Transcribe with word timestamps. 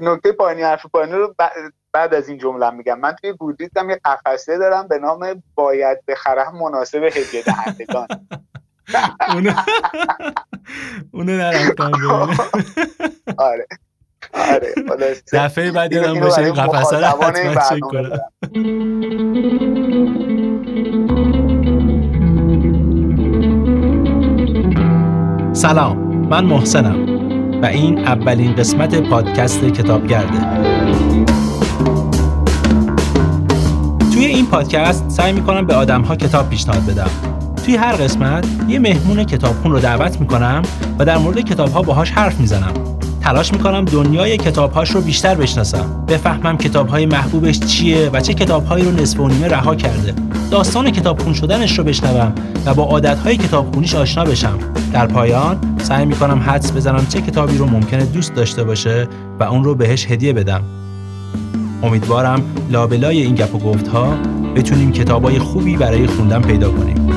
نکته 0.00 0.32
پایانی 0.32 0.62
حرف 0.62 0.86
پایانی 0.86 1.12
رو 1.12 1.34
بعد 1.92 2.14
از 2.14 2.28
این 2.28 2.38
جمله 2.38 2.70
میگم. 2.70 3.00
من 3.00 3.12
توی 3.12 3.32
گودریزم 3.32 3.90
یه 3.90 4.00
قفسه 4.04 4.58
دارم 4.58 4.88
به 4.88 4.98
نام 4.98 5.42
باید 5.54 5.98
بخرم 6.08 6.58
مناسب 6.58 7.02
هدیه 7.02 7.42
دهندگان. 7.42 8.06
اونو 11.12 11.36
نرفتم 11.36 11.92
آره. 13.38 13.66
آره. 14.32 14.74
دفعه 15.32 15.72
بعد 15.72 15.92
یادم 15.92 16.20
باشه 16.20 16.38
این 16.38 16.54
قفسه 16.54 16.98
رو 16.98 17.04
حتما 17.04 17.54
چک 17.54 17.80
کنم. 17.80 18.20
سلام. 25.52 25.98
من 26.28 26.44
محسنم. 26.44 27.09
و 27.62 27.66
این 27.66 27.98
اولین 27.98 28.54
قسمت 28.54 28.94
پادکست 28.94 29.64
کتابگرده. 29.64 30.38
توی 34.12 34.24
این 34.24 34.46
پادکست 34.46 35.08
سعی 35.08 35.32
می‌کنم 35.32 35.66
به 35.66 35.74
آدم 35.74 36.02
ها 36.02 36.16
کتاب 36.16 36.48
پیشنهاد 36.48 36.86
بدم. 36.86 37.10
توی 37.64 37.76
هر 37.76 37.92
قسمت 37.92 38.46
یه 38.68 38.78
مهمون 38.78 39.24
کتابخون 39.24 39.72
رو 39.72 39.80
دعوت 39.80 40.20
می‌کنم 40.20 40.62
و 40.98 41.04
در 41.04 41.18
مورد 41.18 41.40
کتاب 41.40 41.72
ها 41.72 41.82
باهاش 41.82 42.10
حرف 42.10 42.40
می‌زنم. 42.40 42.89
تلاش 43.20 43.52
می‌کنم 43.52 43.84
دنیای 43.84 44.36
کتابهاش 44.36 44.90
رو 44.90 45.00
بیشتر 45.00 45.34
بشناسم. 45.34 46.04
بفهمم 46.08 46.58
کتابهای 46.58 47.06
محبوبش 47.06 47.60
چیه 47.60 48.10
و 48.12 48.20
چه 48.20 48.34
کتابهایی 48.34 48.84
رو 48.84 48.90
نصف 48.90 49.20
و 49.20 49.28
نیمه 49.28 49.48
رها 49.48 49.74
کرده. 49.74 50.14
داستان 50.50 50.90
کتابخون 50.90 51.34
شدنش 51.34 51.78
رو 51.78 51.84
بشنوم 51.84 52.32
و 52.66 52.74
با 52.74 52.82
عادتهای 52.84 53.36
کتابخونیش 53.36 53.94
آشنا 53.94 54.24
بشم. 54.24 54.58
در 54.92 55.06
پایان 55.06 55.58
سعی 55.78 56.06
می‌کنم 56.06 56.38
حدس 56.46 56.72
بزنم 56.72 57.06
چه 57.06 57.20
کتابی 57.20 57.58
رو 57.58 57.66
ممکنه 57.66 58.04
دوست 58.04 58.34
داشته 58.34 58.64
باشه 58.64 59.08
و 59.40 59.42
اون 59.42 59.64
رو 59.64 59.74
بهش 59.74 60.06
هدیه 60.10 60.32
بدم. 60.32 60.62
امیدوارم 61.82 62.42
لابلای 62.70 63.22
این 63.22 63.34
گپ 63.34 63.54
و 63.54 63.58
گفت 63.58 63.88
ها 63.88 64.14
بتونیم 64.56 64.92
کتابای 64.92 65.38
خوبی 65.38 65.76
برای 65.76 66.06
خوندن 66.06 66.42
پیدا 66.42 66.70
کنیم. 66.70 67.10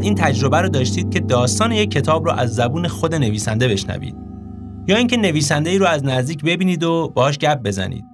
این 0.00 0.14
تجربه 0.14 0.60
رو 0.60 0.68
داشتید 0.68 1.10
که 1.10 1.20
داستان 1.20 1.72
یک 1.72 1.90
کتاب 1.90 2.24
رو 2.24 2.32
از 2.32 2.54
زبون 2.54 2.88
خود 2.88 3.14
نویسنده 3.14 3.68
بشنوید. 3.68 4.16
یا 4.88 4.96
اینکه 4.96 5.16
نویسنده 5.16 5.70
ای 5.70 5.78
رو 5.78 5.86
از 5.86 6.04
نزدیک 6.04 6.44
ببینید 6.44 6.84
و 6.84 7.12
باهاش 7.14 7.38
گپ 7.38 7.62
بزنید. 7.62 8.04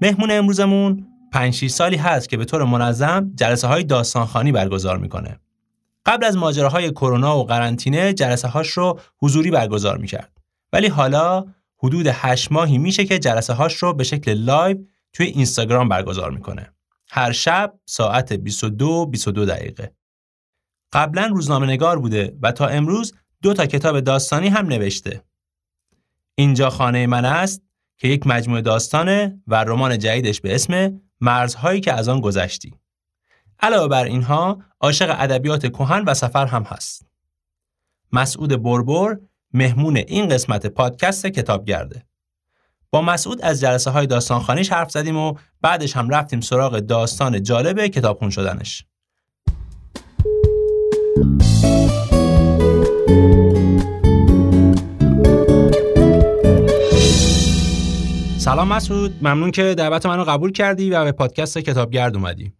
مهمون 0.00 0.30
امروزمون 0.30 1.06
5 1.32 1.66
سالی 1.66 1.96
هست 1.96 2.28
که 2.28 2.36
به 2.36 2.44
طور 2.44 2.64
منظم 2.64 3.32
جلسه 3.34 3.66
های 3.66 3.84
داستان‌خوانی 3.84 4.52
برگزار 4.52 4.98
می‌کنه. 4.98 5.40
قبل 6.06 6.24
از 6.24 6.36
ماجراهای 6.36 6.90
کرونا 6.90 7.38
و 7.38 7.44
قرنطینه 7.44 8.12
جلسه 8.12 8.48
هاش 8.48 8.68
رو 8.70 9.00
حضوری 9.22 9.50
برگزار 9.50 9.98
می‌کرد. 9.98 10.32
ولی 10.72 10.86
حالا 10.86 11.44
حدود 11.82 12.06
8 12.06 12.52
ماهی 12.52 12.78
میشه 12.78 13.04
که 13.04 13.18
جلسه 13.18 13.52
هاش 13.52 13.74
رو 13.74 13.92
به 13.92 14.04
شکل 14.04 14.32
live 14.32 14.76
توی 15.12 15.26
اینستاگرام 15.26 15.88
برگزار 15.88 16.30
می‌کنه. 16.30 16.70
هر 17.10 17.32
شب 17.32 17.74
ساعت 17.86 18.32
22 18.32 19.06
22 19.06 19.44
دقیقه. 19.44 19.92
قبلا 20.94 21.26
روزنامه 21.26 21.66
نگار 21.66 21.98
بوده 21.98 22.36
و 22.42 22.52
تا 22.52 22.66
امروز 22.66 23.14
دو 23.42 23.54
تا 23.54 23.66
کتاب 23.66 24.00
داستانی 24.00 24.48
هم 24.48 24.66
نوشته. 24.66 25.22
اینجا 26.34 26.70
خانه 26.70 27.06
من 27.06 27.24
است 27.24 27.62
که 27.98 28.08
یک 28.08 28.26
مجموعه 28.26 28.60
داستانه 28.60 29.42
و 29.46 29.64
رمان 29.64 29.98
جدیدش 29.98 30.40
به 30.40 30.54
اسم 30.54 31.00
مرزهایی 31.20 31.80
که 31.80 31.92
از 31.92 32.08
آن 32.08 32.20
گذشتی. 32.20 32.74
علاوه 33.60 33.88
بر 33.88 34.04
اینها 34.04 34.58
عاشق 34.80 35.16
ادبیات 35.18 35.66
کهن 35.66 36.04
و 36.04 36.14
سفر 36.14 36.46
هم 36.46 36.62
هست. 36.62 37.06
مسعود 38.12 38.62
بربر 38.62 39.18
مهمون 39.52 39.96
این 39.96 40.28
قسمت 40.28 40.66
پادکست 40.66 41.26
کتابگرده. 41.26 42.06
با 42.90 43.02
مسعود 43.02 43.42
از 43.42 43.60
جلسه 43.60 43.90
های 43.90 44.06
داستانخانیش 44.06 44.72
حرف 44.72 44.90
زدیم 44.90 45.16
و 45.16 45.34
بعدش 45.60 45.96
هم 45.96 46.08
رفتیم 46.08 46.40
سراغ 46.40 46.78
داستان 46.78 47.42
جالب 47.42 47.86
کتابخون 47.86 48.30
شدنش. 48.30 48.84
سلام 58.38 58.68
مسعود. 58.68 59.14
ممنون 59.22 59.50
که 59.50 59.74
دعوت 59.78 60.06
منو 60.06 60.24
قبول 60.24 60.52
کردی 60.52 60.90
و 60.90 61.04
به 61.04 61.12
پادکست 61.12 61.58
کتابگرد 61.58 62.16
اومدی. 62.16 62.52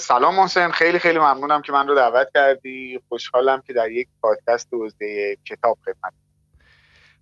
سلام 0.00 0.34
محسن. 0.34 0.70
خیلی 0.70 0.98
خیلی 0.98 1.18
ممنونم 1.18 1.62
که 1.62 1.72
من 1.72 1.88
رو 1.88 1.94
دعوت 1.94 2.28
کردی. 2.34 3.00
خوشحالم 3.08 3.62
که 3.66 3.72
در 3.72 3.90
یک 3.90 4.08
پادکست 4.22 4.68
حوزه 4.72 5.36
کتاب 5.44 5.78
خدمت 5.84 6.12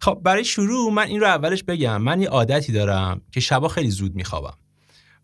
خب 0.00 0.20
برای 0.22 0.44
شروع 0.44 0.92
من 0.92 1.06
این 1.06 1.20
رو 1.20 1.26
اولش 1.26 1.64
بگم. 1.64 2.02
من 2.02 2.20
یه 2.20 2.28
عادتی 2.28 2.72
دارم 2.72 3.20
که 3.32 3.40
شبا 3.40 3.68
خیلی 3.68 3.90
زود 3.90 4.14
میخوابم. 4.14 4.54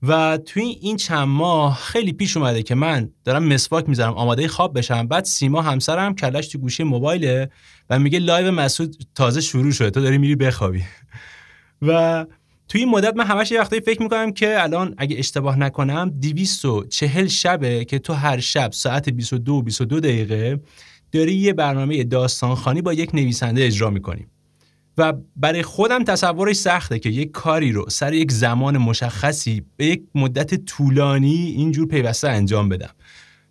و 0.03 0.39
توی 0.47 0.63
این 0.63 0.97
چند 0.97 1.29
ماه 1.29 1.77
خیلی 1.77 2.13
پیش 2.13 2.37
اومده 2.37 2.63
که 2.63 2.75
من 2.75 3.11
دارم 3.25 3.45
مسواک 3.45 3.89
می‌زنم 3.89 4.13
آماده 4.13 4.49
خواب 4.49 4.79
بشم. 4.79 5.07
بعد 5.07 5.25
سیما 5.25 5.63
همسرم 5.63 6.15
کله‌ش 6.15 6.49
تو 6.49 6.59
گوشی 6.59 6.83
موبایله 6.83 7.51
و 7.91 7.99
میگه 7.99 8.19
live 8.19 8.51
مسعود 8.51 8.97
تازه 9.15 9.41
شروع 9.41 9.73
شده 9.73 9.91
تو 9.91 10.01
داری 10.01 10.19
میری 10.19 10.37
بخوابی. 10.37 10.83
و 11.83 12.27
توی 12.69 12.81
این 12.81 12.91
مدت 12.91 13.17
من 13.17 13.27
همش 13.27 13.53
یه 13.53 13.61
وقتی 13.61 13.81
فکر 13.81 14.03
می‌کنم 14.03 14.33
که 14.33 14.63
الان 14.63 14.95
اگه 14.99 15.19
اشتباه 15.19 15.59
نکنم 15.59 16.11
240 16.11 17.27
شبه 17.27 17.85
که 17.85 17.99
تو 17.99 18.13
هر 18.13 18.41
شب 18.41 18.73
ساعت 18.73 19.11
22 19.11 19.63
22 19.63 20.01
دقیقه 20.01 20.61
داری 21.13 21.35
یه 21.35 21.53
برنامه 21.53 22.05
داستان‌خوانی 22.05 22.83
با 22.83 22.93
یک 22.93 23.15
نویسنده 23.15 23.67
اجرا 23.67 23.91
می‌کنیم 23.91 24.32
و 24.99 25.13
برای 25.37 25.63
خودم 25.63 26.05
تصورش 26.05 26.57
سخته 26.57 26.99
که 26.99 27.09
یک 27.09 27.31
کاری 27.31 27.73
رو 27.73 27.91
سر 27.91 28.13
یک 28.13 28.33
زمان 28.33 28.79
مشخصی 28.79 29.67
به 29.77 29.87
یک 29.87 30.03
مدت 30.15 30.65
طولانی 30.65 31.55
اینجور 31.57 31.89
پیوسته 31.89 32.29
انجام 32.29 32.69
بدم. 32.69 32.91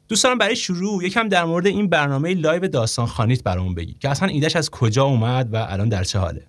دوست 0.07 0.24
دارم 0.24 0.37
برای 0.37 0.55
شروع 0.55 1.03
یکم 1.03 1.27
در 1.27 1.43
مورد 1.43 1.67
این 1.67 1.89
برنامه 1.89 2.33
live 2.33 2.67
داستان‌خوانیت 2.67 3.43
برامون 3.43 3.75
بگی 3.75 3.93
که 3.93 4.09
اصلا 4.09 4.29
ایدهش 4.29 4.55
از 4.55 4.69
کجا 4.69 5.03
اومد 5.03 5.53
و 5.53 5.67
الان 5.69 5.89
در 5.89 6.03
چه 6.03 6.19
حاله. 6.19 6.47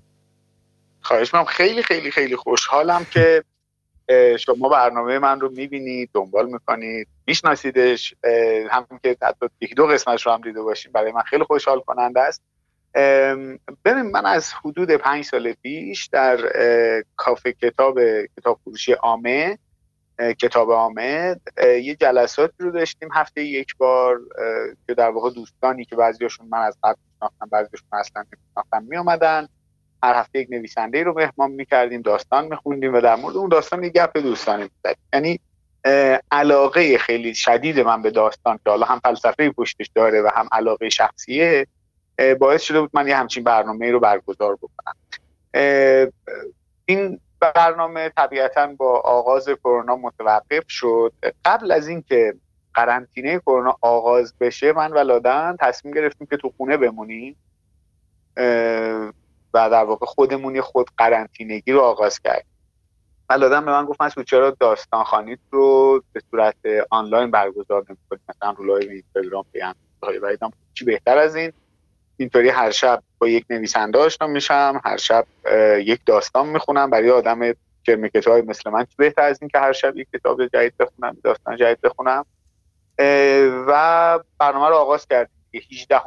خواهش 1.00 1.34
من 1.34 1.44
خیلی 1.44 1.82
خیلی 1.82 2.10
خیلی 2.10 2.36
خوشحالم 2.36 3.06
که 3.10 3.44
شما 4.38 4.68
برنامه 4.68 5.18
من 5.18 5.40
رو 5.40 5.50
می‌بینید 5.50 6.10
دنبال 6.14 6.46
می‌کنید 6.46 7.08
میشناسیدش 7.26 8.14
همون 8.70 9.00
که 9.02 9.16
حتی 9.22 9.46
یک 9.60 9.74
دو 9.74 9.86
قسمتش 9.86 10.26
رو 10.26 10.32
هم 10.32 10.40
دیده 10.40 10.62
باشیم 10.62 10.92
برای 10.92 11.12
من 11.12 11.22
خیلی 11.22 11.44
خوشحال 11.44 11.80
کننده 11.80 12.20
است. 12.20 12.42
ببین 13.84 14.02
من 14.12 14.26
از 14.26 14.52
حدود 14.52 14.90
پنج 14.90 15.24
سال 15.24 15.52
پیش 15.52 16.06
در 16.06 16.38
کافه 17.16 17.52
کتاب 17.52 17.98
کتاب 18.36 18.60
فروشی 18.64 18.94
آمه 18.94 19.58
کتاب 20.40 20.70
آمد 20.70 21.40
یه 21.82 21.94
جلسات 21.94 22.52
رو 22.58 22.70
داشتیم 22.70 23.08
هفته 23.12 23.44
یک 23.44 23.76
بار 23.76 24.20
که 24.86 24.94
در 24.94 25.10
واقع 25.10 25.30
دوستانی 25.30 25.84
که 25.84 25.96
بعضیاشون 25.96 26.48
من 26.48 26.58
از 26.58 26.78
قبل 26.82 26.98
میشناختم 27.12 27.48
بعضیاشون 27.50 27.88
اصلا 27.92 28.24
نمیشناختم 28.32 28.82
می 28.82 28.96
اومدن 28.96 29.48
هر 30.02 30.14
هفته 30.14 30.38
یک 30.38 30.48
نویسنده 30.50 31.02
رو 31.02 31.14
مهمان 31.14 31.50
می‌کردیم 31.50 32.02
داستان 32.02 32.44
میخوندیم 32.44 32.94
و 32.94 33.00
در 33.00 33.16
مورد 33.16 33.36
اون 33.36 33.48
داستان 33.48 33.84
یه 33.84 33.90
گپ 33.90 34.18
دوستانی 34.18 34.62
می‌زدیم. 34.62 35.04
یعنی 35.12 35.40
علاقه 36.30 36.98
خیلی 36.98 37.34
شدید 37.34 37.80
من 37.80 38.02
به 38.02 38.10
داستان 38.10 38.56
که 38.64 38.70
حالا 38.70 38.86
هم 38.86 39.00
فلسفه 39.04 39.50
پشتش 39.50 39.90
داره 39.94 40.22
و 40.22 40.30
هم 40.34 40.48
علاقه 40.52 40.88
شخصیه 40.88 41.66
باعث 42.40 42.62
شده 42.62 42.80
بود 42.80 42.90
من 42.92 43.08
یه 43.08 43.16
همچین 43.16 43.44
برنامه 43.44 43.90
رو 43.90 44.00
برگزار 44.00 44.56
بکنم. 44.56 44.94
این 46.84 47.20
برنامه 47.40 48.08
طبیعتا 48.08 48.66
با 48.66 49.00
آغاز 49.00 49.48
کرونا 49.48 49.96
متوقف 49.96 50.64
شد. 50.68 51.12
قبل 51.44 51.72
از 51.72 51.88
اینکه 51.88 52.34
قرنطینه 52.74 53.38
کرونا 53.38 53.76
آغاز 53.80 54.34
بشه 54.40 54.72
من 54.72 54.92
و 54.92 54.98
لادن 54.98 55.56
تصمیم 55.60 55.94
گرفتیم 55.94 56.26
که 56.26 56.36
تو 56.36 56.52
خونه 56.56 56.76
بمونیم 56.76 57.36
و 59.54 59.70
در 59.70 59.84
واقع 59.84 60.06
خودمون 60.06 60.54
یه 60.54 60.62
خود 60.62 60.90
قرنطینگی 60.98 61.72
رو 61.72 61.80
آغاز 61.80 62.20
کردیم. 62.20 62.52
و 63.28 63.32
لادن 63.32 63.64
به 63.64 63.70
من 63.70 63.84
گفت 63.84 64.02
مسعود 64.02 64.26
چرا 64.26 64.50
داستان‌خوانیت 64.50 65.38
رو 65.50 66.02
به 66.12 66.22
صورت 66.30 66.56
آنلاین 66.90 67.30
برگزار 67.30 67.84
نمی‌کنید 67.88 68.20
مثلا 68.28 68.50
رو 68.50 68.64
live 68.64 68.90
اینستاگرام 68.90 69.44
بیام 69.52 69.74
چی 70.74 70.84
بهتر 70.84 71.18
از 71.18 71.36
این؟ 71.36 71.52
اینطوری 72.22 72.48
هر 72.48 72.70
شب 72.70 73.02
با 73.18 73.28
یک 73.28 73.44
نویسنده 73.50 73.98
آشنا 73.98 74.26
میشم 74.26 74.80
هر 74.84 74.96
شب 74.96 75.26
یک 75.78 76.00
داستان 76.06 76.48
می‌خونم 76.48 76.90
برای 76.90 77.10
آدم 77.10 77.54
کرم 77.86 78.28
کتاب‌های 78.28 78.42
مثل 78.42 78.70
من. 78.70 78.86
بهتر 78.96 79.22
از 79.22 79.38
این 79.42 79.48
که 79.48 79.58
هر 79.58 79.72
شب 79.72 79.96
یک 79.96 80.08
کتاب 80.14 80.46
جدید 80.46 80.76
بخونم 80.76 81.16
داستان 81.24 81.56
جدید 81.56 81.80
بخونم. 81.80 82.26
و 83.68 84.20
برنامه 84.38 84.68
رو 84.68 84.74
آغاز 84.74 85.06
کردیم. 85.06 85.34
18 85.72 86.00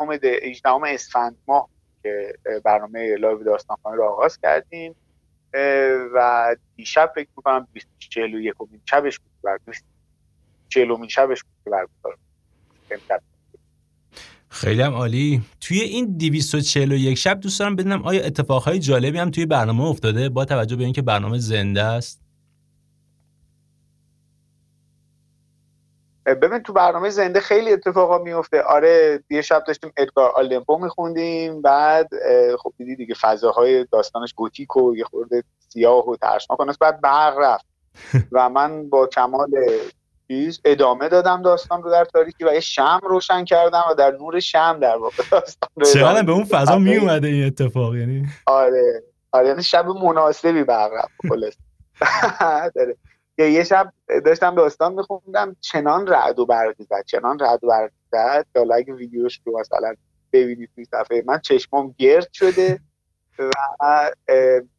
18 0.44 0.70
اسفند 0.94 1.38
ماه 1.48 1.70
که 2.04 2.36
برنامه 2.64 3.16
live 3.16 3.44
داستان 3.44 3.78
رو 3.84 4.04
آغاز 4.04 4.40
کردیم. 4.40 4.96
و 6.14 6.56
دیشب 6.76 7.12
فکر 7.16 7.30
می‌کنم 7.38 7.68
41 8.00 8.54
شبش 8.86 9.20
بود 9.20 9.32
بر 9.44 9.60
40 10.70 11.08
شبش 11.08 11.44
بود 11.44 11.74
برگزار 11.74 12.18
خیلی 14.56 14.82
هم 14.82 14.94
عالی. 14.94 15.42
توی 15.62 15.80
این 15.80 16.18
241 16.18 17.18
شب 17.18 17.40
دوست 17.40 17.60
دارم 17.60 17.76
بدونم 17.76 18.04
آیا 18.04 18.26
اتفاقهای 18.26 18.80
جالبی 18.80 19.18
هم 19.18 19.32
توی 19.32 19.46
برنامه 19.46 19.84
افتاده 19.84 20.30
با 20.30 20.46
توجه 20.46 20.76
به 20.76 20.84
اینکه 20.84 21.02
برنامه 21.02 21.38
زنده 21.38 21.84
است؟ 21.84 22.22
ببین 26.26 26.60
تو 26.60 26.74
برنامه 26.74 27.10
زنده 27.10 27.40
خیلی 27.40 27.74
اتفاقا 27.74 28.18
میفته. 28.18 28.62
آره 28.62 29.24
یه 29.30 29.42
شب 29.42 29.64
داشتیم 29.68 29.92
ادگار 29.98 30.32
آلن 30.36 30.61
پو 30.61 30.78
میخوندیم 30.78 31.62
بعد 31.62 32.10
خب 32.60 32.74
دیدی 32.78 32.96
دیگه 32.96 33.16
فضاهای 33.22 33.86
داستانش 33.92 34.34
گوتیک 34.34 34.78
و 34.78 34.96
یه 34.96 35.04
خورده 35.04 35.44
سیاه 35.70 36.10
و 36.10 36.16
ترسناک 36.16 36.80
بعد 36.80 37.02
برق 37.02 37.38
رفت. 37.38 37.66
و 38.32 38.50
من 38.50 38.90
با 38.90 39.08
کمال 39.08 39.50
چیز 40.28 40.62
ادامه 40.66 41.10
دادم 41.10 41.42
داستان 41.42 41.84
رو 41.84 41.92
در 41.92 42.06
تاریکی 42.06 42.44
و 42.44 42.54
یه 42.54 42.60
شم 42.60 43.00
روشن 43.04 43.46
کردم 43.46 43.84
و 43.92 43.94
در 43.94 44.12
نور 44.12 44.40
شم 44.40 44.78
در 44.82 44.98
واقع 44.98 45.24
داستان 45.32 45.70
رو 45.76 45.86
چقدر 45.86 46.24
به 46.24 46.32
اون 46.32 46.44
فضا 46.44 46.78
می 46.78 46.96
اومده 46.96 47.28
این 47.28 47.46
اتفاق 47.46 47.96
یعنی؟ 47.96 48.26
آره. 48.46 49.04
آره 49.32 49.48
یعنی 49.48 49.64
شب 49.64 49.88
مناسبی 49.88 50.64
برق 50.64 50.92
رفت 50.94 51.12
یه 53.38 53.64
شب 53.64 53.94
داشتم 54.26 54.56
داستان 54.56 54.94
میخوندم 54.94 55.56
چنان 55.62 56.08
رعد 56.08 56.40
و 56.40 56.46
برق 56.46 56.76
زد 56.82 57.06
چنان 57.06 57.40
رعد 57.40 57.64
و 57.64 57.68
برق 57.68 57.92
زد 58.12 58.46
که 58.54 58.74
اگه 58.74 58.94
ویدیوش 58.94 59.42
رو 59.46 59.60
مثلا 59.60 59.94
ببینید 60.34 60.70
توی 60.76 60.86
صفحه 60.86 61.24
من 61.26 61.40
چشمام 61.40 61.96
گرد 61.98 62.28
شده 62.34 62.80
و 63.80 64.12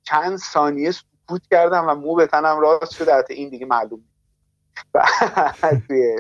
چند 0.03 0.37
ثانیه 0.37 0.91
سکوت 0.91 1.43
کردم 1.51 1.85
و 1.89 1.95
مو 1.95 2.15
به 2.15 2.27
تنم 2.27 2.61
راست 2.61 2.95
شده. 2.95 3.15
حتی 3.15 3.35
این 3.35 3.49
دیگه 3.49 3.67
معلوم 3.67 4.01
توی 5.89 6.17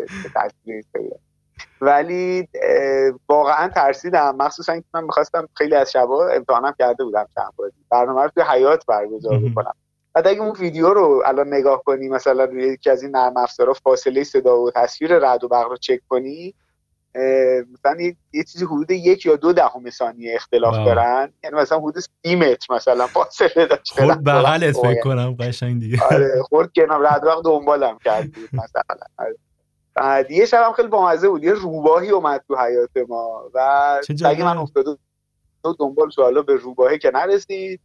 ولی 1.81 2.49
واقعا 3.29 3.69
ترسیدم. 3.69 4.37
مخصوصا 4.38 4.76
که 4.76 4.85
من 4.94 5.05
می‌خواستم 5.05 5.49
خیلی 5.55 5.75
از 5.75 5.93
شبا 5.93 6.29
امتحانم 6.29 6.75
کرده 6.79 7.05
بودم 7.05 7.26
چند 7.35 7.53
بازی 7.56 7.76
برنامه 7.91 8.23
رو 8.23 8.29
توی 8.29 8.43
حیات 8.43 8.87
برگزار 8.87 9.38
بکنم. 9.38 9.75
بعد 10.14 10.29
اگه 10.29 10.41
اون 10.41 10.50
ویدیو 10.50 10.88
رو 10.88 11.23
الان 11.26 11.55
نگاه 11.55 11.82
کنی 11.85 12.08
مثلا 12.08 12.44
روی 12.44 12.69
یکی 12.69 12.91
از 12.91 13.03
این 13.03 13.17
نرم 13.17 13.37
افزارها 13.37 13.75
فاصله 13.75 14.25
صدا 14.25 14.61
و 14.61 14.70
تصویر 14.70 15.19
رد 15.19 15.44
و 15.44 15.49
برق 15.49 15.69
رو 15.69 15.76
چک 15.76 16.00
کنی 16.09 16.55
مثلا 17.72 18.00
یه 18.32 18.44
چیزی 18.44 18.64
حدود 18.64 18.90
یک 18.90 19.26
یا 19.26 19.36
دو 19.36 19.52
دهم 19.52 19.90
ثانیه 19.90 20.34
اختلاف 20.34 20.74
دارن. 20.74 21.32
یعنی 21.44 21.56
مثلا 21.56 21.78
حدود 21.78 21.98
سی 21.98 22.36
متر 22.36 22.74
مثلا 22.74 23.06
فاصله 23.06 23.66
داشته 23.66 24.06
خود 24.06 24.24
بغلت 24.24 24.76
فکر 24.76 25.00
کنم 25.00 25.36
قشنگ 25.40 25.80
دیگه. 25.80 25.98
آره 26.10 26.42
خورد 26.48 26.70
کنم 26.76 27.02
رد 27.06 27.24
وقت 27.24 27.44
دنبالم 27.44 27.98
کرد 28.04 28.28
مثلا. 28.52 28.82
آره. 29.18 29.36
بعد 29.94 30.30
یه 30.30 30.46
شب 30.46 30.62
هم 30.66 30.72
خیلی 30.72 30.88
بامزه 30.88 31.28
بود. 31.28 31.44
یه 31.44 31.52
روباهی 31.52 32.10
اومد 32.10 32.44
تو 32.48 32.56
حیات 32.56 33.08
ما. 33.08 33.50
و 33.54 33.60
اگه 34.24 34.44
من 34.44 34.58
افتاده 34.58 34.96
دنبال 35.78 36.10
حالا 36.16 36.42
به 36.42 36.54
روباهی 36.54 36.98
که 36.98 37.10
نرسید. 37.14 37.80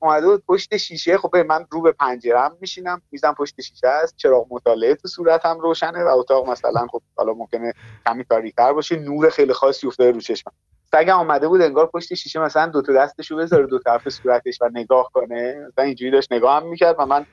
اومده 0.00 0.26
بود 0.26 0.44
پشت 0.48 0.76
شیشه 0.76 1.18
خب 1.18 1.36
من 1.36 1.66
رو 1.70 1.82
به 1.82 1.92
پنجرم 1.92 2.56
میشینم 2.60 3.02
میزم 3.10 3.34
پشت 3.38 3.60
شیشه 3.60 3.88
است 3.88 4.16
چراغ 4.16 4.46
مطالعه 4.50 4.94
تو 4.94 5.08
صورتم 5.08 5.60
روشنه 5.60 6.04
و 6.04 6.08
اتاق 6.08 6.50
مثلا 6.50 6.86
خب 6.86 7.02
حالا 7.16 7.32
ممکنه 7.32 7.72
کمی 8.06 8.24
تاریک‌تر 8.24 8.72
باشه 8.72 8.96
نور 8.96 9.30
خیلی 9.30 9.52
خاصی 9.52 9.86
افتاده 9.86 10.10
رو 10.10 10.20
چشمم. 10.20 10.52
سگم 10.92 11.18
اومده 11.18 11.48
بود 11.48 11.62
انگار 11.62 11.86
پشت 11.86 12.14
شیشه 12.14 12.40
مثلا 12.40 12.66
دو 12.66 12.82
تا 12.82 12.92
دستشو 12.92 13.36
بذاره 13.36 13.66
دو 13.66 13.78
طرف 13.78 14.08
صورتش 14.08 14.58
و 14.62 14.70
نگاه 14.72 15.10
کنه. 15.12 15.66
مثلا 15.68 15.84
اینجوری 15.84 16.10
داشت 16.10 16.32
نگاه 16.32 16.56
هم 16.56 16.68
می‌کرد 16.68 16.96
و 16.98 17.06
من 17.06 17.26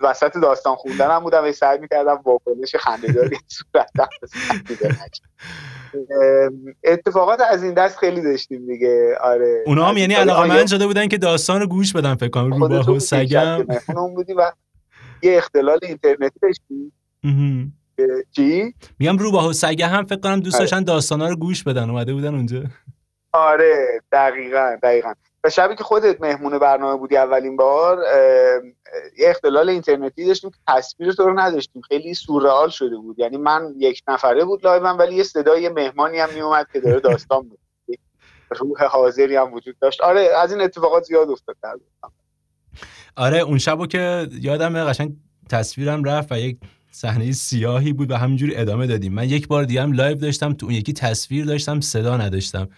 وسط 0.00 0.38
داستان 0.38 0.74
خوندنم 0.74 1.20
بودم 1.20 1.44
و 1.44 1.52
سعی 1.52 1.78
می‌کردم 1.78 2.20
واکنش 2.24 2.76
خنده‌داری 2.76 3.38
صورتم 3.48 4.08
اتفاقات 6.84 7.40
از 7.50 7.64
این 7.64 7.74
دست 7.74 7.98
خیلی 7.98 8.22
داشتیم 8.22 8.66
دیگه. 8.66 9.16
آره. 9.20 9.64
اونا 9.66 9.84
هم 9.84 9.96
یعنی 9.96 10.14
علاقه 10.14 10.48
من 10.48 10.66
شده 10.66 10.86
بودن 10.86 11.08
که 11.08 11.18
داستان 11.18 11.60
رو 11.60 11.66
گوش 11.66 11.92
بدن 11.92 12.14
فکر 12.14 12.30
کنم. 12.30 12.52
روباه 12.52 12.90
و 12.90 12.98
سگم. 12.98 13.66
بودی 14.14 14.32
و 14.32 14.52
یه 15.22 15.36
اختلال 15.36 15.78
اینترنتی 15.82 16.40
داشتیم. 16.42 16.92
چی؟ 18.30 18.74
میگم 18.98 19.18
روباه 19.18 19.48
و 19.48 19.52
سگه 19.52 19.86
هم 19.86 20.04
فکر 20.04 20.20
کنم 20.20 20.40
دوست 20.40 20.58
داشتن 20.58 20.84
داستانا 20.84 21.28
رو 21.28 21.36
گوش 21.36 21.62
بدن 21.62 21.90
اومده 21.90 22.14
بودن 22.14 22.34
اونجا. 22.34 22.62
آره 23.32 24.00
دقیقا 24.12 24.76
دقیقا. 24.82 25.12
و 25.44 25.50
شبی 25.50 25.76
که 25.76 25.84
خودت 25.84 26.20
مهمون 26.20 26.58
برنامه 26.58 26.98
بودی 26.98 27.16
اولین 27.16 27.56
بار 27.56 27.98
یه 29.18 29.30
اختلال 29.30 29.68
اینترنتی 29.68 30.26
داشتیم 30.26 30.50
که 30.50 30.56
تصویر 30.68 31.12
تو 31.12 31.22
رو 31.22 31.40
نداشتیم. 31.40 31.82
خیلی 31.82 32.14
سورئال 32.14 32.68
شده 32.68 32.96
بود. 32.96 33.18
یعنی 33.18 33.36
من 33.36 33.74
یک 33.78 34.02
نفره 34.08 34.44
بود 34.44 34.66
لایوم 34.66 34.98
ولی 34.98 35.14
یه 35.14 35.22
صدای 35.22 35.68
مهمانی 35.68 36.18
هم 36.18 36.34
میومد 36.34 36.66
که 36.72 36.80
داره 36.80 37.00
داستان 37.00 37.48
بود 37.48 37.58
روح 38.58 38.84
حاضری 38.84 39.36
هم 39.36 39.52
وجود 39.52 39.76
داشت. 39.80 40.00
آره 40.00 40.20
از 40.20 40.52
این 40.52 40.60
اتفاقات 40.60 41.02
زیاد 41.04 41.30
افتاد 41.30 41.56
آره 43.16 43.38
اون 43.38 43.58
شبو 43.58 43.86
که 43.86 44.28
یادم 44.40 44.84
قشنگ 44.84 45.12
تصویرم 45.50 46.04
رفت 46.04 46.32
و 46.32 46.38
یک 46.38 46.58
صحنه 46.90 47.32
سیاهی 47.32 47.92
بود 47.92 48.10
و 48.10 48.16
همینجوری 48.16 48.56
ادامه 48.56 48.86
دادیم. 48.86 49.12
من 49.12 49.28
یک 49.28 49.48
بار 49.48 49.64
دیگه 49.64 49.82
هم 49.82 49.92
live 49.92 50.18
داشتم 50.18 50.52
تو 50.52 50.66
اون 50.66 50.74
یکی 50.74 50.92
تصویر 50.92 51.44
داشتم 51.44 51.80
صدا 51.80 52.16
نداشتم. 52.16 52.68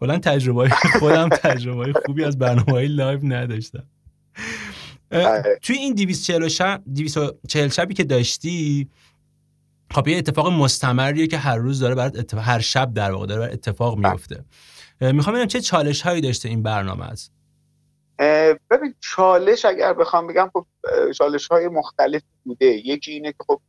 کلا 0.00 0.18
تجربه 0.18 0.68
خودم 0.98 1.28
تجربه 1.28 1.92
خوبی 2.06 2.24
از 2.24 2.38
برنامه 2.38 2.72
های 2.72 2.88
live 2.88 3.20
نداشتم. 3.22 3.86
توی 5.62 5.76
این 5.76 5.94
240 5.94 6.48
شب 6.48 6.82
240 6.94 7.68
شبی 7.68 7.94
که 7.94 8.04
داشتی 8.04 8.88
خب 9.90 10.08
یه 10.08 10.18
اتفاق 10.18 10.52
مستمریه 10.52 11.26
که 11.26 11.38
هر 11.38 11.56
روز 11.56 11.80
داره 11.80 11.94
برات 11.94 12.18
اتفاق 12.18 12.44
هر 12.44 12.58
شب 12.58 12.94
در 12.94 13.12
واقع 13.12 13.26
داره 13.26 13.52
اتفاق. 13.52 13.98
میفته 13.98 14.44
می‌خوام 15.00 15.34
ببینم 15.34 15.48
چه 15.48 15.60
چالش 15.60 16.02
هایی 16.02 16.20
داشته 16.20 16.48
این 16.48 16.62
برنامه 16.62 17.04
است 17.04 17.32
ببین 18.70 18.94
چالش 19.00 19.64
اگر 19.64 19.92
بخوام 19.92 20.26
بگم 20.26 20.50
خب 20.52 20.66
چالش 21.16 21.48
های 21.48 21.68
مختلف 21.68 22.22
بوده 22.44 22.66
یکی 22.66 23.12
اینه 23.12 23.32
که 23.32 23.38
خب 23.46 23.60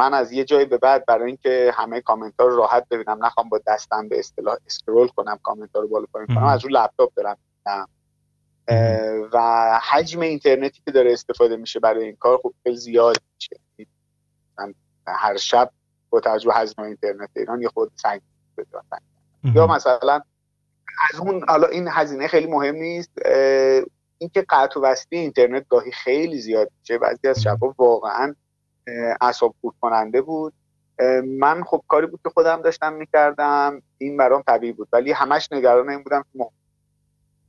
من 0.00 0.14
از 0.14 0.32
یه 0.32 0.44
جایی 0.44 0.66
به 0.66 0.78
بعد 0.78 1.06
برای 1.06 1.26
اینکه 1.26 1.72
همه 1.74 2.00
کامنت 2.00 2.34
ها 2.40 2.46
رو 2.46 2.56
راحت 2.56 2.88
ببینم 2.90 3.24
نخوام 3.24 3.48
با 3.48 3.60
دستم 3.66 4.08
به 4.08 4.18
اصطلاح 4.18 4.56
اسکرول 4.66 5.08
کنم 5.08 5.38
کامنت 5.42 5.70
ها 5.74 5.80
رو 5.80 5.88
بالا 5.88 6.06
پایین 6.12 6.26
کنم 6.26 6.44
از 6.44 6.64
رو 6.64 6.70
لپتاپ 6.70 7.12
دارم 7.14 7.36
و 9.32 9.80
حجم 9.90 10.20
اینترنتی 10.20 10.82
که 10.84 10.90
داره 10.90 11.12
استفاده 11.12 11.56
میشه 11.56 11.80
برای 11.80 12.04
این 12.04 12.16
کار 12.16 12.38
خب 12.42 12.54
خیلی 12.62 12.76
زیاد 12.76 13.16
میشه. 13.34 13.56
من 14.58 14.74
هر 15.06 15.36
شب 15.36 15.70
با 16.10 16.20
توجه 16.20 16.50
حجم 16.50 16.82
اینترنت 16.82 17.30
ایران 17.36 17.62
یه 17.62 17.68
خود 17.68 17.92
سنگ 17.96 18.20
یا 19.54 19.66
مثلا 19.66 20.20
از 21.10 21.20
اون 21.20 21.44
حالا 21.48 21.66
این 21.66 21.88
هزینه 21.90 22.28
خیلی 22.28 22.46
مهم 22.46 22.74
نیست. 22.74 23.10
اینکه 24.18 24.44
قطع 24.48 24.80
و 24.80 24.82
وصلی 24.82 25.18
اینترنت 25.18 25.68
گاهی 25.68 25.92
خیلی 25.92 26.40
زیاد 26.40 26.70
میشه. 26.80 26.98
بعضی 26.98 27.28
از 27.28 27.42
شبها 27.42 27.74
واقعا 27.78 28.34
اعصاب 29.20 29.54
خورد 29.60 29.74
کننده 29.80 30.22
بود 30.22 30.52
من 31.24 31.64
خب 31.64 31.82
کاری 31.88 32.06
بود 32.06 32.20
که 32.22 32.30
خودم 32.30 32.62
داشتم 32.62 32.92
می‌کردم. 32.92 33.82
این 33.98 34.16
برام 34.16 34.42
طبیعی 34.42 34.72
بود. 34.72 34.88
ولی 34.92 35.12
همش 35.12 35.52
نگران 35.52 35.88
این 35.88 36.02
بودم 36.02 36.24
که 36.32 36.46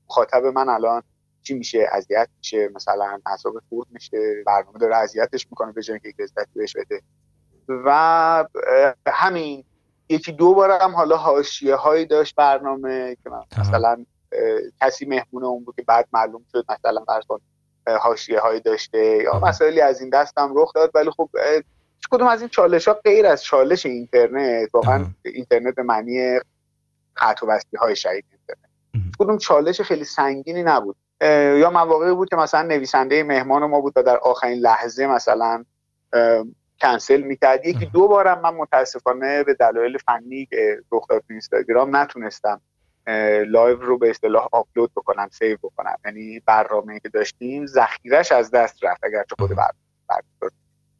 مخاطب 0.10 0.46
من 0.46 0.70
الان 0.70 1.04
چی 1.44 1.54
میشه؟ 1.54 1.90
اذیت 1.92 2.28
میشه. 2.38 2.70
مثلا 2.76 3.20
اعصاب 3.26 3.54
خورد 3.70 3.88
میشه. 3.92 4.44
برنامه 4.46 4.80
داره 4.80 4.96
اذیتش 4.96 5.48
می‌کنه 5.52 5.72
به 5.72 5.82
جای 5.82 6.00
اینکه 6.04 6.24
لذتی 6.24 6.52
بهش 6.60 6.76
بده. 6.76 7.02
و 7.68 8.46
همین. 9.08 9.64
یکی 10.10 10.32
دو 10.32 10.54
بارم 10.54 10.96
حالا 10.96 11.18
حاشیه 11.18 11.76
هایی 11.76 12.06
داشت 12.06 12.36
برنامه 12.36 13.18
که 13.24 13.30
مثلا 13.60 14.06
کسی 14.82 15.06
مهمون 15.06 15.44
اون 15.44 15.64
بود 15.64 15.76
که 15.76 15.82
بعد 15.82 16.08
معلوم 16.14 16.46
شد 16.52 16.66
مثلا 16.70 17.04
فرض 17.08 17.24
حاشیه 17.88 18.40
هایی 18.40 18.60
داشته 18.60 19.18
یا 19.24 19.40
مسائلی 19.40 19.82
از 19.82 20.02
این 20.02 20.10
دست 20.10 20.38
هم 20.38 20.54
رخ 20.56 20.74
داد 20.74 20.92
ولی 20.96 21.12
خب 21.12 21.30
کدوم 22.12 22.28
از 22.28 22.42
این 22.42 22.50
چالش 22.50 22.88
ها 22.88 22.94
غیر 22.94 23.26
از 23.26 23.44
چالش 23.44 23.86
اینترنت 23.86 24.70
واقعا 24.74 25.06
اینترنت 25.26 25.80
معنی 25.80 26.40
قطع 27.18 27.48
و 27.48 27.60
های 27.80 27.96
شهید 27.96 28.26
اینترنت. 28.32 29.16
کدوم 29.20 29.38
چالش 29.38 29.82
خیلی 29.82 30.04
سنگینی 30.04 30.64
نبود. 30.64 30.96
یا 31.60 31.70
مواقعی 31.70 32.14
بود 32.14 32.30
که 32.30 32.36
مثلا 32.36 32.62
نویسنده 32.62 33.24
مهمان 33.24 33.66
ما 33.66 33.82
بود 33.82 33.94
و 33.96 34.04
در 34.04 34.18
آخرین 34.18 34.60
لحظه 34.60 35.08
مثلا 35.08 35.66
کنسل 36.82 37.22
می‌کرد. 37.22 37.66
یکی 37.66 37.86
دو 37.86 38.08
بارم 38.08 38.42
من 38.42 38.54
متاسفانه 38.54 39.44
به 39.44 39.54
دلایل 39.54 39.98
فنی 39.98 40.46
که 40.46 40.78
رخ 40.92 41.08
داد 41.08 41.24
اینستاگرام 41.30 41.96
نتونستم 41.96 42.62
live 43.48 43.82
رو 43.82 43.98
به 43.98 44.10
اصطلاح 44.10 44.48
آپلود 44.52 44.92
بکنم 44.96 45.30
save 45.32 45.58
بکنم 45.64 45.96
یعنی 46.06 46.40
برنامه 46.40 47.00
که 47.00 47.10
داشتیم 47.10 47.66
ذخیرش 47.66 48.32
از 48.32 48.52
دست 48.52 48.84
رفت 48.84 49.04
اگرچه 49.04 49.36
خود 49.40 49.50
برنامه. 49.50 50.52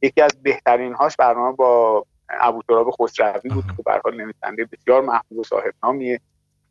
یکی 0.02 0.22
از 0.22 0.32
بهترین 0.44 0.94
هاش 0.94 1.16
برنامه 1.16 1.56
با 1.56 2.06
ابو 2.30 2.62
تراب 2.68 2.92
خسروی 2.92 3.50
بود 3.50 3.66
که 3.78 3.84
به 3.86 4.02
حال 4.04 4.22
نویسنده 4.22 4.66
بسیار 4.66 5.02
محبوب 5.02 5.40
و 5.40 5.44
صاحب 5.44 5.74
نامیه. 5.84 6.20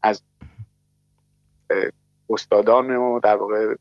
از 0.02 0.22
استادان 2.30 2.96
و 2.96 3.20
در 3.20 3.36
واقع 3.36 3.74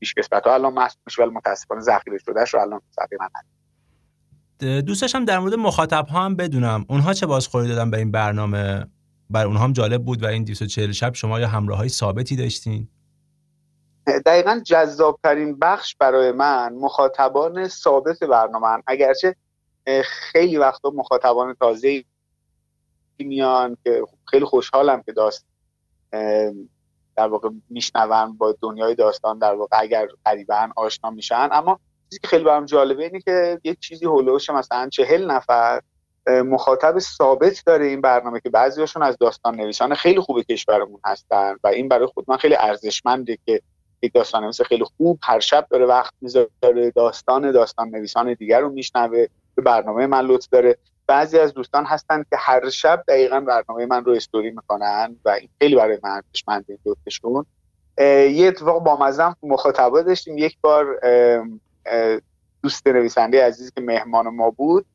پیش 0.00 0.14
کسبت 0.14 0.46
ها 0.46 0.54
الان 0.54 0.72
محسوب 0.72 1.00
میشه 1.06 1.22
ولی 1.22 1.30
متاسفانه 1.30 1.80
ذخیره 1.80 2.18
شدهش 2.18 2.54
رو 2.54 2.60
الان 2.60 2.80
من 3.20 4.80
دوست 4.80 5.02
داشتم 5.02 5.24
در 5.24 5.38
مورد 5.38 5.54
مخاطب 5.54 6.06
ها 6.06 6.24
هم 6.24 6.36
بدونم. 6.36 6.84
اونها 6.88 7.12
چه 7.12 7.26
بازخوری 7.26 7.68
دادن 7.68 7.90
به 7.90 7.98
این 7.98 8.10
برنامه؟ 8.10 8.86
بر 9.30 9.46
اونها 9.46 9.64
هم 9.64 9.72
جالب 9.72 10.04
بود 10.04 10.22
و 10.22 10.26
این 10.26 10.44
240 10.44 10.92
شب 10.92 11.14
شما 11.14 11.40
یا 11.40 11.48
همراه 11.48 11.78
های 11.78 11.88
ثابتی 11.88 12.36
داشتین. 12.36 12.88
دقیقا 14.26 14.60
جذابترین 14.64 15.58
بخش 15.58 15.96
برای 15.96 16.32
من 16.32 16.74
مخاطبان 16.74 17.68
ثابت 17.68 18.24
برنامه 18.24 18.82
اگرچه 18.86 19.36
خیلی 20.04 20.56
وقتا 20.56 20.90
مخاطبان 20.90 21.54
تازه 21.60 22.04
میان 23.18 23.76
که 23.84 24.02
خیلی 24.24 24.44
خوشحالم 24.44 25.02
که 25.02 25.12
داست 25.12 25.46
در 27.16 27.28
واقع 27.28 27.48
میشنون 27.70 28.36
با 28.36 28.56
دنیای 28.62 28.94
داستان 28.94 29.38
در 29.38 29.54
واقع 29.54 29.80
اگر 29.80 30.08
قریبا 30.24 30.68
آشنا 30.76 31.10
میشن. 31.10 31.48
اما 31.52 31.80
چیزی 32.10 32.20
که 32.20 32.26
خیلی 32.28 32.44
برام 32.44 32.64
جالبه 32.64 33.04
اینه 33.04 33.20
که 33.20 33.60
یک 33.64 33.80
چیزی 33.80 34.04
هولوش 34.04 34.50
مثلا 34.50 34.88
چهل 34.88 35.30
نفر 35.30 35.80
مخاطب 36.26 36.98
ثابت 36.98 37.62
داره 37.66 37.86
این 37.86 38.00
برنامه 38.00 38.40
که 38.40 38.50
بعضیاشون 38.50 39.02
از 39.02 39.16
داستان 39.20 39.56
نویسان 39.56 39.94
خیلی 39.94 40.20
خوب 40.20 40.42
کشورمون 40.42 41.00
هستن 41.04 41.56
و 41.64 41.68
این 41.68 41.88
برای 41.88 42.06
خود 42.06 42.24
من 42.28 42.36
خیلی 42.36 42.54
ارزشمنده 42.54 43.38
که 43.46 43.62
یک 44.02 44.12
داستان 44.14 44.44
نویس 44.44 44.60
خیلی 44.62 44.84
خوب 44.84 45.18
هر 45.22 45.40
شب 45.40 45.66
داره 45.70 45.86
وقت 45.86 46.14
می‌ذاره 46.20 46.90
داستان 46.94 47.52
داستان 47.52 47.88
نویسان 47.88 48.34
دیگر 48.34 48.60
رو 48.60 48.68
میشنوه 48.68 49.26
به 49.54 49.62
برنامه 49.62 50.06
من 50.06 50.26
لطف 50.26 50.48
داره. 50.50 50.78
بعضی 51.06 51.38
از 51.38 51.54
دوستان 51.54 51.84
هستن 51.84 52.24
که 52.30 52.36
هر 52.36 52.70
شب 52.70 53.04
دقیقا 53.08 53.40
برنامه 53.40 53.86
من 53.86 54.04
رو 54.04 54.12
استوری 54.12 54.50
می‌کنن 54.50 55.16
و 55.24 55.28
این 55.28 55.48
خیلی 55.58 55.76
برای 55.76 55.98
من 56.02 56.10
ارزشمنده 56.10 56.78
دوستشون. 56.84 57.46
یه 57.98 58.48
اتفاق 58.48 58.82
با 58.82 58.96
مزم 58.96 59.36
مخاطبا 59.42 60.02
داشتیم. 60.02 60.38
یک 60.38 60.56
بار 60.60 61.00
دوست 62.62 62.86
نویسنده 62.86 63.44
عزیزی 63.44 63.70
که 63.74 63.80
مهمان 63.80 64.28
ما 64.28 64.50
بود 64.50 64.86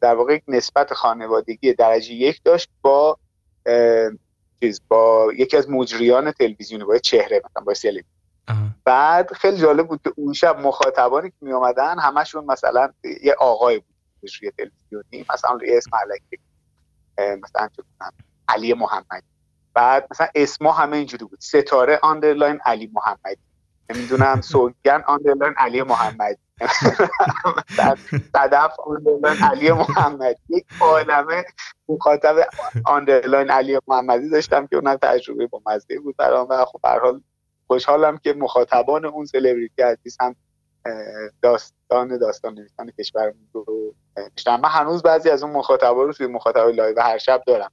در 0.00 0.14
واقع 0.14 0.34
یک 0.34 0.42
نسبت 0.48 0.94
خانوادگی 0.94 1.72
درجه 1.72 2.12
یک 2.12 2.40
داشت 2.44 2.70
با 2.82 3.18
چیز 4.60 4.80
با 4.88 5.32
یکی 5.36 5.56
از 5.56 5.70
مجریان 5.70 6.32
تلویزیونی 6.32 6.84
با 6.84 6.98
چهره 6.98 7.42
مثلا 7.44 7.62
با 7.64 7.74
سیلی 7.74 8.04
بعد 8.84 9.32
خیلی 9.32 9.56
جالب 9.56 9.88
بود 9.88 10.00
که 10.04 10.12
اون 10.16 10.32
شب 10.32 10.58
مخاطبانی 10.58 11.30
که 11.30 11.36
می 11.40 11.52
آمدن 11.52 11.98
همشون 11.98 12.44
مثلا 12.44 12.92
یه 13.22 13.34
آقای 13.38 13.78
بود 13.78 13.94
مجری 14.22 14.50
تلویزیونی 14.50 15.26
مثلا 15.32 15.58
یه 15.66 15.76
اسم 15.76 15.90
علکی 15.96 16.38
مثلا 17.18 17.68
علی 18.48 18.74
محمدی. 18.74 19.26
بعد 19.74 20.06
مثلا 20.10 20.28
اسما 20.34 20.72
همه 20.72 20.96
اینجوری 20.96 21.24
بود. 21.24 21.38
ستاره 21.40 21.98
underline 22.02 22.60
علی 22.64 22.90
محمدی. 22.92 23.40
نمی‌دونم 23.90 24.40
سوگن 24.40 25.02
underline 25.06 25.54
علی 25.56 25.82
محمدی. 25.82 26.43
صدف 28.32 28.80
underline 28.86 29.42
علی 29.42 29.72
محمدی. 29.72 30.42
یک 30.48 30.64
عالمه 30.80 31.44
مخاطب 31.88 32.36
underline 32.84 33.50
علی 33.50 33.78
محمدی 33.86 34.30
داشتم 34.30 34.66
که 34.66 34.76
اونم 34.76 34.96
تجربه 34.96 35.46
بامزه 35.46 36.00
بود 36.00 36.16
برام 36.16 36.46
و 36.50 36.64
خب 36.64 36.80
حال 36.82 37.20
خوشحالم 37.66 38.18
که 38.18 38.32
مخاطبان 38.32 39.04
اون 39.04 39.26
سلبریتی 39.26 39.82
عزیز 39.82 40.16
هم 40.20 40.36
داستان 41.42 42.18
داستان 42.18 42.54
نویسان 42.54 42.90
کشورمون 42.98 43.48
رو 43.52 43.94
نوشتم 44.16 44.60
من 44.60 44.68
هنوز 44.68 45.02
بعضی 45.02 45.30
از 45.30 45.42
اون 45.42 45.52
مخاطبا 45.52 46.02
رو 46.02 46.12
توی 46.12 46.26
مخاطب 46.26 46.68
live 46.68 47.00
هر 47.00 47.18
شب 47.18 47.42
دارم. 47.46 47.72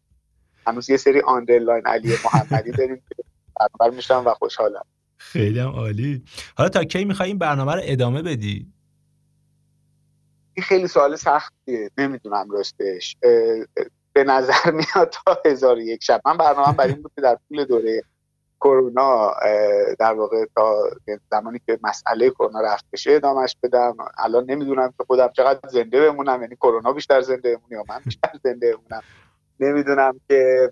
هنوز 0.68 0.90
یه 0.90 0.98
سری 0.98 1.22
آندرلاین 1.22 1.88
علی 1.88 2.18
محمدی 2.26 2.72
داریم 2.72 2.96
که 2.96 3.24
برنامه 3.60 3.96
میشتم 3.96 4.26
و 4.26 4.34
خوشحالم. 4.34 4.86
خیلی 5.22 5.60
هم 5.60 5.70
عالی. 5.70 6.24
حالا 6.58 6.70
تا 6.70 6.84
کی 6.84 7.06
می‌خوای 7.06 7.30
این 7.30 7.38
برنامه 7.38 7.74
رو 7.76 7.82
ادامه 7.84 8.22
بدی؟ 8.22 8.68
این 10.54 10.64
خیلی 10.64 10.88
سوال 10.88 11.16
سختیه. 11.16 11.92
نمی‌دونم 11.98 12.52
راستش. 12.52 13.18
به 14.14 14.24
نظر 14.24 14.72
میاد 14.72 15.16
تا 15.26 15.38
هزار 15.46 15.80
یک 15.80 16.04
شب. 16.04 16.22
من 16.26 16.38
برنامه 16.38 16.74
برای 16.74 16.94
این 16.94 17.02
بود 17.02 17.12
که 17.16 17.22
در 17.22 17.38
طول 17.50 17.66
دوره 17.66 18.04
کرونا 18.62 19.34
در 20.00 20.14
واقع 20.14 20.46
تا 20.56 20.76
زمانی 21.32 21.62
که 21.66 21.80
مسئله 21.84 22.30
کرونا 22.30 22.62
رفت 22.62 22.86
بشه 22.94 23.12
ادامهش 23.12 23.56
بدم. 23.64 23.96
الان 24.18 24.46
نمی‌دونم 24.52 24.94
که 24.98 25.04
خودم 25.08 25.30
چقدر 25.38 25.70
زنده 25.70 26.12
بمونم. 26.12 26.42
یعنی 26.42 26.56
کرونا 26.56 26.94
بیشتر 26.94 27.22
زنده 27.22 27.58
بمونه 27.58 27.76
یا 27.76 27.84
من 27.90 28.02
بیشتر 28.06 28.32
زنده 28.44 28.76
بمونم. 28.76 29.04
نمی‌دونم 29.62 30.20
که 30.28 30.72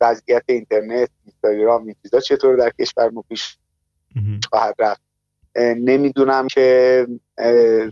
وضعیت 0.00 0.42
اینترنت 0.46 1.10
اینستاگرام 1.24 1.86
این 1.86 1.94
چیزا 2.02 2.20
چطور 2.20 2.56
در 2.56 2.70
کشور 2.70 3.10
ما 3.10 3.24
پیش 3.28 3.58
خواهد 4.50 4.74
رفت. 4.78 5.00
نمی‌دونم 5.56 6.48
که 6.48 7.06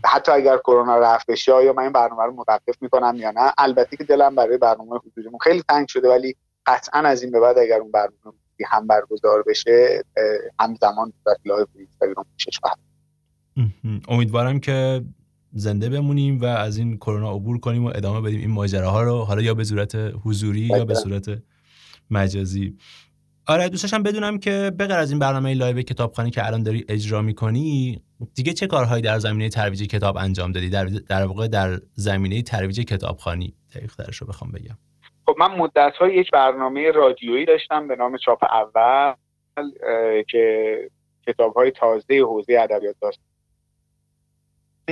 حتی 0.05 0.31
اگر 0.31 0.57
کرونا 0.57 0.99
رفت 0.99 1.31
بشه 1.31 1.53
آیا 1.53 1.73
من 1.73 1.83
این 1.83 1.91
برنامه 1.91 2.23
رو 2.23 2.31
متوقف 2.31 2.81
می‌کنم 2.81 3.15
یا 3.15 3.31
نه؟ 3.31 3.53
البته 3.57 3.97
که 3.97 4.03
دلم 4.03 4.35
برای 4.35 4.57
برنامه 4.57 4.99
حضوریمون 5.05 5.39
خیلی 5.41 5.63
تنگ 5.69 5.87
شده 5.87 6.09
ولی 6.09 6.35
قطعا 6.65 7.01
از 7.01 7.23
این 7.23 7.31
به 7.31 7.39
بعد 7.39 7.57
اگر 7.57 7.79
اون 7.79 7.91
برنامه 7.91 8.37
هم 8.65 8.87
برگزار 8.87 9.43
بشه 9.47 10.03
همزمان 10.59 11.13
در 11.25 11.35
live 11.45 11.65
اینستاگرام 11.75 12.25
پخشش 12.37 12.59
امیدوارم 14.07 14.59
که 14.59 15.01
زنده 15.53 15.89
بمونیم 15.89 16.41
و 16.41 16.45
از 16.45 16.77
این 16.77 16.97
کرونا 16.97 17.31
عبور 17.31 17.59
کنیم 17.59 17.85
و 17.85 17.91
ادامه 17.95 18.21
بدیم 18.21 18.39
این 18.39 18.51
ماجراها 18.51 19.03
رو. 19.03 19.17
حالا 19.17 19.41
یا 19.41 19.53
به 19.53 19.63
صورت 19.63 19.95
حضوری 19.95 20.61
یا 20.61 20.85
به 20.85 20.95
صورت 20.95 21.41
مجازی. 22.11 22.77
آره 23.47 23.69
دوستشم 23.69 24.03
بدونم 24.03 24.39
که 24.39 24.71
بغیر 24.79 24.95
از 24.95 25.11
این 25.11 25.19
برنامه 25.19 25.53
live 25.53 25.81
کتابخوانی 25.81 26.29
که 26.29 26.47
الان 26.47 26.63
داری 26.63 26.85
اجرا 26.89 27.21
می‌کنی 27.21 28.01
دیگه 28.35 28.53
چه 28.53 28.67
کارهایی 28.67 29.01
در 29.01 29.19
زمینه 29.19 29.49
ترویج 29.49 29.83
کتاب 29.83 30.17
انجام 30.17 30.51
دادی؟ 30.51 30.69
در, 30.69 30.85
در 30.85 31.25
واقع 31.25 31.47
در 31.47 31.79
زمینه 31.93 32.41
ترویج 32.41 32.79
کتابخوانی 32.79 33.53
دقیق 33.75 33.91
رو 34.21 34.27
بخوام 34.27 34.51
بگم. 34.51 34.77
خب 35.25 35.35
من 35.39 35.55
مدت 35.55 35.93
های 35.99 36.15
یک 36.15 36.31
برنامه 36.31 36.91
رادیویی 36.91 37.45
داشتم 37.45 37.87
به 37.87 37.95
نام 37.95 38.17
چاپ 38.17 38.43
اول 38.43 39.13
که 40.31 40.75
کتاب 41.27 41.53
های 41.53 41.71
تازه 41.71 42.19
حوزه 42.19 42.57
ادبیات 42.59 42.95
داشت 43.01 43.19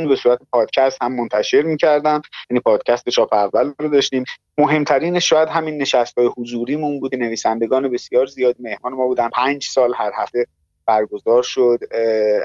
به 0.05 0.15
صورت 0.15 0.39
پادکست 0.51 0.97
هم 1.01 1.15
منتشر 1.15 1.61
می‌کردم. 1.61 2.21
یعنی 2.49 2.59
پادکست 2.59 3.09
چاپ 3.09 3.33
اول 3.33 3.73
رو 3.79 3.89
داشتیم. 3.89 4.23
مهمترین 4.57 5.19
شاید 5.19 5.49
همین 5.49 5.77
نشست 5.77 6.17
های 6.17 6.29
حضوریمون 6.37 6.99
بود 6.99 7.15
نویسندگان 7.15 7.87
بسیار 7.87 8.25
زیاد 8.25 8.55
مهمان 8.59 8.93
ما 8.93 9.07
بودن. 9.07 9.29
پنج 9.29 9.63
سال 9.63 9.93
هر 9.95 10.11
هفته 10.15 10.45
برگزار 10.85 11.43
شد. 11.43 11.79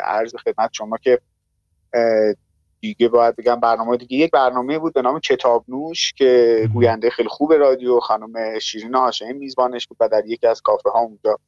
عرض 0.04 0.34
خدمت 0.36 0.70
شما 0.72 0.96
که 0.96 1.18
دیگه 2.80 3.08
باید 3.08 3.36
بگم 3.36 3.60
برنامه 3.60 3.96
دیگه 3.96 4.16
یک 4.16 4.30
برنامه 4.30 4.78
بود 4.78 4.92
به 4.92 5.02
نام 5.02 5.20
کتاب 5.20 5.64
نوش 5.68 6.12
که 6.12 6.68
گوینده 6.74 7.10
خیلی 7.10 7.28
خوب 7.28 7.52
رادیو 7.52 8.00
خانم 8.00 8.58
شیرین 8.58 8.94
هاشمی 8.94 9.32
میزبانش 9.32 9.86
بود 9.86 9.96
و 10.00 10.08
در 10.08 10.26
یکی 10.26 10.46
از 10.46 10.60
کافه 10.60 10.90
ها 10.90 11.00
اونجا 11.00 11.38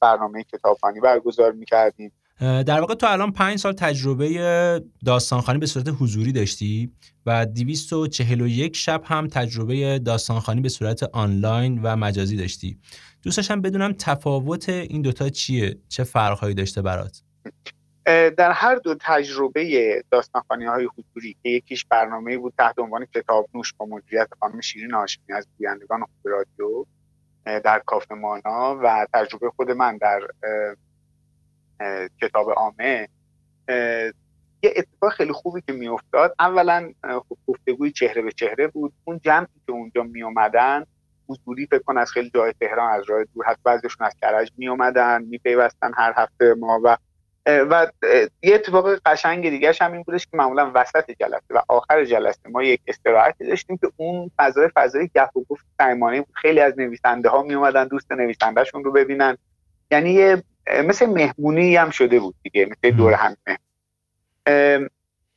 برنامه 0.00 0.44
کتابخانی 0.44 1.00
برگزار 1.00 1.52
می‌کردیم. 1.52 2.12
در 2.40 2.80
واقع 2.80 2.94
تو 2.94 3.06
الان 3.06 3.32
پنج 3.32 3.58
سال 3.58 3.72
تجربه 3.72 4.82
داستانخانی 5.04 5.58
به 5.58 5.66
صورت 5.66 5.88
حضوری 6.00 6.32
داشتی 6.32 6.92
و 7.26 7.46
241 7.46 8.76
شب 8.76 9.02
هم 9.04 9.26
تجربه 9.26 9.98
داستانخانی 9.98 10.60
به 10.60 10.68
صورت 10.68 11.02
آنلاین 11.02 11.80
و 11.82 11.96
مجازی 11.96 12.36
داشتی. 12.36 12.78
دوست 13.22 13.52
بدونم 13.52 13.92
تفاوت 13.92 14.68
این 14.68 15.02
دوتا 15.02 15.28
چیه؟ 15.28 15.78
چه 15.88 16.04
فرقهایی 16.04 16.54
داشته 16.54 16.82
برات؟ 16.82 17.22
در 18.36 18.52
هر 18.52 18.74
دو 18.74 18.94
تجربه 19.00 20.02
داستانخانی 20.10 20.64
های 20.64 20.88
حضوری 20.98 21.36
که 21.42 21.48
یکیش 21.48 21.84
برنامه 21.84 22.38
بود 22.38 22.54
تحت 22.58 22.78
عنوان 22.78 23.06
کتاب 23.14 23.48
نوش 23.54 23.72
با 23.72 23.86
مدیریت 23.86 24.28
خانم 24.40 24.60
شیرین 24.60 24.90
هاشمی 24.90 25.32
از 25.34 25.48
گویندگان 25.58 26.00
خوب 26.00 26.32
رادیو 26.32 26.84
در 27.44 27.82
کافه 27.86 28.14
مانا 28.14 28.80
و 28.82 29.06
تجربه 29.14 29.50
خود 29.50 29.70
من 29.70 29.96
در 29.96 30.20
کتاب 32.22 32.50
عامه. 32.50 33.08
یه 34.62 34.74
اتفاق 34.76 35.12
خیلی 35.12 35.32
خوبی 35.32 35.60
که 35.66 35.72
میافتاد. 35.72 36.34
اولا 36.38 36.92
خب 37.02 37.36
گفتگوی 37.46 37.92
چهره 37.92 38.22
به 38.22 38.32
چهره 38.32 38.66
بود. 38.66 38.92
اون 39.04 39.20
جمعی 39.24 39.60
که 39.66 39.72
اونجا 39.72 40.02
می 40.02 40.22
اومدن 40.22 40.84
حضوری 41.28 41.66
فکر 41.66 41.82
کن 41.82 41.98
از 41.98 42.12
خیلی 42.12 42.30
جای 42.34 42.54
تهران 42.60 42.92
از 42.92 43.04
راه 43.08 43.24
دور 43.24 43.44
حتی 43.46 43.60
بعضیشون 43.64 44.06
از 44.06 44.14
کرج 44.20 44.52
می 44.56 44.68
اومدن 44.68 45.22
می 45.22 45.38
پیوستن 45.38 45.90
هر 45.94 46.12
هفته 46.16 46.54
ما 46.54 46.80
و 46.84 46.96
و 47.46 47.86
یه 48.42 48.54
اتفاق 48.54 49.00
قشنگ 49.06 49.50
دیگه 49.50 49.72
هم 49.80 49.92
این 49.92 50.02
بودش 50.02 50.26
که 50.26 50.36
معمولا 50.36 50.70
وسط 50.74 51.10
جلسه 51.10 51.54
و 51.54 51.62
آخر 51.68 52.04
جلسه 52.04 52.48
ما 52.48 52.62
یک 52.62 52.80
استراحتی 52.86 53.46
داشتیم 53.46 53.76
که 53.76 53.92
اون 53.96 54.30
فضای 54.38 54.68
فضای 54.74 55.10
گپ 55.14 55.36
و 55.36 55.44
گفت 55.48 55.66
خیلی 56.34 56.60
از 56.60 56.78
نویسنده 56.78 57.28
ها 57.28 57.42
می 57.42 57.54
اومدن 57.54 57.88
دوست 57.88 58.12
نویسندهشون 58.12 58.84
رو 58.84 58.92
ببینن. 58.92 59.36
یعنی 59.90 60.10
یه 60.10 60.42
مثل 60.84 61.06
مهمونی 61.06 61.76
هم 61.76 61.90
شده 61.90 62.20
بود 62.20 62.34
دیگه 62.42 62.66
مثل 62.66 62.96
دور 62.96 63.12
هم 63.12 63.36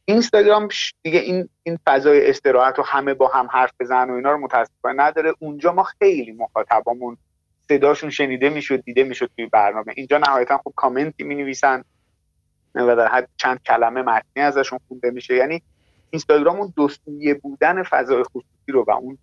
اینستاگرام 0.06 0.68
دیگه 1.04 1.20
این 1.20 1.50
این 1.64 1.80
فضای 1.86 2.30
استراحت 2.30 2.80
و 2.80 2.82
همه 2.82 3.14
با 3.14 3.28
هم 3.28 3.48
حرف 3.52 3.72
بزنن 3.80 4.10
و 4.10 4.14
اینا 4.14 4.32
رو 4.32 4.38
متاسفانه 4.38 5.04
نداره. 5.04 5.34
اونجا 5.40 5.72
ما 5.72 5.84
خیلی 5.84 6.32
مخاطبامون 6.32 7.18
صداشون 7.68 8.10
شنیده 8.10 8.50
می‌شد 8.50 8.84
دیده 8.84 9.04
می‌شد 9.04 9.32
توی 9.36 9.46
برنامه. 9.46 9.94
اینجا 9.96 10.18
نهایتا 10.18 10.58
خب 10.58 10.74
کامنتی 10.76 11.24
می 11.24 11.36
نویسن 11.36 11.84
و 12.76 12.96
در 12.96 13.08
حد 13.08 13.30
چند 13.38 13.64
کلمه 13.64 14.02
متنی 14.02 14.44
ازشون 14.44 14.80
خونده 14.88 15.12
میشه. 15.12 15.36
یعنی 15.36 15.62
اینستاگرام 16.10 16.60
اون 16.60 16.74
دوستیه 16.76 17.34
بودن 17.34 17.84
فضای 17.84 18.24
خصوصی 18.24 18.72
رو 18.72 18.86
و 18.88 18.92
اون 18.92 19.18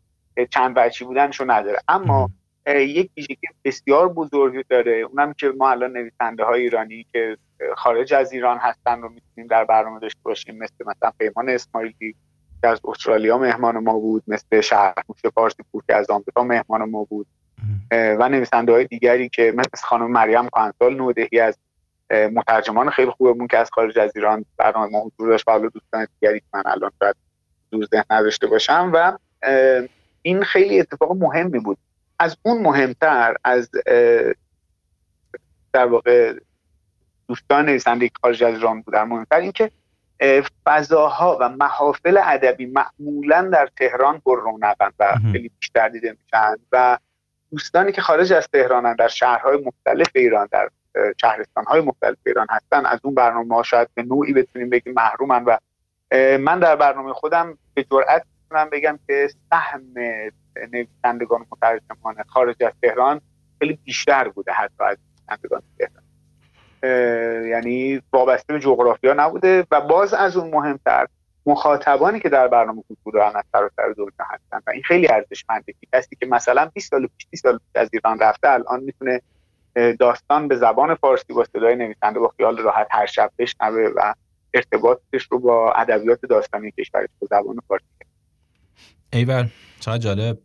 چند 0.50 0.72
وجهی 0.76 1.06
بودنشو 1.06 1.50
نداره. 1.50 1.78
اما 1.88 2.30
یک 2.68 3.10
ویژگی 3.16 3.46
بسیار 3.64 4.08
بزرگی 4.08 4.64
داره. 4.68 4.92
اونم 4.92 5.32
که 5.32 5.52
ما 5.58 5.70
الان 5.70 5.92
نویسنده 5.92 6.44
های 6.44 6.62
ایرانی 6.62 7.06
که 7.12 7.36
خارج 7.76 8.14
از 8.14 8.32
ایران 8.32 8.58
هستن 8.58 9.02
رو 9.02 9.08
می‌تونیم 9.08 9.48
در 9.50 9.64
برنامه 9.64 10.00
داشته 10.00 10.20
باشیم. 10.22 10.58
مثل 10.58 10.74
مثلا 10.86 11.12
پیمان 11.18 11.48
اسماعیلی 11.48 12.14
که 12.62 12.68
از 12.68 12.80
استرالیا 12.84 13.38
مهمان 13.38 13.78
ما 13.78 13.98
بود. 13.98 14.22
مثل 14.28 14.60
شهرموش 14.60 15.26
فارسی 15.34 15.62
پور 15.72 15.82
که 15.86 15.94
از 15.94 16.10
آمریکا 16.10 16.44
مهمان 16.44 16.90
ما 16.90 17.04
بود. 17.04 17.26
و 17.90 18.28
نویسنده 18.28 18.72
های 18.72 18.84
دیگری 18.84 19.28
که 19.28 19.52
مثل 19.56 19.70
خانم 19.82 20.10
مریم 20.10 20.48
کانسال 20.48 20.96
نودهی 20.96 21.40
از 21.40 21.58
مترجمان 22.10 22.90
خیلی 22.90 23.10
خوبمون 23.10 23.46
که 23.46 23.58
از 23.58 23.70
خارج 23.72 23.98
از 23.98 24.12
ایران 24.16 24.44
برنامه 24.56 24.92
ما 24.92 25.00
حضور 25.00 25.28
داشت 25.28 25.48
و 25.48 25.58
دوستان 25.58 26.06
دیگری 26.20 26.40
که 26.40 26.46
من 26.54 26.62
الان 26.66 26.90
شاید 26.98 27.16
دور 27.70 27.84
ذهن 27.84 28.04
نداشته 28.10 28.46
باشم. 28.46 28.90
و 28.94 29.18
این 30.22 30.42
خیلی 30.42 30.80
اتفاق 30.80 31.16
مهمی 31.16 31.58
بود. 31.58 31.78
از 32.18 32.36
اون 32.42 32.62
مهمتر 32.62 33.36
از 33.44 33.70
در 35.72 35.86
واقع 35.86 36.34
دوستان 37.28 37.66
نویسنده 37.66 38.08
که 38.08 38.14
خارج 38.22 38.44
از 38.44 38.54
ایران 38.54 38.82
بودن. 38.82 39.02
مهمتر 39.02 39.36
اینکه 39.36 39.70
فضاها 40.64 41.38
و 41.40 41.48
محافل 41.48 42.20
ادبی 42.24 42.66
معمولا 42.66 43.42
در 43.42 43.68
تهران 43.76 44.20
پر 44.20 44.40
رونقن 44.40 44.90
و 44.98 45.14
خیلی 45.32 45.50
بیشتر 45.60 45.88
دیده 45.88 46.16
میشن 46.22 46.56
و 46.72 46.98
دوستانی 47.50 47.92
که 47.92 48.00
خارج 48.00 48.32
از 48.32 48.48
تهرانن 48.52 48.94
در 48.94 49.08
شهرهای 49.08 49.56
مختلف 49.56 50.08
ایران 50.14 50.48
در 50.50 50.70
شهرستانهای 51.20 51.80
مختلف 51.80 52.16
ایران 52.26 52.46
هستن 52.50 52.86
از 52.86 53.00
اون 53.02 53.14
برنامه 53.14 53.54
ها 53.54 53.62
شاید 53.62 53.88
به 53.94 54.02
نوعی 54.02 54.32
بتونیم 54.32 54.70
بگیم 54.70 54.92
محرومن 54.92 55.44
و 55.44 55.56
من 56.38 56.58
در 56.58 56.76
برنامه 56.76 57.12
خودم 57.12 57.58
به 57.74 57.84
جرئت 57.90 58.24
می‌تونم 58.42 58.70
بگم 58.70 58.98
که 59.06 59.30
سهم 59.50 59.82
نویسندگان 60.72 61.46
مترجمان 61.50 62.14
خارج 62.26 62.62
از 62.62 62.72
تهران 62.82 63.20
خیلی 63.58 63.78
بیشتر 63.84 64.28
بوده 64.28 64.52
حتی 64.52 64.84
از 64.84 64.96
نویسندگان 65.18 65.62
تهران. 65.78 66.02
یعنی 67.48 68.02
وابسته 68.12 68.52
به 68.52 68.60
جغرافیا 68.60 69.14
نبوده 69.14 69.66
و 69.70 69.80
باز 69.80 70.14
از 70.14 70.36
اون 70.36 70.50
مهمتر 70.50 71.06
مخاطبانی 71.46 72.20
که 72.20 72.28
در 72.28 72.48
برنامه 72.48 72.82
حضور 72.90 73.12
دارن 73.14 73.36
از 73.36 73.44
سراسر 73.52 73.92
دنیا 73.96 74.10
هستن 74.20 74.60
و 74.66 74.70
این 74.70 74.82
خیلی 74.82 75.08
ارزشمنده 75.08 75.72
که 75.72 75.86
کسی 75.92 76.16
که 76.20 76.26
مثلا 76.26 76.70
20 76.74 76.90
سال 76.90 77.06
پیش 77.06 77.26
20 77.30 77.42
سال 77.42 77.60
از 77.74 77.90
ایران 77.92 78.18
رفته 78.18 78.48
الان 78.48 78.82
می‌تونه 78.82 79.20
داستان 79.98 80.48
به 80.48 80.56
زبان 80.56 80.94
فارسی 80.94 81.32
با 81.32 81.44
صدای 81.44 81.76
نویسنده 81.76 82.18
با 82.18 82.32
خیال 82.36 82.58
راحت 82.58 82.86
هر 82.90 83.06
شب 83.06 83.30
بشنوه 83.38 83.92
و 83.96 84.14
ارتباطش 84.54 85.28
رو 85.30 85.38
با 85.38 85.72
ادبیات 85.72 86.20
داستانی 86.26 86.70
کشورش 86.70 87.08
با 87.20 87.26
زبان 87.30 87.58
فارسی 87.68 87.86
ایول 89.12 89.48
چقدر 89.80 89.98
جالب. 89.98 90.38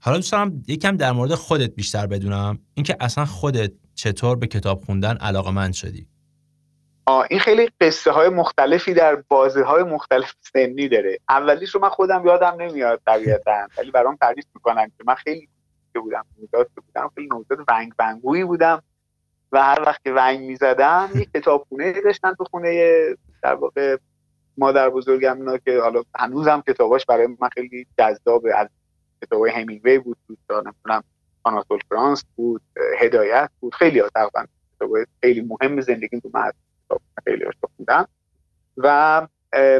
حالا 0.00 0.16
دوست 0.16 0.32
دارم 0.32 0.62
یکم 0.68 0.96
در 0.96 1.12
مورد 1.12 1.34
خودت 1.34 1.74
بیشتر 1.74 2.06
بدونم. 2.06 2.58
اینکه 2.74 2.96
اصلا 3.00 3.24
خودت 3.24 3.72
چطور 3.94 4.36
به 4.36 4.46
کتاب 4.46 4.80
خوندن 4.80 5.16
علاقه 5.16 5.50
من 5.50 5.72
شدی؟ 5.72 6.08
آه 7.06 7.26
این 7.30 7.40
خیلی 7.40 7.70
قصه 7.80 8.10
های 8.10 8.28
مختلفی 8.28 8.94
در 8.94 9.22
بازه 9.28 9.64
های 9.64 9.82
مختلف 9.82 10.34
سنی 10.52 10.88
داره. 10.88 11.18
اولیش 11.28 11.70
رو 11.70 11.80
من 11.80 11.88
خودم 11.88 12.26
یادم 12.26 12.56
نمیاد 12.60 13.00
طبیعتا. 13.06 13.68
ولی 13.78 13.90
برام 13.90 14.16
تعریف 14.16 14.44
می‌کنم 14.54 14.86
که 14.86 15.04
من 15.06 15.14
خیلی 15.14 15.48
بودم 15.94 16.24
نوزاد 16.40 16.70
بودم 16.86 17.10
خیلی 17.14 17.28
نوزاد 17.28 17.58
ونگ 17.68 17.92
ونگویی 17.98 18.44
بودم. 18.44 18.82
و 19.52 19.62
هر 19.62 19.82
وقت 19.86 20.04
که 20.04 20.12
ونگ 20.12 20.40
می‌زدم 20.40 21.10
یک 21.14 21.28
کتابخونه 21.34 22.00
داشتن 22.04 22.34
تو 22.34 22.44
خونه 22.44 22.94
در 23.42 23.54
واقع 23.54 23.96
مادر 24.58 24.90
بزرگم 24.90 25.38
اینا 25.38 25.58
که 25.58 25.80
حالا 25.80 26.02
هنوزم 26.18 26.62
کتاباش 26.68 27.06
برای 27.06 27.26
من 27.26 27.48
خیلی 27.48 27.86
جذابه 27.98 28.56
از 28.56 28.68
کتابای 29.22 29.50
همینگوی 29.50 29.98
بود 29.98 30.16
بود 30.28 30.38
نمی‌دونم 30.50 31.04
آناتول 31.42 31.80
فرانس 31.88 32.24
بود 32.36 32.62
هدایت 32.98 33.50
بود 33.60 33.74
خیلی 33.74 33.98
ها 33.98 34.08
تقریبا 34.08 34.46
کتابای 34.76 35.06
خیلی 35.20 35.40
مهم 35.40 35.80
زندگی 35.80 36.20
تو 36.20 36.30
من 36.34 36.52
خیلی 37.24 37.44
خوندم 37.76 38.08
و 38.76 39.26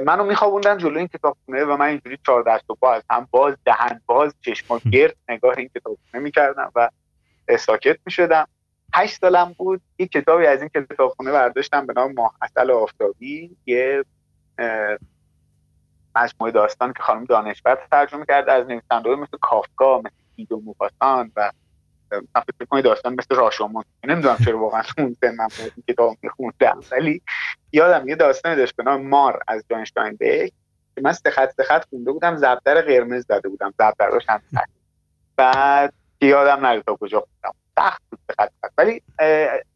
منو 0.04 0.24
میخوابوندن 0.24 0.78
جلو 0.78 0.98
این 0.98 1.08
کتابخونه 1.08 1.64
و 1.64 1.76
من 1.76 1.86
اینجوری 1.86 2.18
چهار 2.26 2.42
دست 2.42 2.70
و 2.70 2.76
باز 2.80 3.02
هم 3.10 3.28
باز 3.30 3.54
دهن 3.64 4.00
باز 4.06 4.34
چشما 4.40 4.80
گرد 4.92 5.16
نگاه 5.28 5.54
این 5.58 5.68
کتابخونه 5.68 6.22
می‌کردم 6.22 6.72
و 6.74 6.90
ساکت 7.58 7.96
می‌شدم. 8.06 8.48
هشت 8.94 9.20
سالم 9.20 9.54
بود 9.58 9.80
یک 9.98 10.12
کتابی 10.12 10.46
از 10.46 10.60
این 10.60 10.68
کتابخونه 10.68 11.32
برداشتم 11.32 11.86
به 11.86 11.92
نام 11.96 12.12
ماه 12.12 12.34
اصل 12.42 12.70
آفتابی 12.70 13.56
یه 13.66 14.04
مجموعه 16.16 16.52
داستان 16.52 16.92
که 16.92 17.02
خانم 17.02 17.24
دانشور 17.24 17.78
ترجمه 17.90 18.24
کرده 18.26 18.52
از 18.52 18.66
نویسنده 18.66 19.16
مثل 19.16 19.38
کافکا 19.40 19.98
مثل 19.98 20.14
ایدو 20.36 20.60
موپاسان 20.60 21.32
و 21.36 21.50
فکر 22.34 22.66
کنید 22.70 22.84
داستان 22.84 23.12
مثل 23.14 23.34
راشومون 23.34 23.84
نمی‌دونم 24.04 24.36
چرا 24.44 24.58
واقعا 24.58 24.82
اون 24.98 25.16
سن 25.20 25.34
من 25.34 25.48
کتاب 25.88 26.16
میخوندم 26.22 26.80
ولی 26.92 27.22
یادم 27.72 28.08
یه 28.08 28.16
داستانی 28.16 28.56
داشت 28.56 28.76
به 28.76 28.82
نام 28.82 29.02
مار 29.02 29.42
از 29.48 29.64
جان 29.94 30.16
بیک 30.16 30.52
که 30.94 31.02
من 31.02 31.12
سخت 31.12 31.62
سخت 31.62 31.88
خونده 31.88 32.12
بودم 32.12 32.36
زبدر 32.36 32.80
قرمز 32.80 33.26
داده 33.26 33.48
بودم 33.48 33.74
زبدراش 33.78 34.22
هم 34.28 34.40
بعد 35.36 35.92
که 36.20 36.26
یادم 36.26 36.66
نره 36.66 36.82
تا 36.82 36.96
کجا 36.96 37.20
خوندم. 37.20 37.58
سخت 37.76 38.02
بود 38.10 38.18
سخت 38.28 38.52
سخت. 38.62 38.72
ولی 38.78 39.02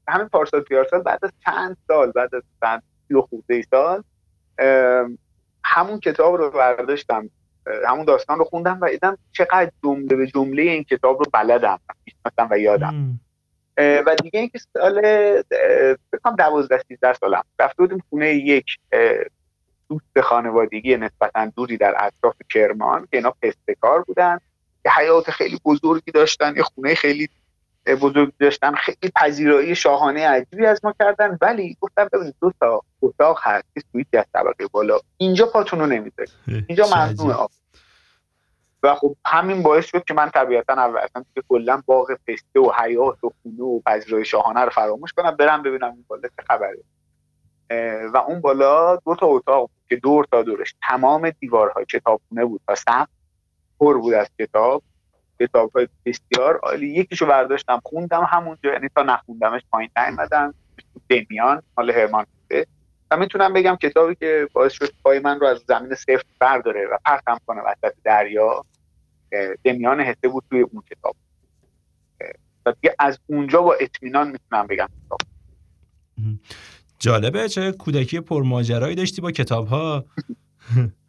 همین 0.08 0.28
پارسال 0.28 0.60
پیارسال 0.60 1.02
بعد 1.02 1.24
از 1.24 1.32
چند 1.44 1.76
سال 1.86 2.10
بعد 2.10 2.34
از 2.34 2.42
چند 2.60 2.82
سی 3.08 3.14
خورده 3.14 3.62
سال 3.62 4.02
همون 5.64 6.00
کتاب 6.00 6.34
رو 6.34 6.50
برداشتم 6.50 7.30
همون 7.86 8.04
داستان 8.04 8.38
رو 8.38 8.44
خوندم 8.44 8.78
و 8.82 8.88
دیدم 8.88 9.18
چقدر 9.32 9.70
جمله 9.82 10.16
به 10.16 10.26
جمله 10.26 10.62
این 10.62 10.84
کتاب 10.84 11.18
رو 11.18 11.24
بلدم 11.32 11.80
می‌شناسم 12.06 12.48
و 12.50 12.58
یادم. 12.58 13.20
و 13.78 14.16
دیگه 14.22 14.40
اینکه 14.40 14.58
سال 14.72 15.00
بکنم 16.12 16.36
دوازده 16.36 16.78
سیزده 16.88 17.12
سالم 17.12 17.44
رفته 17.60 17.82
بودیم 17.82 18.02
خونه 18.10 18.34
یک 18.34 18.66
دوست 19.88 20.20
خانوادگی 20.20 20.96
نسبتا 20.96 21.52
دوری 21.56 21.76
در 21.76 21.94
اطراف 21.98 22.34
کرمان 22.50 23.00
که 23.00 23.16
اینا 23.16 23.34
پستکار 23.42 24.02
بودن 24.02 24.38
یه 24.84 24.92
حیات 24.92 25.30
خیلی 25.30 25.60
بزرگی 25.64 26.10
داشتن 26.10 26.56
یه 26.56 26.62
خونه 26.62 26.94
خیلی 26.94 27.28
بزرگ 27.86 28.32
داشتن 28.40 28.74
خیلی 28.74 29.12
پذیرایی 29.16 29.74
شاهانه 29.74 30.28
عجیبی 30.28 30.66
از 30.66 30.80
ما 30.84 30.94
کردن. 31.00 31.38
ولی 31.40 31.76
گفتم 31.80 32.08
ببینید 32.12 32.34
دو 32.40 32.52
تا 32.60 32.82
اتاق 33.02 33.38
هست 33.42 33.64
که 33.74 33.82
سویتی 33.92 34.16
از 34.16 34.24
طبقه 34.34 34.66
بالا. 34.72 34.98
اینجا 35.16 35.46
پاتون 35.46 35.80
رو 35.80 35.86
نمی‌ذارید 35.86 36.32
اینجا 36.68 36.86
ممنوع 36.86 37.34
آب 37.34 37.50
و 38.82 38.94
خب 38.94 39.16
همین 39.26 39.62
باعث 39.62 39.86
شد 39.86 40.04
که 40.04 40.14
من 40.14 40.30
طبیعتا 40.30 40.72
اول 40.72 40.98
اصلا 40.98 41.24
که 41.34 41.42
کلا 41.48 41.82
باغ 41.86 42.18
پسته 42.26 42.60
و 42.60 42.72
حیات 42.78 43.24
و 43.24 43.32
خونه 43.42 43.62
و 43.62 43.80
پذیرایی 43.86 44.24
شاهانه 44.24 44.60
رو 44.60 44.70
فراموش 44.70 45.12
کنم 45.12 45.30
برم 45.30 45.62
ببینم 45.62 45.88
اون 45.88 46.04
بالا 46.08 46.28
چه 46.28 46.44
خبره. 46.48 46.78
و 48.12 48.16
اون 48.16 48.40
بالا 48.40 48.96
دو 48.96 49.14
تا 49.14 49.26
اتاق 49.26 49.70
که 49.88 49.96
دور 49.96 50.26
تا 50.30 50.42
دورش 50.42 50.74
تمام 50.88 51.30
دیوارهای 51.30 51.84
کتابخونه 51.84 52.44
بود 52.44 52.60
تا 52.66 52.74
سقف 52.74 53.08
پر 53.80 53.98
بود 53.98 54.14
از 54.14 54.30
کتاب. 54.38 54.82
کتاب 55.40 55.70
های 55.74 55.88
بسیار 56.04 56.56
عالی. 56.56 56.86
یکیشو 56.86 57.26
برداشتم 57.26 57.80
خوندم 57.84 58.28
همونجا 58.30 58.72
یعنی 58.72 58.88
تا 58.96 59.02
نخوندمش 59.02 59.62
پایین 59.70 59.90
نیومدم 59.96 60.54
دمیان 61.08 61.62
حال 61.76 61.90
هرمان 61.90 62.26
و 63.10 63.16
می‌تونم 63.16 63.52
بگم 63.52 63.76
کتابی 63.76 64.14
که 64.14 64.48
باعث 64.52 64.72
شد 64.72 64.92
پای 65.04 65.18
من 65.18 65.40
رو 65.40 65.46
از 65.46 65.62
زمین 65.68 65.94
صفر 65.94 66.22
برداره 66.38 66.86
و 66.92 66.98
پرتم 67.04 67.38
کنه 67.46 67.60
وسط 67.60 67.94
دریا 68.04 68.64
دمیان 69.64 70.00
حسه 70.00 70.28
بود 70.28 70.44
توی 70.50 70.60
اون 70.60 70.82
کتاب. 70.90 71.16
و 72.66 72.72
دیگه 72.72 72.94
از 72.98 73.18
اونجا 73.26 73.62
با 73.62 73.74
اطمینان 73.74 74.30
می‌تونم 74.30 74.66
بگم 74.66 74.88
کتاب. 75.06 75.18
جالبه 76.98 77.48
چه 77.48 77.72
کودکی 77.72 78.20
پرماجرایی 78.20 78.94
داشتی 78.94 79.22
با 79.22 79.30
کتاب 79.30 79.66
ها 79.66 80.04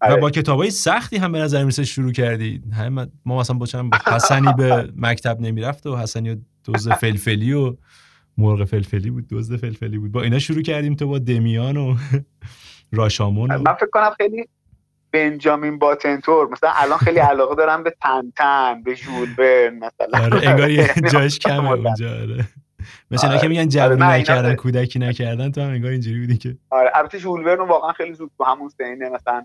و 0.00 0.04
آره. 0.04 0.20
با 0.20 0.30
کتاب 0.30 0.58
های 0.58 0.70
سختی 0.70 1.16
هم 1.16 1.32
به 1.32 1.38
نظر 1.38 1.64
میسه 1.64 1.84
شروع 1.84 2.12
کردی. 2.12 2.62
ما 3.24 3.40
مثلا 3.40 3.58
با 3.58 3.66
چند 3.66 3.94
حسنی 3.94 4.52
به 4.56 4.92
مکتب 4.96 5.40
نمی‌رفت 5.40 5.86
و 5.86 5.96
حسنی 5.96 6.30
و 6.30 6.36
دوز 6.64 6.88
فلفلی 6.88 7.52
و 7.52 7.76
مرغ 8.38 8.64
فلفلی 8.64 9.10
بود 9.10 9.28
دزد 9.30 9.56
فلفلی 9.56 9.98
بود. 9.98 10.12
با 10.12 10.22
اینا 10.22 10.38
شروع 10.38 10.62
کردیم 10.62 10.94
تو 10.94 11.06
با 11.06 11.18
دمیان 11.18 11.76
و 11.76 11.96
راشامون 12.92 13.56
من 13.56 13.74
فکر 13.74 13.90
کنم 13.92 14.10
خیلی 14.16 14.48
بنجامین 15.12 15.78
باتنتور. 15.78 16.48
مثلا 16.48 16.70
الان 16.74 16.98
خیلی 16.98 17.18
علاقه 17.18 17.54
دارم 17.54 17.82
به 17.82 17.94
تنتن 18.02 18.82
به 18.82 18.94
ژول 18.94 19.34
برن 19.38 19.74
مثلا. 19.76 20.24
آره 20.24 20.48
انگار 20.48 20.70
یعنی 20.80 21.10
جاش 21.12 21.38
کمه 21.38 21.70
اونجا 21.70 22.10
آره. 22.10 22.44
مثلا 23.10 23.38
که 23.38 23.48
میگن 23.48 23.68
جوونی 23.68 24.02
نکردن 24.02 24.54
کودکی 24.54 24.98
نکردن 24.98 25.50
تو 25.50 25.60
هم 25.60 25.70
انگار 25.70 25.90
اینجوری 25.90 26.20
بودی 26.20 26.38
که 26.38 26.56
آره 26.70 26.90
البته 26.94 27.18
ژول 27.18 27.46
ورن 27.46 27.68
واقعا 27.68 27.92
خیلی 27.92 28.14
زود 28.14 28.30
تو 28.38 28.44
همون 28.44 28.68
سینه 28.68 29.08
مثلا 29.08 29.44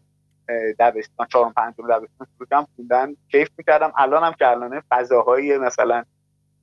دبستان 0.80 1.28
چهارم 1.32 1.54
پنجم 1.54 1.88
دبستان 1.88 2.28
شروع 2.38 2.66
خوندن 2.76 3.16
کیف 3.32 3.50
می‌کردم. 3.58 3.92
الان 3.98 4.24
هم 4.24 4.34
که 4.34 4.48
الان 4.48 4.82
فضاهای 4.92 5.58
مثلا 5.58 6.04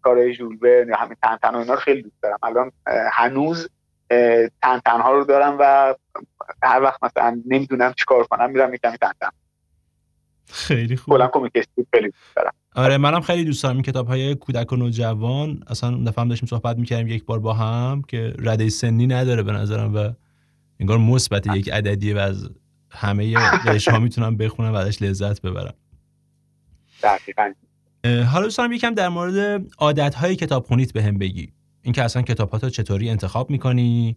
کارهای 0.02 0.34
ژول 0.34 0.58
یا 0.62 0.96
همین 0.96 1.16
تن 1.22 1.54
و 1.54 1.56
اینا 1.56 1.74
رو 1.74 1.80
خیلی 1.80 2.02
دوست 2.02 2.22
دارم. 2.22 2.38
الان 2.42 2.72
هنوز 3.12 3.68
تن 4.62 4.78
تنها 4.84 5.12
رو 5.12 5.24
دارم 5.24 5.56
و 5.60 5.94
هر 6.62 6.82
وقت 6.82 7.04
مثلا 7.04 7.42
نمی‌دونم 7.46 7.92
چیکار 7.92 8.24
کنم 8.24 8.50
میرم 8.50 8.74
یکم 8.74 8.96
تن 8.96 9.12
تن 9.20 9.30
خیلی 10.46 10.96
خوب. 10.96 11.14
کلا 11.14 11.28
کمیک 11.28 11.52
خیلی 11.94 12.08
دوست 12.08 12.36
دارم. 12.36 12.52
آره 12.74 12.96
منم 12.98 13.20
خیلی 13.20 13.44
دوست 13.44 13.62
دارم 13.62 13.74
این 13.74 13.82
کتاب 13.82 14.06
های 14.06 14.34
کودک 14.34 14.72
و 14.72 14.76
نوجوان. 14.76 15.64
اصلا 15.66 15.90
اون 15.90 16.04
دفعه 16.04 16.22
هم 16.22 16.28
داشتیم 16.28 16.48
صحبت 16.48 16.76
می‌کردیم 16.76 17.08
یک 17.08 17.24
بار 17.24 17.38
با 17.38 17.52
هم 17.52 18.02
که 18.08 18.34
رده 18.38 18.68
سنی 18.68 19.06
نداره 19.06 19.42
به 19.42 19.52
نظرم 19.52 19.94
و 19.94 20.10
انگار 20.80 20.98
مثبت 20.98 21.46
یک 21.46 21.72
عددیه 21.72 22.16
و 22.16 22.18
از 22.18 22.50
همه 22.92 23.34
ها 23.88 23.98
می‌تونم 23.98 24.36
بخونم 24.36 24.72
و 24.72 24.76
ازش 24.76 25.02
لذت 25.02 25.42
ببرم. 25.42 25.74
دقیقاً. 27.02 27.52
حالا 28.04 28.44
دوست 28.44 28.58
دارم 28.58 28.72
یکم 28.72 28.94
در 28.94 29.08
مورد 29.08 29.66
عادت 29.78 30.14
های 30.14 30.36
کتاب 30.36 30.66
خونیت 30.66 30.92
به 30.92 31.02
هم 31.02 31.18
بگی. 31.18 31.52
اینکه 31.82 32.02
اصلا 32.02 32.22
کتاب 32.22 32.50
ها 32.50 32.70
چطوری 32.70 33.10
انتخاب 33.10 33.50
می‌کنی؟ 33.50 34.16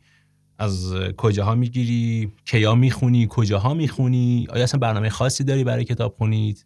از 0.59 0.93
کجاها 1.17 1.55
می‌گیری؟ 1.55 2.31
کیا 2.45 2.75
می‌خونی؟ 2.75 3.27
کجاها 3.29 3.73
می‌خونی؟ 3.73 4.47
آیا 4.49 4.63
اصلا 4.63 4.79
برنامه 4.79 5.09
خاصی 5.09 5.43
داری 5.43 5.63
برای 5.63 5.83
کتاب 5.83 6.13
خونید 6.13 6.65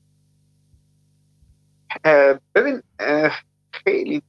ببین 2.56 2.82
خیلی 3.72 4.22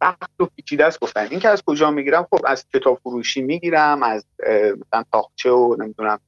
سخت 0.00 0.40
و 0.40 0.46
پیچیده 0.56 0.84
است 0.84 1.00
گفتن. 1.00 1.26
اینکه 1.30 1.48
از 1.48 1.62
کجا 1.66 1.90
می‌گیرم؟ 1.90 2.26
خب 2.30 2.40
از 2.46 2.66
کتاب 2.74 3.00
فروشی 3.02 3.42
می‌گیرم 3.42 4.02
از 4.02 4.26
مثلا 4.80 5.04
تاخچه 5.12 5.50
و 5.50 5.76
نمی‌دونم 5.78 6.18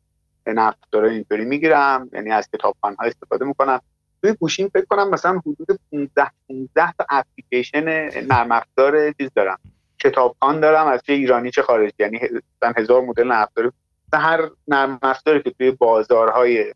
نفتاره 0.52 1.10
اینطوری 1.10 1.44
می‌گیرم 1.44 2.10
یعنی 2.12 2.32
از 2.32 2.48
کتابخانه 2.52 2.96
ها 2.96 3.04
استفاده 3.06 3.44
می‌کنم. 3.44 3.80
توی 4.22 4.32
گوشیم 4.32 4.68
فکر 4.68 4.84
کنم 4.84 5.10
مثلا 5.10 5.38
حدود 5.38 5.80
15 5.92 6.30
15 6.48 6.92
تا 6.98 7.06
اپلیکیشن 7.10 7.84
نرم 8.26 8.52
افزار 8.52 9.12
چیز 9.12 9.30
دارم. 9.34 9.58
کتابخان 9.98 10.60
دارم 10.60 10.86
از 10.86 11.02
چه 11.02 11.12
ایرانی 11.12 11.50
چه 11.50 11.62
خارجی 11.62 11.94
یعنی 11.98 12.20
مثلا 12.62 12.72
هزار 12.76 13.02
مدل 13.02 13.24
نرم 13.24 13.42
افزار. 13.42 13.72
هر 14.12 14.50
نرم 14.68 14.98
افزاری 15.02 15.42
که 15.42 15.50
توی 15.50 15.70
بازارهای 15.70 16.74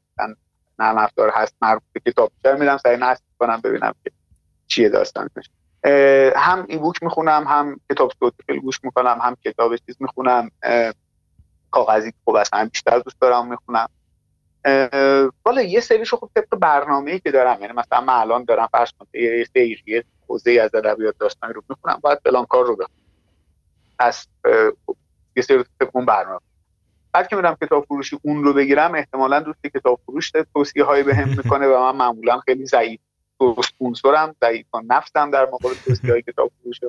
نرم 0.78 0.98
افزار 0.98 1.30
هست 1.34 1.56
مربوط 1.62 1.82
به 1.92 2.00
کتاب 2.00 2.32
میرم 2.44 2.76
سعی 2.76 2.96
نصب 2.96 3.22
کنم 3.38 3.60
ببینم 3.64 3.94
که 4.04 4.10
چیه 4.66 4.88
داستانش. 4.88 5.50
هم 6.36 6.66
ای 6.68 6.76
بوک 6.78 7.02
می‌خونم 7.02 7.44
هم 7.48 7.80
کتاب 7.92 8.12
صوتی 8.18 8.60
گوش 8.60 8.84
می‌کنم 8.84 9.18
هم 9.22 9.36
کتاب 9.44 9.76
چیز 9.76 9.96
می‌خونم 10.00 10.50
کاغذی 11.70 12.12
خب 12.24 12.34
اصلا 12.34 12.68
بیشتر 12.72 12.98
دوست 12.98 13.20
دارم 13.20 13.48
می‌خونم. 13.48 13.88
والا 15.44 15.62
یه 15.62 15.80
سریشو 15.80 16.16
خب 16.16 16.30
طبق 16.34 16.58
برنامه‌ای 16.58 17.20
که 17.20 17.30
دارم 17.30 17.60
یعنی 17.60 17.72
مثلا 17.72 18.00
من 18.00 18.14
الان 18.14 18.44
دارم 18.44 18.68
فرض 18.72 18.92
کن 18.98 19.06
یه 19.14 19.46
سری 19.54 20.04
حوزه 20.28 20.50
از 20.50 20.74
ادبیات 20.74 21.14
داستانی 21.18 21.52
رو 21.52 21.62
می‌خونم 21.68 21.98
باید 22.02 22.18
فلان 22.24 22.46
کار 22.46 22.66
رو 22.66 22.76
بخونم. 22.76 23.00
پس 23.98 24.26
یه 25.36 25.42
سری 25.42 25.64
طبق 25.80 25.90
اون 25.96 26.06
برنامه. 26.06 26.40
بعد 27.12 27.28
که 27.28 27.36
میرم 27.36 27.56
کتاب 27.62 27.84
فروشی 27.84 28.18
اون 28.22 28.44
رو 28.44 28.52
بگیرم 28.52 28.94
احتمالا 28.94 29.40
دوست 29.40 29.66
کتاب 29.74 30.00
فروش 30.06 30.32
توصیه 30.54 30.84
هایی 30.84 31.02
به 31.02 31.14
هم 31.14 31.28
می‌کنه 31.44 31.66
و 31.66 31.92
من 31.92 31.96
معمولا 31.96 32.38
خیلی 32.38 32.66
ضعیف 32.66 33.00
اسپونسورم 33.58 34.34
ضعیف 34.44 34.66
نفسم 34.88 35.30
در 35.30 35.46
مقابل 35.46 35.74
توصیه 35.84 36.12
های 36.12 36.22
کتاب 36.22 36.50
فروش. 36.62 36.80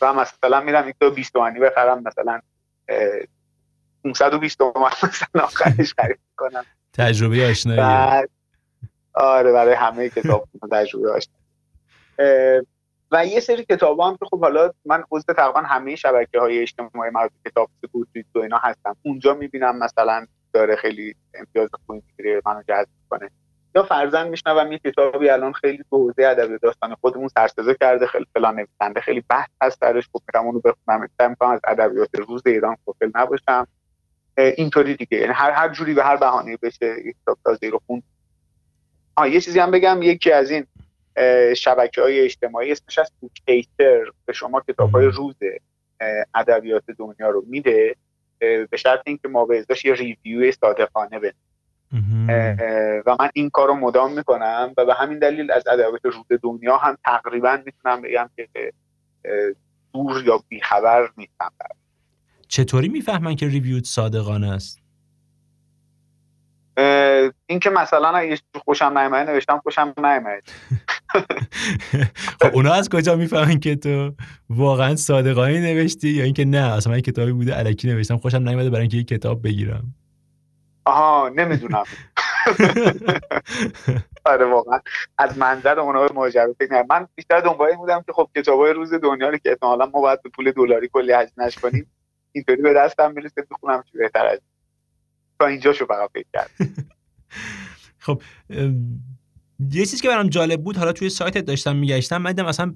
و 0.00 0.12
مثلا 0.14 0.60
میرم 0.60 0.88
یک 0.88 0.96
تا 1.00 1.10
20 1.10 1.32
تومانی 1.32 1.60
بخرم 1.60 2.02
مثلا 2.02 2.40
520 4.04 4.58
تومن 4.58 4.90
مثلا 5.02 5.44
آخرش 5.44 5.94
خرید 5.94 6.18
کنم 6.36 6.64
تجربه 6.92 7.46
آشنایی. 7.50 8.28
آره 9.14 9.52
برای 9.52 9.74
همه 9.74 10.08
کتاب 10.08 10.48
تجربه 10.72 11.10
آشنایی. 11.10 12.66
و 13.10 13.26
یه 13.26 13.40
سری 13.40 13.64
کتاب 13.64 14.00
هم 14.00 14.16
که 14.16 14.26
خب 14.30 14.40
حالا 14.40 14.70
من 14.84 15.04
عضو 15.10 15.32
تقریبا 15.32 15.60
همه 15.60 15.96
شبکه 15.96 16.40
های 16.40 16.62
اجتماعی 16.62 17.10
مربوط 17.12 17.32
کتاب 17.46 17.70
سکوت 17.82 18.08
و 18.34 18.38
اینا 18.38 18.58
هستم. 18.62 18.96
اونجا 19.02 19.34
می‌بینم 19.34 19.78
مثلا 19.78 20.26
داره 20.52 20.76
خیلی 20.76 21.14
امتیاز 21.34 21.68
خوبی 21.86 22.02
می‌گیره 22.08 22.42
منو 22.46 22.62
جذب 22.68 22.88
کنه 23.10 23.30
یا 23.74 23.82
فرزن 23.82 24.28
میشنوم 24.28 24.72
یه 24.72 24.78
کتابی 24.78 25.28
الان 25.28 25.52
خیلی 25.52 25.84
تو 25.90 25.96
حوزه 25.96 26.24
ادب 26.26 26.56
داستان 26.56 26.94
خودمون 26.94 27.28
سرسازه 27.28 27.74
کرده 27.74 28.06
خیلی 28.06 28.26
فلان 28.34 28.54
نویسنده 28.54 29.00
خیلی 29.00 29.24
بحث 29.28 29.48
هست 29.62 29.80
درش 29.80 30.08
خب 30.12 30.22
میرم 30.34 30.46
اونو 30.46 30.60
بخونم 30.60 31.08
می‌کنم 31.28 31.50
از 31.50 31.60
ادبیات 31.64 32.14
روز 32.14 32.46
ایران 32.46 32.76
قافل 32.86 33.10
نباشم. 33.14 33.66
اینطوری 34.36 34.96
دیگه. 34.96 35.18
یعنی 35.18 35.32
هر 35.32 35.50
هر 35.50 35.68
جوری 35.68 35.94
به 35.94 36.04
هر 36.04 36.16
بهانه 36.16 36.56
بشه 36.56 36.96
یک 37.04 37.16
کتاب 37.22 37.38
تازه 37.44 37.68
رو 37.68 37.80
خون 37.86 38.02
آ 39.16 39.26
یه 39.26 39.40
چیزی 39.40 39.58
هم 39.58 39.70
بگم 39.70 40.02
یکی 40.02 40.32
از 40.32 40.50
این 40.50 40.66
شبکه 41.54 42.02
های 42.02 42.20
اجتماعی 42.20 42.72
اسمش 42.72 42.98
از 42.98 43.12
بوکیتر 43.20 44.04
به 44.26 44.32
شما 44.32 44.60
کتاب 44.60 44.90
های 44.90 45.06
روز 45.06 45.34
ادبیات 46.34 46.84
دنیا 46.98 47.30
رو 47.30 47.44
میده 47.46 47.96
به 48.38 48.76
شرط 48.76 49.00
اینکه 49.06 49.28
ما 49.28 49.44
به 49.44 49.58
ازاش 49.58 49.84
یه 49.84 49.94
ریویو 49.94 50.52
صادقانه 50.52 51.18
بده 51.18 51.34
و 53.06 53.16
من 53.20 53.30
این 53.34 53.50
کار 53.50 53.68
رو 53.68 53.74
مدام 53.74 54.12
می‌کنم 54.12 54.74
و 54.76 54.84
به 54.84 54.94
همین 54.94 55.18
دلیل 55.18 55.50
از 55.50 55.66
ادبیات 55.66 56.04
روز 56.04 56.40
دنیا 56.42 56.76
هم 56.76 56.96
تقریبا 57.04 57.58
می‌تونم 57.66 58.02
بگم 58.02 58.30
که 58.36 58.72
دور 59.92 60.24
یا 60.26 60.40
بیخبر 60.48 61.08
نیستم. 61.16 61.52
چطوری 62.48 62.88
می‌فهمن 62.88 63.36
که 63.36 63.48
ریویوت 63.48 63.84
صادقانه 63.84 64.52
است؟ 64.52 64.80
این 67.46 67.58
که 67.58 67.70
مثلا 67.70 68.08
اگه 68.08 68.38
خوشم 68.64 68.98
نیامده 68.98 69.32
نوشتم 69.32 69.58
خوشم 69.58 69.94
نیامده 69.98 70.42
خب 72.42 72.50
اونا 72.54 72.72
از 72.72 72.88
کجا 72.88 73.16
می‌فهمن 73.16 73.60
که 73.60 73.76
تو 73.76 74.12
واقعا 74.50 74.96
صادقانه 74.96 75.60
نوشتی 75.60 76.08
یا 76.08 76.24
اینکه 76.24 76.44
نه؟ 76.44 76.72
اصلا 76.72 76.92
من 76.92 77.00
کتابی 77.00 77.32
بوده 77.32 77.58
الکی 77.58 77.88
نوشتم 77.88 78.16
خوشم 78.16 78.36
نیامده 78.36 78.70
برای 78.70 78.80
اینکه 78.80 78.96
یک 78.96 79.08
کتاب 79.08 79.42
بگیرم. 79.42 79.94
آها 80.84 81.28
نمی‌دونم. 81.36 81.84
آره 84.24 84.46
واقعا. 84.46 84.80
از 85.18 85.38
منظر 85.38 85.80
اونا 85.80 86.08
ماجرا 86.14 86.54
فکر 86.58 86.84
من 86.90 87.08
بیشتر 87.14 87.40
دنبال 87.40 87.68
این 87.68 87.78
بودم 87.78 88.02
که 88.06 88.12
خب 88.12 88.28
کتابای 88.36 88.72
روز 88.72 88.94
دنیا 88.94 89.28
رو 89.28 89.38
که 89.38 89.50
احتمالاً 89.50 89.86
ما 89.86 90.00
باید 90.00 90.22
به 90.22 90.30
پول 90.30 90.50
دلاری 90.50 90.88
کلی 90.92 91.12
هزینه‌اش 91.12 91.58
کنیم. 91.58 91.86
اینطوری 92.34 92.62
به 92.62 92.74
دستم 92.74 93.12
می‌رسه 93.12 93.46
بخونم 93.50 93.82
چی 93.92 93.98
بهتر 93.98 94.26
از 94.26 94.38
تا 95.40 95.46
اینجا 95.46 95.72
شو 95.72 95.86
فقط 95.86 96.10
فکر 96.14 96.26
کرد 96.32 96.50
خب 98.04 98.22
یه 99.70 99.86
چیزی 99.86 100.02
که 100.02 100.08
برام 100.08 100.28
جالب 100.28 100.62
بود 100.62 100.76
حالا 100.76 100.92
توی 100.92 101.08
سایتت 101.08 101.44
داشتم 101.44 101.76
میگشتم 101.76 102.22
من 102.22 102.42
مثلا 102.42 102.74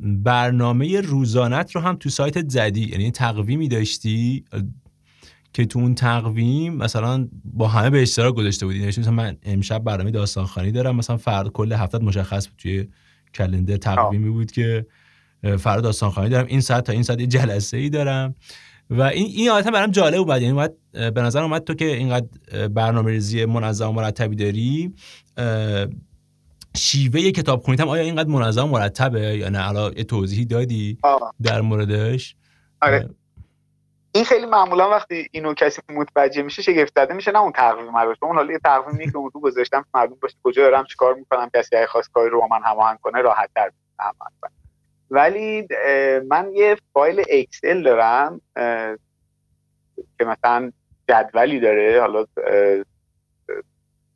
برنامه 0.00 1.00
روزانت 1.00 1.72
رو 1.72 1.80
هم 1.80 1.96
تو 1.96 2.08
سایتت 2.08 2.48
زدی. 2.48 2.88
یعنی 2.88 3.10
تقویمی 3.10 3.68
داشتی؟ 3.68 4.44
که 5.52 5.66
تو 5.66 5.78
اون 5.78 5.94
تقویم 5.94 6.74
مثلا 6.74 7.28
با 7.44 7.68
همه 7.68 7.90
به 7.90 8.02
اشتراک 8.02 8.34
گذاشته 8.34 8.66
بودی. 8.66 8.86
مثلا 8.86 9.10
من 9.10 9.36
امشب 9.42 9.78
برنامه 9.78 10.10
داستانخوانی 10.10 10.72
دارم 10.72 10.96
مثلا 10.96 11.16
فرد 11.16 11.48
کل 11.48 11.72
هفته 11.72 11.98
مشخص 11.98 12.48
بود. 12.48 12.56
توی 12.58 12.88
کلندر 13.34 13.76
تقویمی 13.76 14.30
بود 14.30 14.50
که 14.50 14.86
فردا 15.42 15.80
داستانخوانی 15.80 16.28
دارم. 16.28 16.46
این 16.46 16.60
ساعت 16.60 16.84
تا 16.84 16.92
این 16.92 17.02
ساعت 17.02 17.20
جلسه 17.20 17.76
ای 17.76 17.88
دارم. 17.88 18.34
و 18.90 19.02
این 19.02 19.26
این 19.26 19.50
عادت 19.50 19.68
برام 19.68 19.90
جالب 19.90 20.16
بود 20.16 20.28
یعنی 20.28 20.50
اومد 20.50 20.74
به 20.92 21.22
نظر 21.22 21.42
اومد 21.42 21.64
تو 21.64 21.74
که 21.74 21.84
اینقدر 21.84 22.26
برنامه 22.68 23.10
ریزی 23.10 23.44
منظم 23.44 23.88
و 23.88 23.92
مرتبی 23.92 24.36
داری. 24.36 24.94
شیوه 26.76 27.30
کتاب 27.30 27.62
خونیت 27.62 27.80
هم 27.80 27.88
آیا 27.88 28.02
اینقدر 28.02 28.28
منظم 28.28 28.64
و 28.64 28.70
مرتبه 28.70 29.20
یا 29.20 29.48
نه؟ 29.48 29.68
الان 29.68 29.92
یه 29.96 30.04
توضیحی 30.04 30.44
دادی 30.44 30.98
در 31.42 31.60
موردش؟ 31.60 32.36
آره. 32.82 33.08
این 34.14 34.24
خیلی 34.24 34.46
معمولا 34.46 34.90
وقتی 34.90 35.28
اینو 35.32 35.54
کسی 35.54 35.82
متوجه 35.88 36.42
میشه 36.42 36.62
شگفت 36.62 36.92
زده 36.96 37.14
میشه. 37.14 37.32
نه 37.32 37.38
اون 37.38 37.52
تقویم 37.52 37.92
مربوط 37.92 38.16
اون 38.22 38.36
حالا 38.36 38.52
یه 38.52 38.58
تقویمی 38.64 39.10
که 39.10 39.16
اون 39.16 39.30
رو 39.34 39.40
گذاشتم 39.40 39.84
معلوم 39.94 40.18
باشه 40.22 40.36
کجا 40.42 40.62
دارم 40.62 40.84
چیکار 40.84 41.14
می‌کنم 41.14 41.50
کسی 41.54 41.76
اگه 41.76 41.86
خواست 41.86 42.12
کاری 42.12 42.30
رو 42.30 42.40
با 42.40 42.46
من 42.46 42.62
هماهنگ 42.64 42.98
کنه 43.02 43.20
راحت 43.20 43.50
تر 43.54 43.70
ولی 45.10 45.68
من 46.28 46.50
یه 46.54 46.76
فایل 46.92 47.24
اکسل 47.30 47.82
دارم 47.82 48.40
که 50.18 50.24
مثلا 50.24 50.72
جدولی 51.08 51.60
داره 51.60 52.00
حالا 52.00 52.26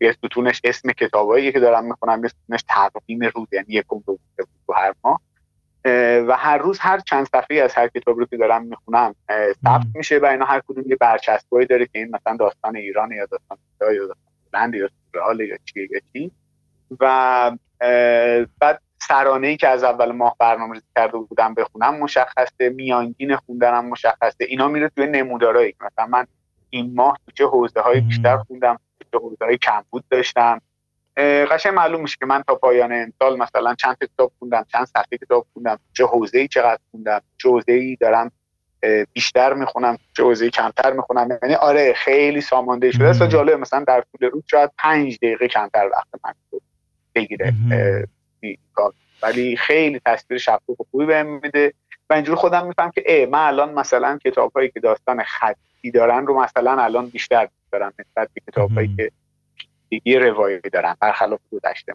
یه 0.01 0.13
ستونش 0.13 0.61
اسم 0.65 0.93
کتابایی 0.93 1.53
که 1.53 1.61
دارم 1.61 1.85
می‌خونم 1.85 2.23
یه 2.23 2.29
ستونش 2.29 2.65
تقویم 2.69 3.21
روز 3.35 3.49
یعنی 3.53 3.67
یکم 3.69 3.99
دو 4.07 4.19
تو 4.67 4.73
هر 4.73 4.95
ماه. 5.05 5.21
و 6.29 6.37
هر 6.37 6.59
روز 6.59 6.79
هر 6.79 6.99
چند 6.99 7.27
صفحه 7.27 7.57
از 7.57 7.75
هر 7.75 7.89
کتاب 7.89 8.19
رو 8.19 8.27
که 8.27 8.37
دارم 8.37 8.67
می‌خونم 8.67 9.15
ثبت 9.65 9.87
میشه 9.95 10.19
و 10.19 10.25
اینا 10.25 10.45
هر 10.45 10.63
کدوم 10.69 10.85
یه 10.87 10.97
برچسبایی 10.97 11.67
داره 11.67 11.87
که 11.87 11.99
این 11.99 12.11
مثلا 12.17 12.37
داستان 12.37 12.77
ایران 12.77 13.13
یا 13.13 13.27
داستان 13.27 13.59
یا 13.81 14.07
داستان 14.07 14.75
یا 14.75 14.89
سورال 15.13 15.41
یا 15.41 15.57
چی 15.65 15.89
یا 15.91 16.01
چی 16.13 16.31
و 17.01 17.57
بعد 18.61 18.83
سرانه 19.03 19.47
ای 19.47 19.57
که 19.57 19.69
از 19.69 19.85
اول 19.85 20.13
ماه 20.13 20.37
برنامه 20.39 20.75
ریزی 20.75 20.87
کرده 20.97 21.19
بودم 21.19 21.55
بخونم 21.55 21.99
مشخصه 21.99 22.69
میانگین 22.69 23.37
خوندنم 23.37 23.89
مشخصه. 23.89 24.45
اینا 24.45 24.69
میره 24.69 24.89
توی 24.89 25.07
نمودارایی 25.07 25.75
مثلا 25.81 26.07
من 26.07 26.27
این 26.71 26.95
ماه 26.95 27.19
تو 27.27 27.33
چه 27.33 27.47
حوزه 27.47 27.81
های 27.81 28.01
بیشتر 28.01 28.37
خوندم 28.37 28.79
چه 29.13 29.19
حوزه 29.19 29.45
های 29.45 29.59
کمبود 29.59 30.05
داشتم. 30.11 30.61
قشنگ 31.51 31.75
معلوم 31.75 32.01
میشه 32.01 32.17
که 32.21 32.27
من 32.27 32.43
تا 32.43 32.55
پایان 32.55 32.93
امسال 32.93 33.39
مثلا 33.39 33.75
چند 33.75 33.97
کتاب 34.03 34.33
خوندم 34.39 34.67
چند 34.73 34.87
صفحه 34.87 35.19
کتاب 35.23 35.47
خوندم. 35.53 35.79
چه 35.93 36.05
حوزه 36.05 36.39
ای 36.39 36.49
چقدر 36.49 36.81
خوندم 36.91 37.21
چه 37.39 37.49
حوزه 37.49 37.73
ای 37.73 37.97
دارم 38.01 38.33
بیشتر 39.13 39.55
می‌خونم 39.55 39.99
چه 40.17 40.23
حوزه 40.23 40.51
کمتر 40.51 40.93
می‌خونم. 40.93 41.39
یعنی 41.43 41.55
آره 41.55 41.93
خیلی 41.93 42.41
سامانده 42.41 42.91
شده. 42.91 43.05
است 43.05 43.23
جالب 43.23 43.61
مثلا 43.61 43.85
در 43.85 44.05
طول 44.13 44.31
روز 44.31 44.43
شاید 44.51 44.71
پنج 44.79 45.17
دقیقه 45.17 45.49
کمتر 45.49 45.91
وقت 45.93 46.09
من 46.25 46.35
بگیره. 47.15 47.55
ولی 49.23 49.57
خیلی 49.57 50.01
تصویر 50.07 50.41
شفاف 50.41 50.81
و 50.81 50.87
خوبی 50.91 51.07
بهم 51.07 51.41
میده. 51.43 51.75
و 52.11 52.15
اینجور 52.15 52.37
خودم 52.37 52.67
میفهم 52.67 52.91
که 52.91 53.03
ای 53.07 53.27
من 53.27 53.47
الان 53.47 53.75
مثلا 53.75 54.19
کتاب 54.25 54.53
هایی 54.53 54.71
که 54.71 54.81
داستان 54.81 55.23
خطی 55.23 55.91
دارن 55.95 56.27
رو 56.27 56.41
مثلا 56.41 56.83
الان 56.83 57.07
بیشتر 57.07 57.49
دارم 57.73 57.93
نسبت 57.99 58.31
به 58.35 58.41
کتاب 58.49 58.71
هایی 58.71 58.95
که 58.97 59.11
دیگه 59.89 60.19
روایی 60.19 60.61
دارن. 60.73 60.97
برخلاف 61.01 61.41
گذشته. 61.53 61.93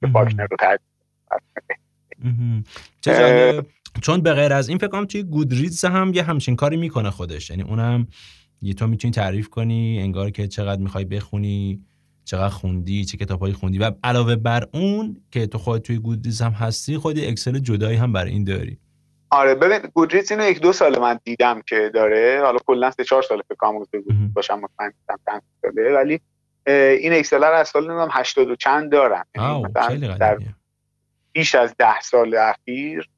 که 0.00 0.06
پاکنر 0.06 0.46
رو 0.50 0.56
چون 4.02 4.20
به 4.20 4.32
غیر 4.32 4.52
از 4.52 4.68
این 4.68 4.78
فکر 4.78 4.88
کنم 4.88 5.04
توی 5.04 5.22
گودریدز 5.22 5.84
هم 5.84 6.12
یه 6.14 6.22
همچین 6.22 6.56
کاری 6.56 6.76
می‌کنه 6.76 7.10
خودش. 7.10 7.50
یعنی 7.50 7.62
اونم 7.62 8.06
یه 8.62 8.74
تو 8.74 8.86
می‌تونی 8.86 9.12
تعریف 9.12 9.48
کنی 9.48 9.98
انگار 10.02 10.30
که 10.30 10.48
چقدر 10.48 10.82
می‌خوای 10.82 11.04
بخونی. 11.04 11.84
چقدر 12.26 12.48
خوندی 12.48 13.04
چه 13.04 13.16
کتابایی 13.16 13.54
خوندی؟ 13.54 13.78
و 13.78 13.92
علاوه 14.04 14.36
بر 14.36 14.66
اون 14.74 15.16
که 15.30 15.46
تو 15.46 15.58
خود 15.58 15.82
توی 15.82 15.98
گودریز 15.98 16.42
هم 16.42 16.52
هستی 16.52 16.98
خودی 16.98 17.26
اکسل 17.26 17.58
جدایی 17.58 17.96
هم 17.96 18.12
برای 18.12 18.30
این 18.30 18.44
داری. 18.44 18.78
آره 19.30 19.54
ببین 19.54 19.78
گودریز 19.94 20.32
اینو 20.32 20.50
یک 20.50 20.60
دو 20.60 20.72
سال 20.72 20.98
من 20.98 21.20
دیدم 21.24 21.62
که 21.68 21.90
داره. 21.94 22.40
حالا 22.44 22.58
کلا 22.66 22.90
سه 22.90 23.04
چهار 23.04 23.22
سال 23.22 23.42
فکر 23.48 23.56
کنم 23.58 24.32
باشم 24.34 24.54
مطمئن 24.54 24.92
ساله 25.62 25.94
ولی 25.94 26.20
این 27.00 27.12
اکسل 27.12 27.38
رو 27.38 27.54
از 27.54 27.68
سال 27.68 27.82
نمی‌دونم 27.82 28.08
80 28.12 28.50
و 28.50 28.56
چند 28.56 28.92
دارم. 28.92 29.24
یعنی 29.34 30.18
در 30.18 30.38
بیش 31.32 31.54
از 31.54 31.74
ده 31.78 32.00
سال 32.00 32.34
اخیر 32.34 33.08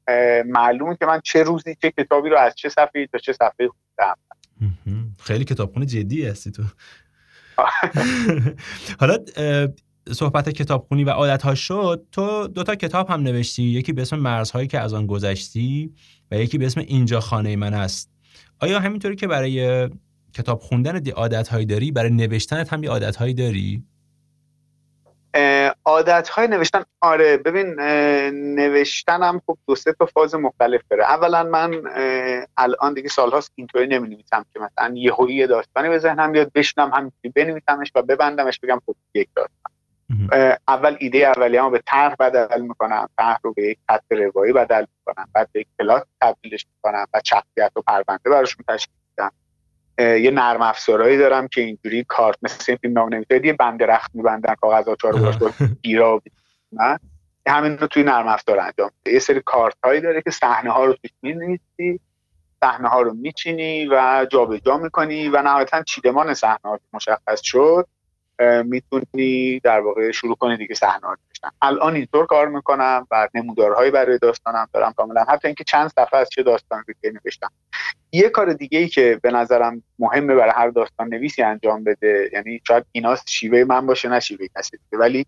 معلومه 0.45 0.97
که 0.99 1.05
من 1.05 1.21
چه 1.23 1.43
روزی 1.43 1.75
چه 1.81 1.91
کتابی 1.91 2.29
رو 2.29 2.37
از 2.37 2.55
چه 2.55 2.69
صفحه 2.69 3.07
تا 3.07 3.17
چه 3.17 3.33
صفحه 3.33 3.69
خوندم. 3.69 4.15
خیلی 5.19 5.45
کتابخونه 5.45 5.85
جدی 5.85 6.25
هستی 6.25 6.51
تو. 6.51 6.63
حالا 8.99 9.17
صحبت 10.13 10.49
کتابخونی 10.49 11.03
و 11.03 11.09
عادت 11.09 11.53
شد 11.53 12.05
تو 12.11 12.47
دوتا 12.47 12.75
کتاب 12.75 13.09
هم 13.09 13.21
نوشتی 13.21 13.63
یکی 13.63 13.93
به 13.93 14.01
اسم 14.01 14.19
مرزهایی 14.19 14.67
که 14.67 14.79
از 14.79 14.93
آن 14.93 15.07
گذشتی 15.07 15.93
و 16.31 16.35
یکی 16.35 16.57
به 16.57 16.65
اسم 16.65 16.81
اینجا 16.81 17.19
خانه 17.19 17.55
من 17.55 17.73
است. 17.73 18.09
آیا 18.59 18.79
همینطوری 18.79 19.15
که 19.15 19.27
برای 19.27 19.89
کتاب 20.33 20.59
خوندن 20.59 20.99
دی 20.99 21.11
عادت 21.11 21.67
داری 21.67 21.91
برای 21.91 22.11
نوشتنت 22.11 22.73
هم 22.73 22.83
یه 22.83 22.89
عادت 22.89 23.19
داری؟ 23.19 23.83
عادت 25.85 26.29
های 26.29 26.47
نوشتن 26.47 26.83
آره 27.01 27.37
ببین 27.37 27.79
نوشتنم 28.55 29.41
خب 29.47 29.57
دو 29.67 29.75
سه 29.75 29.93
تا 29.93 30.05
فاز 30.05 30.35
مختلف 30.35 30.81
داره. 30.89 31.03
اولا 31.03 31.43
من 31.43 31.83
الان 32.57 32.93
دیگه 32.93 33.09
سالهاست 33.09 33.51
اینطوری 33.55 33.87
نمی 33.87 34.07
نویسم 34.07 34.45
که 34.53 34.59
مثلا 34.59 34.95
یه 35.29 35.47
داستانی 35.47 35.89
به 35.89 35.97
ذهنم 35.97 36.31
بیاد 36.31 36.51
بشنم 36.55 36.91
همینطوری 36.93 37.29
بنویسمش 37.35 37.91
و 37.95 38.01
ببندمش 38.01 38.59
بگم 38.59 38.81
خب 38.85 38.95
یک 39.13 39.29
داستان. 39.35 39.71
اول 40.67 40.95
ایده 40.99 41.17
اولیه‌مو 41.17 41.69
به 41.69 41.81
طرح 41.85 42.15
بدل 42.19 42.61
می‌کنم 42.61 43.09
طرح 43.17 43.37
رو 43.43 43.53
به 43.53 43.63
یک 43.63 43.77
خط 43.89 44.11
روایی 44.11 44.53
بدل 44.53 44.85
می‌کنم 44.97 45.27
بعد 45.33 45.49
به 45.51 45.59
یک 45.59 45.67
پلات 45.79 46.07
تبدیلش 46.21 46.65
می‌کنم 46.75 47.05
و 47.13 47.21
شخصیت 47.23 47.71
و 47.75 47.81
پرونده 47.81 48.29
براشون 48.29 48.65
تشکیل 48.67 48.95
یه 49.99 50.31
نرم 50.31 50.61
افزارهایی 50.61 51.17
دارم 51.17 51.47
که 51.47 51.61
اینجوری 51.61 52.03
کارت 52.03 52.37
مثل 52.41 52.63
این 52.67 52.77
فیلم 52.77 52.93
نام 52.93 53.13
نمیشه 53.13 53.45
یه 53.45 53.53
بند 53.53 53.83
رخت 53.83 54.11
میبندن 54.13 54.55
کاغذ 54.55 54.87
آچار 54.87 55.13
رو 55.13 55.19
باش 55.19 55.53
گیرا 55.81 56.21
نه. 56.71 56.99
همین 57.47 57.77
رو 57.77 57.87
توی 57.87 58.03
نرم 58.03 58.27
افزار 58.27 58.59
انجام 58.59 58.91
یه 59.05 59.19
سری 59.19 59.41
کارت 59.45 59.75
هایی 59.83 60.01
داره 60.01 60.21
که 60.21 60.31
صحنه 60.31 60.71
ها 60.71 60.85
رو 60.85 60.93
توش 60.93 61.11
می‌نویسی 61.21 61.99
صحنه 62.63 62.87
ها 62.87 63.01
رو 63.01 63.13
میچینی 63.13 63.87
و 63.87 64.27
جابجا 64.31 64.57
جا 64.57 64.77
می‌کنی 64.77 65.29
و 65.29 65.41
نهایتا 65.41 65.83
چیدمان 65.83 66.33
صحنه 66.33 66.59
ها 66.63 66.79
مشخص 66.93 67.41
شد. 67.43 67.87
می‌تونی 68.65 69.59
در 69.59 69.79
واقع 69.79 70.11
شروع 70.11 70.35
کنی 70.35 70.57
دیگه 70.57 70.75
صحنه 70.75 71.07
ها 71.07 71.17
الان 71.61 71.95
اینطور 71.95 72.25
کار 72.25 72.47
می‌کنم 72.47 73.07
و 73.11 73.27
نمودارهایی 73.33 73.91
برای 73.91 74.17
داستانم 74.17 74.67
دارم 74.73 74.93
کاملا. 74.93 75.23
حتی 75.23 75.47
اینکه 75.47 75.63
چند 75.63 75.89
صفحه 75.89 76.19
از 76.19 76.29
چه 76.29 76.43
داستان 76.43 76.83
رو 76.87 77.11
نوشتم. 77.11 77.51
یه 78.11 78.29
کار 78.29 78.53
دیگه 78.53 78.79
ای 78.79 78.87
که 78.87 79.19
به 79.23 79.31
نظرم 79.31 79.83
مهمه 79.99 80.35
برای 80.35 80.53
هر 80.55 80.69
داستان 80.69 81.07
نویسی 81.07 81.43
انجام 81.43 81.83
بده 81.83 82.29
یعنی 82.33 82.61
شاید 82.67 82.85
اینا 82.91 83.15
شیوه 83.27 83.63
من 83.63 83.85
باشه 83.85 84.09
نه 84.09 84.19
شیوه 84.19 84.45
کسی 84.57 84.77
ولی 84.91 85.25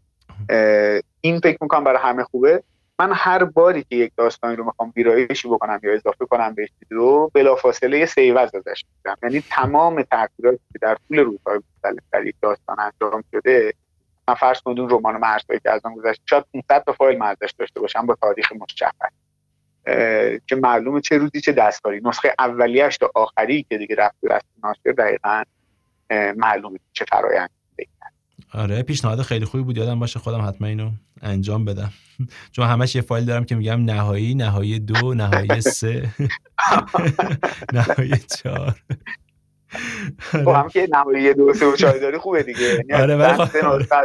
این 1.21 1.39
فکر 1.39 1.57
می‌کنم 1.61 1.83
برای 1.83 1.99
همه 2.01 2.23
خوبه. 2.23 2.63
من 3.01 3.11
هر 3.13 3.43
باری 3.43 3.83
که 3.83 3.95
یک 3.95 4.11
داستانی 4.17 4.55
رو 4.55 4.65
می‌خوام 4.65 4.93
ویرایشی 4.95 5.47
بکنم 5.47 5.79
یا 5.83 5.93
اضافه 5.93 6.25
کنم 6.25 6.53
بهش 6.53 6.69
رو 6.89 7.31
بلافاصله 7.33 7.99
یه 7.99 8.05
سیوز 8.05 8.55
ازش 8.55 8.83
میدم 8.97 9.17
یعنی 9.23 9.43
تمام 9.49 10.01
تغییراتی 10.01 10.63
که 10.73 10.79
در 10.81 10.97
طول 11.07 11.19
روزهای 11.19 11.59
مختلف 11.75 12.03
در 12.11 12.25
یک 12.25 12.35
داستان 12.41 12.77
انجام 12.79 13.23
شده 13.31 13.73
من 14.27 14.33
فرض 14.33 14.61
کنید 14.61 14.79
اون 14.79 14.89
رمان 14.89 15.17
مرزهایی 15.17 15.59
که 15.63 15.71
از 15.71 15.81
آن 15.83 15.95
گذشت 15.95 16.21
شاید 16.25 16.45
500 16.53 16.83
تا 16.85 16.91
فایل 16.91 17.23
ازش 17.23 17.53
داشته 17.57 17.79
باشم 17.79 18.05
با 18.05 18.17
تاریخ 18.21 18.51
مشخص. 18.51 19.11
که 20.47 20.55
معلومه 20.55 21.01
چه 21.01 21.17
روزی 21.17 21.41
چه 21.41 21.51
دستکاری. 21.51 22.01
نسخه 22.03 22.35
اولیش 22.39 22.97
تا 22.97 23.11
آخری 23.15 23.65
که 23.69 23.77
دیگه 23.77 23.95
رفت 23.95 24.15
دست 24.29 24.45
ناشر 24.63 24.91
دقیقا 24.91 25.43
معلومه 26.35 26.79
چه 26.93 27.05
فرایند 27.09 27.49
آره 28.53 28.83
پیشنهاد 28.83 29.21
خیلی 29.21 29.45
خوبی 29.45 29.63
بود. 29.63 29.77
یادم 29.77 29.99
باشه 29.99 30.19
خودم 30.19 30.47
حتما 30.47 30.67
اینو 30.67 30.91
انجام 31.21 31.65
بدم. 31.65 31.91
چون 32.51 32.67
همش 32.67 32.95
یه 32.95 33.01
فایل 33.01 33.25
دارم 33.25 33.45
که 33.45 33.55
میگم 33.55 33.85
نهایی 33.85 34.35
نهایی 34.35 34.79
دو 34.79 35.13
نهایی 35.13 35.61
سه. 35.61 36.09
نهایی 37.73 38.13
چهار. 38.43 38.75
خب 40.19 40.47
هم 40.47 40.69
که 40.69 40.87
نهایی 40.91 41.33
دو 41.33 41.53
سه 41.53 41.65
و 41.65 41.75
چهار 41.75 41.97
داری 41.97 42.17
خوبه 42.17 42.43
دیگه. 42.43 42.59
یعنی 42.89 42.93
آره 42.93 43.17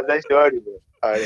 داری 0.07 0.61
آره. 1.03 1.21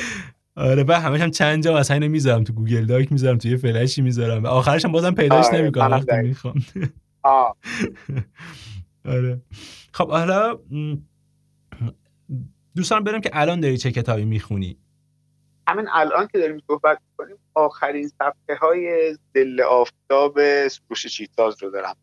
آره 0.56 0.84
بعد 0.84 1.02
همش 1.04 1.22
هم 1.22 1.32
چند 1.32 1.64
جا 1.64 1.78
مثلا 1.78 1.94
اینو 1.94 2.10
می‌ذارم 2.10 2.44
تو 2.44 2.54
گوگل 2.54 2.86
داک 2.86 3.12
می‌ذارم 3.12 3.38
تو 3.38 3.48
یه 3.48 3.58
فلشی 3.58 4.02
می‌ذارم. 4.02 4.44
و 4.44 4.48
آخرش 4.48 4.86
هم 4.86 4.92
بازم 4.92 5.14
پیداش 5.14 5.46
آره 5.46 5.62
نمی‌کنم 5.62 5.92
وقتی 5.92 6.22
می‌خوام. 6.22 6.56
آره. 9.06 9.42
خب 9.94 10.10
حالا 10.10 10.60
دوستان 12.76 13.04
برم 13.04 13.22
که 13.22 13.30
الان 13.34 13.60
داری 13.60 13.78
چه 13.78 13.92
کتابی 13.92 14.26
می‌خونی؟ 14.26 14.78
همین 15.68 15.88
الان 15.92 16.28
که 16.28 16.40
داریم 16.40 16.62
صحبت 16.68 17.00
کنیم 17.18 17.36
آخرین 17.54 18.08
صفحه 18.08 18.56
های 18.62 19.18
دل 19.34 19.62
آفتاب 19.62 20.68
سروش 20.68 21.08
چیتاز 21.08 21.64
رو 21.64 21.70
دارم 21.70 21.96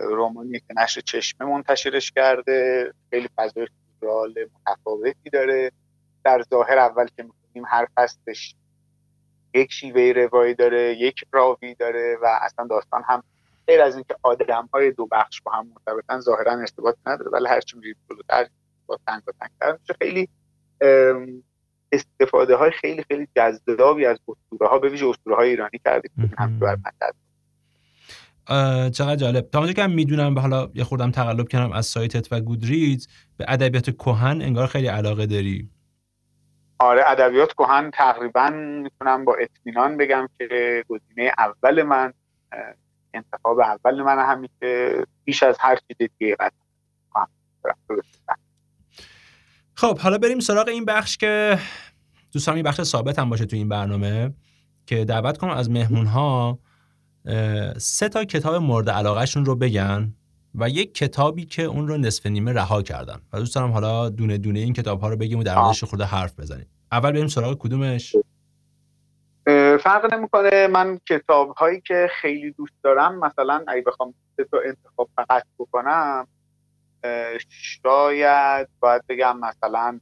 رومانی 0.00 0.60
که 0.60 0.74
نشر 0.76 1.00
چشمه 1.00 1.46
منتشرش 1.46 2.12
کرده 2.12 2.92
خیلی 3.10 3.28
فضای 3.36 3.66
سورال 4.00 4.34
متفاوتی 4.54 5.30
داره. 5.32 5.72
در 6.24 6.42
ظاهر 6.50 6.78
اول 6.78 7.06
که 7.16 7.22
می‌کنیم 7.22 7.64
هر 7.68 7.86
فصلش 7.96 8.54
یک 9.54 9.72
شیوه 9.72 10.12
روایی 10.12 10.54
داره 10.54 10.96
یک 10.96 11.24
راوی 11.32 11.74
داره 11.74 12.18
و 12.22 12.38
اصلا 12.42 12.66
داستان 12.66 13.02
هم 13.06 13.22
غیر 13.66 13.82
از 13.82 13.94
اینکه 13.94 14.16
آدم 14.22 14.68
های 14.74 14.90
دو 14.90 15.06
بخش 15.06 15.40
با 15.40 15.52
هم 15.52 15.66
مرتبطن 15.68 16.20
ظاهرا 16.20 16.52
ارتباط 16.52 16.96
نداره 17.06 17.30
ولی 17.30 17.48
هرچی 17.48 17.76
میرید 17.76 17.96
جلوتر 18.10 18.48
با 18.86 18.98
تنگ 19.06 19.22
و 19.26 19.32
تنگ 19.40 19.78
میشه. 19.80 19.94
خیلی 20.02 20.28
استفاده 21.92 22.56
های 22.56 22.70
خیلی 22.70 23.04
خیلی 23.08 23.28
جذابی 23.36 24.06
از 24.06 24.18
اسطوره 24.28 24.70
ها 24.70 24.78
به 24.78 24.88
ویژه 24.88 25.06
اسطوره 25.06 25.36
های 25.36 25.48
ایرانی 25.48 25.80
کرده 25.84 26.08
هم 26.38 26.58
بر 26.58 26.76
چقدر 28.90 29.16
جالب. 29.16 29.50
تا 29.50 29.58
اونجا 29.58 29.72
که 29.72 29.86
من 29.86 29.92
می‌دونم 29.92 30.38
حالا 30.38 30.70
یه 30.74 30.84
خوردم 30.84 31.10
تقلب 31.10 31.48
کردم 31.48 31.72
از 31.72 31.86
سایتت 31.86 32.32
و 32.32 32.40
گودریدز 32.40 33.06
به 33.36 33.44
ادبیات 33.48 33.90
کهن 33.90 34.42
انگار 34.42 34.66
خیلی 34.66 34.86
علاقه 34.86 35.26
داری. 35.26 35.70
آره 36.78 37.02
ادبیات 37.06 37.52
کهن 37.52 37.90
تقریبا 37.90 38.50
می‌تونم 38.82 39.24
با 39.24 39.34
اطمینان 39.34 39.96
بگم 39.96 40.28
که 40.38 40.84
گزینه 40.88 41.32
اول 41.38 41.82
من 41.82 42.12
انتخاب 43.14 43.60
اول 43.60 44.02
من 44.02 44.18
همین 44.18 44.48
که 44.60 45.04
بیش 45.24 45.42
از 45.42 45.56
هر 45.60 45.76
چیز 45.76 46.08
دیگه 46.18 46.36
خب 49.82 49.98
حالا 49.98 50.18
بریم 50.18 50.40
سراغ 50.40 50.68
این 50.68 50.84
بخش 50.84 51.16
که 51.16 51.58
دوستان 52.32 52.54
این 52.54 52.64
بخش 52.64 52.82
ثابت 52.82 53.18
هم 53.18 53.30
باشه 53.30 53.44
تو 53.44 53.56
این 53.56 53.68
برنامه 53.68 54.34
که 54.86 55.04
دعوت 55.04 55.38
کنم 55.38 55.50
از 55.50 55.70
مهمون 55.70 56.06
ها 56.06 56.58
سه 57.76 58.08
تا 58.08 58.24
کتاب 58.24 58.54
مورد 58.54 58.90
علاقهشون 58.90 59.44
رو 59.44 59.56
بگن 59.56 60.14
و 60.54 60.68
یک 60.68 60.94
کتابی 60.94 61.44
که 61.44 61.62
اون 61.62 61.88
رو 61.88 61.96
نصف 61.96 62.26
نیمه 62.26 62.52
رها 62.52 62.82
کردن. 62.82 63.20
و 63.32 63.38
دوست 63.38 63.56
حالا 63.56 64.08
دونه 64.08 64.38
دونه 64.38 64.58
این 64.58 64.72
کتاب 64.72 65.00
ها 65.00 65.08
رو 65.08 65.16
بگیم 65.16 65.38
و 65.38 65.42
در 65.42 65.58
موردش 65.58 65.84
خورده 65.84 66.04
حرف 66.04 66.40
بزنیم. 66.40 66.66
اول 66.92 67.12
بریم 67.12 67.26
سراغ 67.26 67.58
کدومش؟ 67.58 68.16
فرق 69.80 70.14
نمی‌کنه. 70.14 70.66
من 70.66 71.00
کتاب 71.08 71.54
هایی 71.56 71.80
که 71.80 72.08
خیلی 72.20 72.50
دوست 72.50 72.74
دارم 72.82 73.18
مثلا 73.18 73.64
اگه 73.68 73.82
بخوام 73.82 74.14
سه 74.36 74.44
تا 74.44 74.58
انتخاب 74.66 75.08
فقط 75.16 75.44
بکنم 75.58 76.26
شاید 77.48 78.68
باید 78.80 79.02
بگم 79.08 79.38
مثلا 79.38 80.00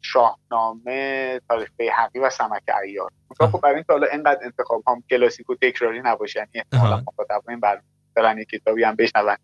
شاهنامه 0.00 1.40
تاریخ 1.48 1.68
حقی 1.96 2.18
و 2.18 2.30
سمک 2.30 2.62
ایار. 2.84 3.10
خب 3.40 3.60
برای 3.60 3.74
این 3.74 3.84
حالا 3.88 4.06
اینقدر 4.06 4.40
انتخاب 4.44 4.82
هم 4.86 5.04
کلاسیک 5.10 5.50
و 5.50 5.54
تکراری 5.62 6.00
نباشه 6.04 6.38
یعنی 6.38 6.50
احتمالا 6.54 6.96
مخاطب 7.06 7.42
این 7.48 7.60
بر 7.60 7.80
برن 8.14 8.38
یک 8.38 8.48
کتابی 8.48 8.84
هم 8.84 8.96
بشنون. 8.96 9.36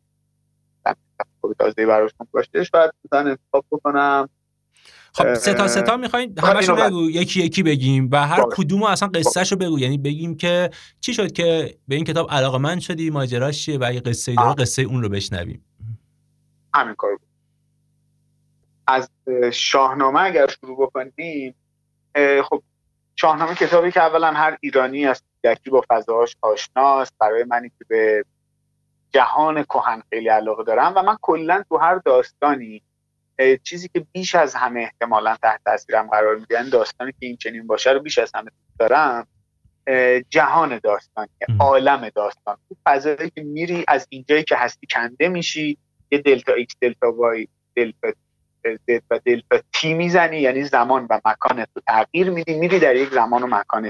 تازه 1.59 1.87
براشون 1.87 2.27
باشه. 2.31 2.65
شاید 2.65 2.91
مثلا 3.05 3.31
انتخاب 3.31 3.65
بکنم. 3.71 4.29
خب 5.13 5.35
سه 5.35 5.55
تا 5.55 5.69
سه 5.69 5.83
تا 5.83 5.97
می‌خواین؟ 5.97 6.39
همشو 6.39 6.75
بگو. 6.75 7.11
یکی 7.11 7.43
یکی 7.43 7.63
بگیم 7.63 8.09
و 8.13 8.27
هر 8.27 8.45
کدوم 8.51 8.83
اصلا 8.83 9.09
قصهشو 9.09 9.57
بگو. 9.57 9.79
یعنی 9.79 9.99
بگیم 9.99 10.37
که 10.37 10.71
چی 11.01 11.15
شد 11.15 11.33
که 11.33 11.79
به 11.89 11.95
این 11.95 12.05
کتاب 12.05 12.31
علاقه 12.31 12.59
من 12.59 12.81
شدی 12.81 13.11
ماجراش 13.11 13.65
چیه 13.65 13.79
و 13.79 13.85
اگه 13.87 14.01
قصه 14.01 14.35
داره 14.35 14.55
قصه 14.55 14.83
اون 14.83 15.03
رو 15.03 15.09
بشنویم. 15.09 15.65
همین 16.75 16.95
کار 16.95 17.19
از 18.87 19.11
شاهنامه 19.53 20.21
اگر 20.21 20.47
شروع 20.47 20.87
بکنیم 20.87 21.55
خب 22.45 22.63
شاهنامه 23.17 23.55
کتابی 23.55 23.91
که 23.91 24.01
اولا 24.01 24.33
هر 24.33 24.59
ایرانی 24.61 25.07
از 25.07 25.23
یکی 25.45 25.71
با 25.71 25.85
فضاش 25.89 26.37
آشناست 26.43 27.15
برای 27.19 27.45
منی 27.45 27.69
که 27.69 27.85
به 27.89 28.25
جهان 29.13 29.63
کهن 29.63 30.03
خیلی 30.11 30.29
علاقه 30.29 30.65
دارم 30.65 30.93
و 30.97 31.03
من 31.03 31.17
کلا 31.21 31.65
تو 31.69 31.77
هر 31.77 31.95
داستانی 31.95 32.83
چیزی 33.63 33.89
که 33.89 34.07
بیش 34.13 34.35
از 34.35 34.55
همه 34.55 34.81
احتمالا 34.81 35.37
تحت 35.43 35.61
تاثیرم 35.65 36.07
قرار 36.07 36.35
میدن 36.35 36.57
یعنی 36.57 36.71
داستانی 36.71 37.13
که 37.13 37.27
این 37.27 37.37
چنین 37.37 37.67
باشه 37.67 37.91
رو 37.91 38.01
بیش 38.01 38.19
از 38.19 38.33
همه 38.35 38.51
دارم 38.79 39.27
جهان 40.31 40.81
داستانی 40.83 41.29
عالم 41.61 42.09
داستان. 42.09 42.57
فضایی 42.87 43.31
که 43.31 43.43
میری 43.43 43.85
از 43.89 44.07
اینجایی 44.11 44.45
که 44.45 44.57
هستی 44.57 44.87
کنده 44.91 45.29
میشی. 45.29 45.79
یه 46.11 46.19
دلتا 46.19 46.53
ایکس 46.53 46.77
دلتا 46.81 47.13
وای 47.13 47.49
دلتا 47.77 48.13
زد 48.65 49.03
و 49.11 49.21
دلتا 49.25 49.59
تی 49.73 49.95
می‌زنی 49.95 50.41
یعنی 50.41 50.65
زمان 50.65 51.07
و 51.11 51.21
مکان 51.25 51.59
رو 51.59 51.83
تغییر 51.87 52.31
میدی 52.31 52.55
میری 52.55 52.79
در 52.79 52.97
یک 52.97 53.11
زمان 53.11 53.43
و 53.43 53.47
مکان 53.47 53.87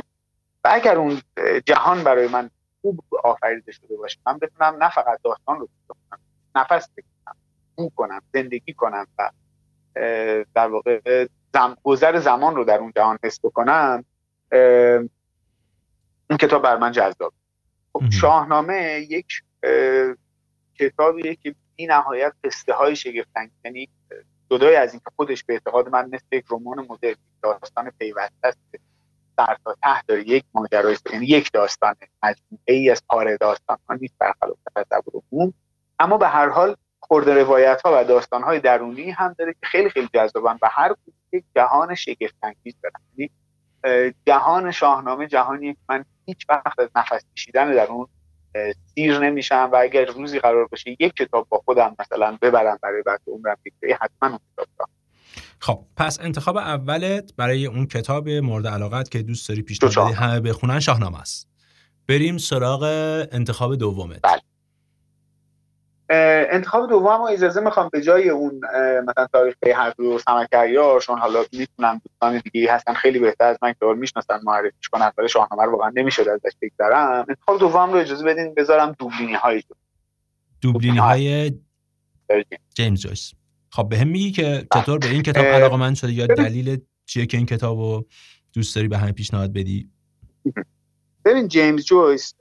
و 0.64 0.70
اگر 0.72 0.96
اون 0.96 1.20
جهان 1.66 2.04
برای 2.04 2.28
من 2.28 2.50
خوب 2.83 3.04
آفریده 3.24 3.72
شده 3.72 3.96
باشه 3.96 4.18
من 4.26 4.38
بتونم 4.38 4.83
نه 4.83 4.90
فقط 4.90 5.20
داستان 5.24 5.61
رو 5.61 5.68
بکنم 5.88 6.20
نفس 6.54 6.88
بکشم 6.96 7.37
اون 7.74 7.90
کنم 7.96 8.22
زندگی 8.35 8.72
کنم 8.72 9.07
و 9.18 9.31
در 10.54 10.68
واقع 10.68 11.26
زم... 11.54 11.76
گذر 11.83 12.18
زمان 12.18 12.57
رو 12.57 12.64
در 12.64 12.78
اون 12.78 12.92
جهان 12.96 13.18
حس 13.24 13.40
بکنم 13.42 14.04
این 16.31 16.38
کتاب 16.40 16.62
بر 16.62 16.76
من 16.76 16.92
جذاب. 16.92 17.33
خب 17.92 18.11
شاهنامه 18.11 19.07
یک 19.09 19.26
کتابیه 20.78 21.35
که 21.35 21.54
بی 21.78 21.86
نهایت 21.86 22.32
قصه 22.44 22.72
های 22.72 22.96
شگفتن 22.96 23.50
یعنی 23.64 23.88
جدای 24.50 24.76
از 24.76 24.92
اینکه 24.92 25.10
خودش 25.16 25.44
به 25.44 25.52
اعتقاد 25.52 25.88
من 25.88 26.10
مثل 26.12 26.26
یک 26.32 26.44
رمان 26.50 26.86
مدرن 26.88 27.16
داستان 27.42 27.90
پیوسته 27.98 28.32
است 28.42 28.58
در 29.38 29.56
تا 29.64 29.76
ته 29.82 30.02
داره. 30.06 30.28
یک 30.28 30.44
ماجرای 30.54 30.96
یعنی 31.12 31.26
یک 31.26 31.52
داستان 31.52 31.94
مجموعه 32.22 32.74
ای 32.74 32.90
از 32.90 33.02
پاره 33.08 33.36
داستان 33.36 33.78
ها 33.88 33.94
نیست 33.94 34.14
برخلاف 34.18 34.56
تصور 34.76 35.22
عموم. 35.32 35.54
اما 35.98 36.18
به 36.18 36.28
هر 36.28 36.48
حال 36.48 36.76
خورده 37.00 37.34
روایت 37.34 37.82
ها 37.84 38.00
و 38.00 38.04
داستان 38.04 38.42
های 38.42 38.60
درونی 38.60 39.10
هم 39.10 39.34
داره 39.38 39.52
که 39.52 39.66
خیلی 39.66 39.90
خیلی 39.90 40.08
جذابن 40.14 40.58
و 40.62 40.68
هر 40.72 40.94
یک 41.32 41.44
جهان 41.56 41.94
شگفت 41.94 42.36
انگیز 42.42 42.74
یعنی 43.18 43.30
جهان 44.26 44.70
شاهنامه 44.70 45.26
جهانی 45.26 45.76
من 45.88 46.04
هیچ 46.26 46.46
وقت 46.48 46.78
از 46.78 46.88
نفس 46.96 47.24
کشیدن 47.36 47.74
در 47.74 47.86
اون 47.86 48.06
سیر 48.94 49.18
نمیشم 49.18 49.70
و 49.72 49.76
اگر 49.76 50.04
روزی 50.04 50.38
قرار 50.38 50.66
باشه 50.66 50.96
یک 51.00 51.12
کتاب 51.14 51.46
با 51.48 51.62
خودم 51.64 51.96
مثلا 51.98 52.38
ببرم 52.42 52.78
برای 52.82 53.02
بعد 53.02 53.20
عمرم 53.26 53.56
حتما 54.00 54.28
اون 54.28 54.38
کتاب 54.52 54.88
خب 55.61 55.84
پس 55.96 56.20
انتخاب 56.20 56.56
اولت 56.56 57.32
برای 57.37 57.66
اون 57.66 57.87
کتاب 57.87 58.28
مورد 58.28 58.66
علاقت 58.66 59.11
که 59.11 59.22
دوست 59.22 59.48
داری 59.48 59.62
پیشنهاد 59.62 60.14
همه 60.14 60.40
بخونن 60.40 60.80
شاهنامه 60.80 61.20
است. 61.20 61.48
بریم 62.08 62.38
سراغ 62.38 62.82
انتخاب 63.32 63.76
دومت. 63.76 64.20
بله. 64.22 64.40
انتخاب 66.11 66.88
دوم 66.88 67.21
اجازه 67.21 67.61
می‌خوام 67.61 67.88
به 67.92 68.03
جای 68.03 68.29
اون 68.29 68.61
مثلا 69.09 69.27
تاریخ 69.33 69.55
حرفی 69.77 70.03
و 70.03 70.18
سمکریار 70.18 71.01
چون 71.01 71.18
حالا 71.18 71.44
می‌تونم 71.53 72.01
دوستان 72.05 72.42
دیگه 72.53 72.73
هستن 72.73 72.92
خیلی 72.92 73.18
بهتر 73.18 73.44
از 73.44 73.59
من 73.62 73.73
که 73.73 73.87
می‌شناسن 73.87 74.40
معرفیش 74.42 74.88
کنن 74.88 75.12
ولی 75.18 75.29
شاهنامه 75.29 75.64
رو 75.64 75.73
واقعا 75.73 75.92
نمی‌شد 75.94 76.29
ازش 76.29 76.57
بگذرم. 76.62 77.27
انتخاب 77.29 77.59
دوم 77.59 77.92
رو 77.92 77.99
اجازه 77.99 78.25
بدین 78.25 78.55
بذارم 78.55 78.97
دوبلینی 78.99 79.35
های 79.35 79.62
دوبلینی 80.61 80.99
های 80.99 81.53
جیمز 82.75 83.01
جویس. 83.01 83.33
خب 83.71 83.88
به 83.88 83.99
هم 83.99 84.09
میگی 84.09 84.31
که 84.31 84.66
چطور؟ 84.75 84.99
به 84.99 85.11
این 85.11 85.23
کتاب 85.23 85.44
علاقه 85.44 85.77
من 85.77 85.94
شده 85.94 86.12
یا 86.12 86.27
دلیل 86.27 86.81
چیه 87.07 87.27
که 87.27 87.37
این 87.37 87.47
کتاب 87.47 87.79
رو 87.79 88.07
دوست 88.53 88.77
داری 88.77 88.88
به 88.88 88.99
همه 88.99 89.12
پیشنهاد 89.12 89.53
بدی؟ 89.53 89.90
ببین 91.28 91.48
جیمز 91.48 91.84
جویس 91.84 92.34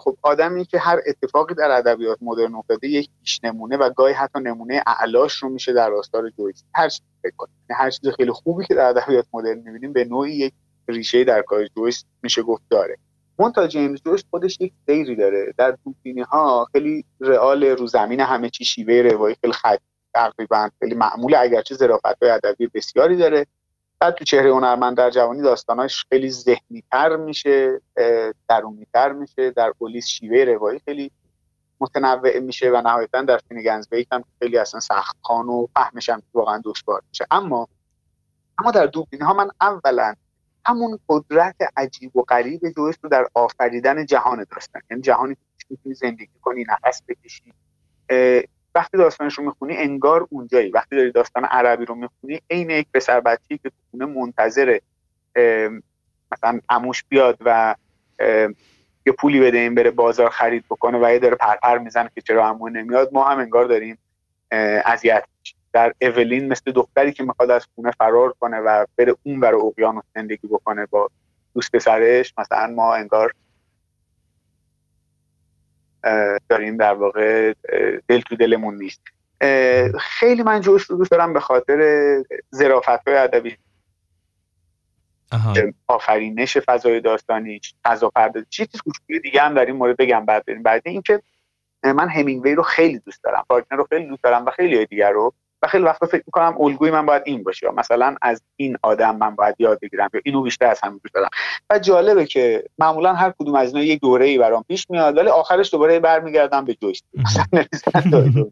خب 0.00 0.16
آدمی 0.22 0.64
که 0.64 0.78
هر 0.78 1.00
اتفاقی 1.06 1.54
در 1.54 1.70
ادبیات 1.70 2.18
مدرن 2.20 2.54
افتاده 2.54 2.88
یک 2.88 3.10
پیش 3.20 3.44
نمونه 3.44 3.76
و 3.76 3.90
گاهی 3.90 4.12
حتی 4.14 4.40
نمونه 4.40 4.82
اعلاش 4.86 5.34
رو 5.34 5.48
میشه 5.48 5.72
در 5.72 5.88
راستار 5.88 6.30
جویس. 6.30 6.64
هر 6.74 6.88
چیز 6.88 7.02
فکر 7.22 7.34
یعنی 7.38 7.80
هر 7.82 7.90
چیز 7.90 8.08
خیلی 8.16 8.32
خوبی 8.32 8.66
که 8.66 8.74
در 8.74 8.88
ادبیات 8.88 9.26
مدرن 9.32 9.58
می‌بینیم 9.58 9.92
به 9.92 10.04
نوعی 10.04 10.32
یک 10.32 10.52
ریشه 10.88 11.24
در 11.24 11.42
کار 11.42 11.66
جویس 11.66 12.04
میشه 12.22 12.42
گفت 12.42 12.62
داره. 12.70 12.98
تا 13.54 13.66
جیمز 13.66 14.00
جویس 14.04 14.24
خودش 14.30 14.60
یک 14.60 14.72
سیری 14.86 15.16
داره. 15.16 15.54
در 15.58 15.78
دوبینی 15.84 16.22
ها 16.22 16.66
خیلی 16.72 17.04
رئال 17.20 17.64
رو 17.64 17.86
زمین 17.86 18.20
همه 18.20 18.50
چی 18.50 18.64
شیوه 18.64 18.94
روایی 18.94 19.36
خیلی 19.40 19.52
خط 19.52 19.80
تقریبا 20.14 20.70
خیلی 20.78 20.94
معمول 20.94 21.34
اگرچه 21.34 21.74
ظرافت 21.74 22.22
ادبی 22.22 22.66
بسیاری 22.74 23.16
داره. 23.16 23.46
بعد 23.98 24.14
تو 24.14 24.24
چهره 24.24 24.50
هنرمند 24.50 24.96
در 24.96 25.10
جوانی 25.10 25.42
داستاناش 25.42 26.04
خیلی 26.08 26.30
ذهنی 26.30 26.82
تر 26.90 27.16
میشه 27.16 27.80
درونی 28.48 28.86
تر 28.92 29.12
میشه 29.12 29.50
در 29.50 29.72
پلیس 29.72 30.06
شیوه 30.06 30.44
روایی 30.44 30.80
خیلی 30.84 31.10
متنوع 31.80 32.38
میشه 32.38 32.70
و 32.70 32.80
نهایتا 32.80 33.22
در 33.22 33.38
فینگنز 33.48 33.88
بیت 33.88 34.12
هم 34.12 34.24
خیلی 34.38 34.58
اصلا 34.58 34.80
سخت 34.80 35.16
خان 35.22 35.48
و 35.48 35.66
فهمش 35.74 36.08
هم 36.08 36.22
واقعا 36.34 36.62
دشوار 36.64 37.02
میشه. 37.08 37.26
اما 37.30 37.68
اما 38.58 38.70
در 38.70 38.86
دوبین 38.86 39.22
ها 39.22 39.34
من 39.34 39.48
اولا 39.60 40.14
همون 40.66 40.98
قدرت 41.08 41.56
عجیب 41.76 42.16
و 42.16 42.22
غریب 42.22 42.60
جویس 42.76 42.96
رو 43.02 43.08
در 43.08 43.26
آفریدن 43.34 44.06
جهان 44.06 44.46
داستان 44.50 44.82
یعنی 44.90 45.02
جهانی 45.02 45.34
که 45.34 45.66
می‌تونی 45.70 45.94
زندگی 45.94 46.38
کنی 46.42 46.64
نفس 46.68 47.02
بکشی 47.08 47.52
وقتی 48.74 48.98
داستانش 48.98 49.34
رو 49.38 49.44
می‌خونی 49.44 49.76
انگار 49.76 50.26
اونجایی. 50.30 50.70
وقتی 50.70 50.96
داری 50.96 51.12
داستان 51.12 51.44
عربی 51.44 51.84
رو 51.84 51.94
می‌خونی 51.94 52.40
عین 52.50 52.70
یک 52.70 52.86
پسر 52.94 53.20
بچه‌ای 53.20 53.58
که 53.58 53.70
خونه 53.90 54.06
منتظر 54.06 54.78
مثلا 56.32 56.60
عموش 56.68 57.04
بیاد 57.08 57.38
و 57.44 57.74
یه 59.06 59.12
پولی 59.18 59.40
بده 59.40 59.58
این 59.58 59.74
بره 59.74 59.90
بازار 59.90 60.30
خرید 60.30 60.64
بکنه 60.70 60.98
و 60.98 61.12
یه 61.12 61.18
داره 61.18 61.34
پرپر 61.34 61.78
می‌زنه 61.78 62.10
که 62.14 62.20
چرا 62.20 62.48
عمو 62.48 62.68
نمیاد 62.68 63.10
ما 63.12 63.24
هم 63.24 63.38
انگار 63.38 63.64
داریم 63.64 63.98
اذیت 64.84 65.24
در 65.72 65.92
اولین 66.00 66.48
مثل 66.48 66.72
دختری 66.72 67.12
که 67.12 67.22
می‌خواد 67.22 67.50
از 67.50 67.66
خونه 67.74 67.90
فرار 67.90 68.34
کنه 68.40 68.58
و 68.58 68.86
بره 68.96 69.14
اون 69.22 69.40
بر 69.40 69.54
اقیانوس 69.54 70.04
زندگی 70.14 70.48
بکنه 70.48 70.86
با 70.86 71.10
دوست 71.54 71.72
پسرش 71.72 72.34
مثلا 72.38 72.66
ما 72.66 72.94
انگار 72.94 73.32
داریم 76.48 76.76
در 76.76 76.94
واقع 76.94 77.52
دل 78.08 78.20
تو 78.20 78.36
دلمون 78.36 78.74
نیست. 78.74 79.00
خیلی 80.00 80.42
من 80.42 80.60
جوش 80.60 80.82
رو 80.82 80.96
دوست 80.96 81.10
دارم 81.10 81.32
به 81.32 81.40
خاطر 81.40 82.22
ظرافت 82.54 83.08
های 83.08 83.16
ادبی. 83.16 83.56
آفرینش 85.86 86.58
فضای 86.58 87.00
داستانی 87.00 87.60
فضا 87.84 88.10
پردازی 88.10 88.46
چیز 88.50 88.68
کوچولی 88.84 89.20
دیگه 89.20 89.42
هم 89.42 89.54
در 89.54 89.66
این 89.66 89.76
مورد 89.76 89.96
بگم 89.96 90.24
بعد 90.24 90.44
بریم. 90.44 90.62
بعد 90.62 90.82
اینکه 90.84 91.22
من 91.84 92.08
همینگوی 92.08 92.54
رو 92.54 92.62
خیلی 92.62 92.98
دوست 92.98 93.24
دارم 93.24 93.44
پارتنر 93.48 93.78
رو 93.78 93.86
خیلی 93.90 94.06
دوست 94.06 94.22
دارم 94.22 94.44
و 94.44 94.50
خیلی 94.50 94.86
دیگر 94.86 95.10
رو 95.10 95.34
و 95.64 95.66
خیلی 95.66 95.84
وقتا 95.84 96.06
فکر 96.06 96.22
می‌کنم 96.26 96.56
الگوی 96.60 96.90
من 96.90 97.06
باید 97.06 97.22
این 97.26 97.42
باشه 97.42 97.70
مثلا 97.70 98.16
از 98.22 98.42
این 98.56 98.76
آدم 98.82 99.16
من 99.16 99.34
باید 99.34 99.54
یاد 99.58 99.80
بگیرم 99.80 100.10
یا 100.14 100.20
اینو 100.24 100.42
بیشتر 100.42 100.66
از 100.66 100.80
همین 100.82 101.00
دوست 101.02 101.14
دارم. 101.14 101.28
و 101.70 101.78
جالبه 101.78 102.26
که 102.26 102.64
معمولا 102.78 103.14
هر 103.14 103.32
کدوم 103.38 103.54
از 103.54 103.74
اینا 103.74 103.84
یک 103.84 104.00
دوره 104.00 104.26
ای 104.26 104.38
برام 104.38 104.64
پیش 104.68 104.90
میاد 104.90 105.16
ولی 105.16 105.28
آخرش 105.28 105.72
دوباره 105.72 106.00
برمیگردم 106.00 106.64
به 106.64 106.74
جویس. 106.74 107.02
مثلا 107.14 107.66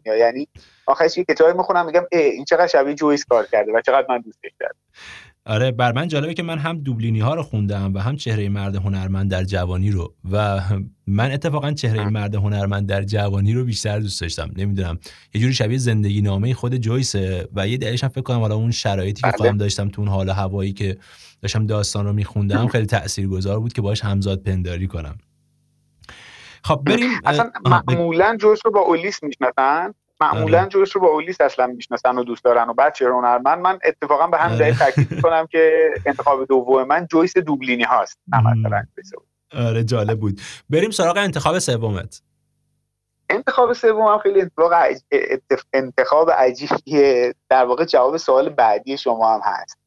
یعنی 0.05 0.47
آخرش 0.85 1.17
یه 1.17 1.23
کتابی 1.23 1.57
می‌خونم 1.57 1.85
میگم 1.85 2.03
این 2.11 2.45
چقدر 2.45 2.67
شبیه 2.67 2.93
جویس 2.93 3.25
کار 3.25 3.45
کرده 3.45 3.73
و 3.73 3.81
چقدر 3.81 4.05
من 4.09 4.17
دوستش 4.17 4.51
دارم. 4.59 4.75
آره 5.45 5.71
بر 5.71 5.91
من 5.91 6.07
جالبه 6.07 6.33
که 6.33 6.43
من 6.43 6.57
هم 6.57 6.77
دوبلینی 6.77 7.19
ها 7.19 7.35
رو 7.35 7.43
خوندم 7.43 7.93
و 7.93 7.99
هم 7.99 8.15
چهره 8.15 8.49
مرد 8.49 8.75
هنرمند 8.75 9.31
در 9.31 9.43
جوانی 9.43 9.91
رو 9.91 10.13
و 10.31 10.61
من 11.07 11.31
اتفاقا 11.31 11.71
چهره 11.71 12.09
مرد 12.09 12.35
هنرمند 12.35 12.87
در 12.87 13.03
جوانی 13.03 13.53
رو 13.53 13.65
بیشتر 13.65 13.99
دوست 13.99 14.21
داشتم. 14.21 14.51
نمی‌دونم 14.55 14.99
یه 15.33 15.41
جوری 15.41 15.53
شبیه 15.53 15.77
زندگی 15.77 16.21
نامه 16.21 16.53
خود 16.53 16.75
جویسه 16.75 17.47
و 17.53 17.67
یه 17.67 17.77
دلیلش 17.77 18.03
هم 18.03 18.09
فکر 18.09 18.21
کنم 18.21 18.39
حالا 18.39 18.55
اون 18.55 18.71
شرایطی 18.71 19.21
که 19.21 19.27
بله. 19.27 19.37
خودم 19.37 19.57
داشتم 19.57 19.89
تو 19.89 20.01
اون 20.01 20.09
حال 20.09 20.29
هوایی 20.29 20.73
که 20.73 20.97
داشتم 21.41 21.65
داستان 21.65 22.05
رو 22.05 22.13
میخوندم 22.13 22.67
خیلی 22.67 22.85
تاثیرگذار 22.85 23.59
بود 23.59 23.73
که 23.73 23.81
باش 23.81 24.03
همزاد 24.03 24.43
پنداری 24.43 24.87
کنم. 24.87 25.17
خب 26.63 26.81
بریم 26.85 27.09
اصلا 27.25 27.51
معمولا 27.65 28.37
جویس 28.41 28.59
رو 28.65 28.71
با 28.71 28.79
اولیس 28.79 29.23
می‌شناسن؟ 29.23 29.93
معمولا 30.23 30.59
آره. 30.59 30.69
جوش 30.69 30.91
رو 30.91 31.01
با 31.01 31.07
اولیس 31.07 31.41
اصلا 31.41 31.67
می‌شناسن 31.67 32.17
و 32.17 32.23
دوست 32.23 32.43
دارن 32.43 32.69
و 32.69 32.73
بچه 32.73 33.05
هنرمند. 33.05 33.59
من 33.59 33.79
اتفاقا 33.85 34.27
به 34.27 34.37
همین 34.37 34.57
دلیل 34.57 34.75
تاکید 34.75 35.11
می‌کنم 35.11 35.47
که 35.51 35.89
انتخاب 36.05 36.45
دوم 36.45 36.87
من 36.87 37.07
جویس 37.11 37.37
دوبلینی 37.37 37.83
هاست. 37.83 38.19
نه 38.27 38.41
مثلا 38.41 38.83
آره 39.53 39.83
جالب 39.83 40.19
بود. 40.19 40.41
بریم 40.69 40.91
سراغ 40.91 41.17
انتخاب 41.17 41.59
سومت. 41.59 42.21
انتخاب 43.29 43.73
سوم 43.73 44.17
خیلی 44.17 44.41
انتخاب 44.41 44.79
انتخاب 45.73 46.31
عجیبیه. 46.31 47.35
در 47.49 47.65
واقع 47.65 47.85
جواب 47.85 48.17
سوال 48.17 48.49
بعدی 48.49 48.97
شما 48.97 49.33
هم 49.33 49.41
هست. 49.43 49.77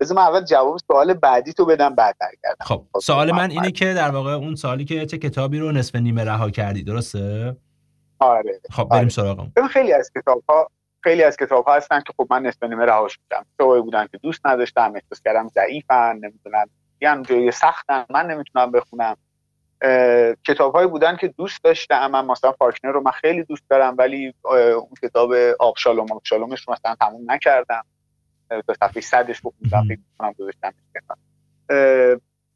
بذار 0.00 0.16
من 0.16 0.22
اول 0.22 0.44
جواب 0.44 0.78
سوال 0.86 1.14
بعدی 1.14 1.52
تو 1.52 1.64
بدم 1.66 1.94
بعد 1.94 2.16
برگردم. 2.20 2.64
خب, 2.64 2.84
سوال 3.02 3.32
من 3.32 3.50
اینه 3.50 3.70
که 3.70 3.94
در 3.94 4.10
واقع 4.10 4.32
اون 4.32 4.54
سوالی 4.54 4.84
که 4.84 5.06
چه 5.06 5.18
کتابی 5.18 5.58
رو 5.58 5.72
نصف 5.72 5.96
نیمه 5.96 6.24
رها 6.24 6.50
کردی 6.50 6.82
درسته؟ 6.82 7.56
آره. 8.18 8.60
خب 8.70 8.84
بریم 8.84 9.00
آره. 9.00 9.08
سراغم. 9.08 9.52
خیلی 9.70 9.92
از 9.92 10.10
کتاب 10.16 10.44
ها 10.48 10.70
خیلی 11.00 11.22
از 11.22 11.36
کتاب 11.36 11.64
ها 11.64 11.74
هستن 11.74 12.00
که 12.00 12.12
خب 12.16 12.26
من 12.30 12.42
نصف 12.42 12.62
نیمه 12.62 12.84
رهاش 12.84 13.18
میدم 13.18 13.46
کتابایی 13.54 13.82
بودن 13.82 14.06
که 14.06 14.18
دوست 14.18 14.46
نداشتم 14.46 14.92
احساس 14.94 15.22
کردم 15.24 15.48
ضعیفن 15.48 16.16
نمی‌دونم 16.16 16.66
یعنی 17.00 17.22
جای 17.24 17.50
سختن 17.50 18.04
من 18.10 18.26
نمی‌تونم 18.26 18.72
بخونم. 18.72 19.16
کتاب 20.46 20.74
هایی 20.74 20.88
بودن 20.88 21.16
که 21.16 21.28
دوست 21.28 21.64
داشتم 21.64 22.10
من 22.10 22.24
مثلا 22.26 22.52
فاکنر 22.52 22.92
رو 22.92 23.00
من 23.00 23.10
خیلی 23.10 23.44
دوست 23.44 23.62
دارم 23.70 23.94
ولی 23.98 24.34
اون 24.44 24.88
کتاب 25.02 25.32
آبشالوم 25.58 26.12
آبشالومش 26.12 26.68
رو 26.68 26.74
مثلا 26.74 26.94
تموم 26.94 27.30
نکردم. 27.30 27.84
تا 28.50 28.74
صفحه 28.74 29.00
صدش 29.00 29.40
بخوندم 29.44 29.88
فکر 29.88 30.00
کنم 30.18 30.32
گذاشتم. 30.32 30.74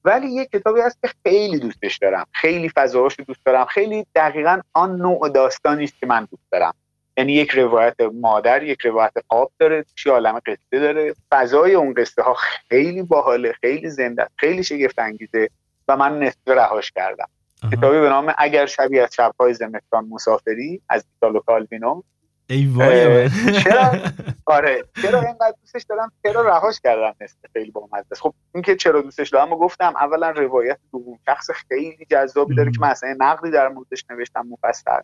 ولی 0.09 0.29
یه 0.29 0.47
کتابی 0.47 0.81
هست 0.81 0.99
که 1.03 1.11
خیلی 1.23 1.59
دوستش 1.59 1.99
دارم. 1.99 2.27
خیلی 2.33 2.69
فضاهاش 2.69 3.17
دوست 3.27 3.41
دارم. 3.45 3.65
خیلی 3.65 4.07
دقیقا 4.15 4.61
آن 4.73 4.97
نوع 4.97 5.29
داستانی 5.29 5.85
است 5.85 6.01
که 6.01 6.07
من 6.07 6.29
دوست 6.31 6.43
دارم. 6.53 6.75
یعنی 7.17 7.33
یک 7.33 7.51
روایت 7.51 8.01
مادر 8.01 8.63
یک 8.63 8.81
روایت 8.81 9.13
قاب 9.29 9.53
داره 9.59 9.85
توی 9.97 10.13
عالم 10.13 10.41
قصه 10.47 10.81
داره. 10.81 11.15
فضای 11.31 11.75
اون 11.75 11.95
قصه 11.95 12.23
ها 12.23 12.35
خیلی 12.35 13.03
باحاله 13.03 13.53
خیلی 13.53 13.91
زنده 13.91 14.27
خیلی 14.37 14.65
شگفت 14.65 14.99
انگیزه 14.99 15.51
و 15.89 15.97
من 15.97 16.19
نصف 16.19 16.39
رهاش 16.47 16.91
کردم. 16.91 17.29
کتابی 17.73 18.01
به 18.01 18.09
نام 18.09 18.35
اگر 18.39 18.67
شبیه 18.67 19.03
از 19.03 19.15
شبهای 19.15 19.55
زمستان 19.55 20.09
مسافری 20.11 20.83
از 20.89 21.05
ایتالو 21.15 21.41
کالوینو 21.41 22.03
ای 22.51 22.67
وای 22.67 23.31
چرا؟ 23.53 23.93
آره. 24.57 24.85
چرا 25.03 25.21
اینقدر 25.21 25.55
دوستش 25.61 25.83
دارم؟ 25.83 26.13
چرا 26.23 26.43
رهاش 26.43 26.81
کردم 26.81 27.15
نصف 27.21 27.37
خیلی 27.53 27.71
با 27.71 27.89
است؟ 27.93 28.15
خب 28.15 28.35
اینکه 28.55 28.77
چرا 28.77 29.01
دوستش 29.01 29.29
دارم 29.29 29.51
گفتم. 29.51 29.95
اولا 29.97 30.31
روایت 30.31 30.79
دوم 30.93 31.19
شخص 31.27 31.51
خیلی 31.51 32.07
جذابی 32.11 32.55
داره 32.55 32.71
که 32.71 32.81
مثلا 32.81 33.17
نقدی 33.19 33.51
در 33.51 33.69
موردش 33.69 34.05
نوشتم 34.11 34.47
مفصل. 34.51 35.01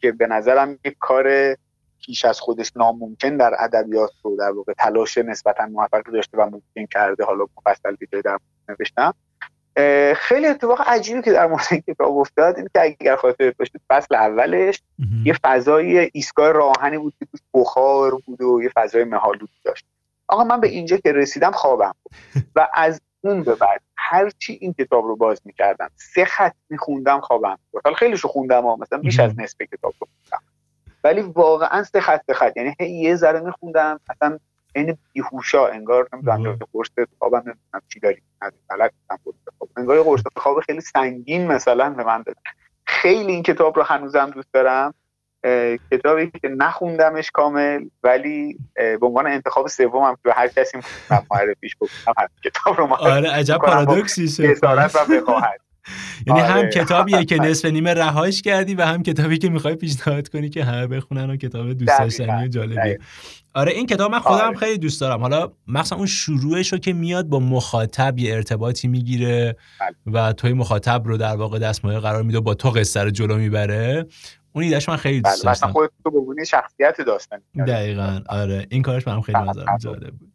که 0.00 0.12
به 0.12 0.26
نظرم 0.26 0.78
یک 0.84 0.96
کار 0.98 1.56
پیش 2.06 2.24
از 2.24 2.40
خودش 2.40 2.72
ناممکن 2.76 3.36
در 3.36 3.54
ادبیات 3.58 4.10
رو 4.22 4.36
در 4.36 4.50
واقع 4.50 4.72
تلاش 4.72 5.18
نسبتا 5.18 5.66
موفقی 5.66 6.12
داشته 6.12 6.38
و 6.38 6.44
ممکن 6.44 6.86
کرده. 6.90 7.24
حالا 7.24 7.46
مفصل 7.56 7.96
که 8.10 8.22
در 8.24 8.38
نوشتم. 8.68 9.14
خیلی 10.16 10.46
اتفاق 10.46 10.80
عجیبی 10.86 11.22
که 11.22 11.32
در 11.32 11.46
مورد 11.46 11.66
این 11.70 11.80
کتاب 11.80 12.18
افتاد 12.18 12.56
این 12.56 12.68
که 12.74 12.82
اگر 12.82 13.16
خاطر 13.16 13.54
باشید 13.58 13.80
فصل 13.88 14.14
اولش 14.14 14.82
یه 15.24 15.34
فضای 15.42 16.10
ایستگاه 16.12 16.52
راهنی 16.52 16.98
بود 16.98 17.14
که 17.18 17.24
توش 17.24 17.40
بخار 17.54 18.14
بود 18.26 18.42
و 18.42 18.62
یه 18.62 18.70
فضای 18.76 19.04
مهالود 19.04 19.50
داشت. 19.64 19.86
آقا 20.28 20.44
من 20.44 20.60
به 20.60 20.68
اینجا 20.68 20.96
که 20.96 21.12
رسیدم 21.12 21.50
خوابم 21.50 21.94
بود. 22.02 22.12
و 22.56 22.68
از 22.74 23.00
اون 23.20 23.42
به 23.42 23.54
بعد 23.54 23.80
هرچی 23.96 24.58
این 24.60 24.72
کتاب 24.72 25.04
رو 25.04 25.16
باز 25.16 25.40
می‌کردم 25.44 25.90
سه 25.96 26.24
خط 26.24 26.54
میخوندم 26.70 27.20
خوابم 27.20 27.58
بود. 27.70 27.82
حالا 27.84 27.96
خیلیشو 27.96 28.28
خوندم 28.28 28.62
ها 28.62 28.76
مثلا 28.76 28.98
بیش 28.98 29.20
از 29.20 29.38
نصف 29.38 29.56
کتاب 29.60 29.94
رو 30.00 30.06
خوندم. 30.06 30.44
ولی 31.04 31.20
واقعا 31.20 31.82
سه 31.82 32.00
خط 32.00 32.20
سه 32.26 32.34
خط. 32.34 32.56
یعنی 32.56 32.74
یه 32.80 33.16
ذره 33.16 33.40
میخوندم 33.40 34.00
اصلا 34.10 34.38
این 34.74 34.98
بیهوشا 35.12 35.66
انگار 35.66 36.08
نمی‌دونم 36.12 36.58
قرص 36.72 36.88
خوابم 37.18 37.38
نمی‌دونم 37.38 37.82
چی 37.88 38.00
داری 38.00 38.22
غلط 38.70 38.92
انگار 39.76 40.02
قرص 40.02 40.20
خواب 40.36 40.60
خیلی 40.60 40.80
سنگین 40.80 41.46
مثلا 41.46 41.90
به 41.90 42.04
من 42.04 42.22
دادن. 42.22 42.40
خیلی 42.84 43.32
این 43.32 43.42
کتاب 43.42 43.76
رو 43.76 43.82
هنوزم 43.82 44.30
دوست 44.30 44.52
دارم. 44.52 44.94
کتابی 45.90 46.30
که 46.30 46.48
نخوندمش 46.48 47.30
کامل 47.30 47.88
ولی 48.02 48.58
به 48.74 49.06
عنوان 49.06 49.26
انتخاب 49.26 49.66
سومم 49.66 50.16
که 50.24 50.32
هر 50.32 50.48
کسی 50.48 50.78
معرفیش 51.30 51.76
بکنم 51.76 52.28
کتاب 52.44 52.78
رو 52.78 52.94
آره 52.94 53.30
عجب 53.30 53.58
پارادوکسی 53.58 54.28
شد. 54.28 54.44
و 54.62 54.66
یعنی 56.26 56.40
هم 56.40 56.58
آره. 56.58 56.68
کتابیه 56.68 57.24
که 57.24 57.36
نصف 57.44 57.64
نیمه 57.64 57.94
رهاش 57.94 58.42
کردی 58.42 58.74
و 58.74 58.82
هم 58.82 59.02
کتابی 59.02 59.38
که 59.38 59.48
می‌خوای 59.48 59.74
پیشنهاد 59.74 60.28
کنی 60.28 60.48
که 60.48 60.64
همه 60.64 60.86
بخونن 60.86 61.30
و 61.30 61.36
کتاب 61.36 61.72
دوست 61.72 61.98
داشتنی 61.98 62.44
و 62.44 62.48
جالبیه 62.48 62.98
آره 63.54 63.72
این 63.72 63.86
کتاب 63.86 64.10
من 64.10 64.18
خودم 64.18 64.44
آره. 64.44 64.56
خیلی 64.56 64.78
دوست 64.78 65.00
دارم. 65.00 65.20
حالا 65.20 65.52
مثلا 65.66 65.98
اون 65.98 66.06
شروعش 66.06 66.72
رو 66.72 66.78
که 66.78 66.92
میاد 66.92 67.26
با 67.26 67.40
مخاطب 67.40 68.18
یه 68.18 68.34
ارتباطی 68.34 68.88
می‌گیره 68.88 69.56
بله. 69.80 70.28
و 70.28 70.32
توی 70.32 70.52
مخاطب 70.52 71.02
رو 71.04 71.16
در 71.16 71.36
واقع 71.36 71.58
دستمایه 71.58 71.98
قرار 71.98 72.22
میده 72.22 72.40
با 72.40 72.54
تو 72.54 72.70
قصه 72.70 73.02
رو 73.02 73.10
جلو 73.10 73.36
می‌بره. 73.36 74.06
اون 74.52 74.64
ایدهش 74.64 74.88
من 74.88 74.96
خیلی 74.96 75.20
دوست 75.20 75.44
بله، 75.44 75.50
داشتم. 75.50 75.72
خودت 75.72 75.90
تو 76.04 76.10
به 76.10 76.44
شخصیت 76.44 77.00
داستانی 77.00 77.42
دقیقا 77.66 78.20
آره. 78.28 78.66
این 78.70 78.82
کارش 78.82 79.06
من 79.06 79.20
خیلی 79.20 79.38
بله، 79.38 79.50
نظرم 79.50 79.78
جالب 79.78 80.10
بود. 80.10 80.32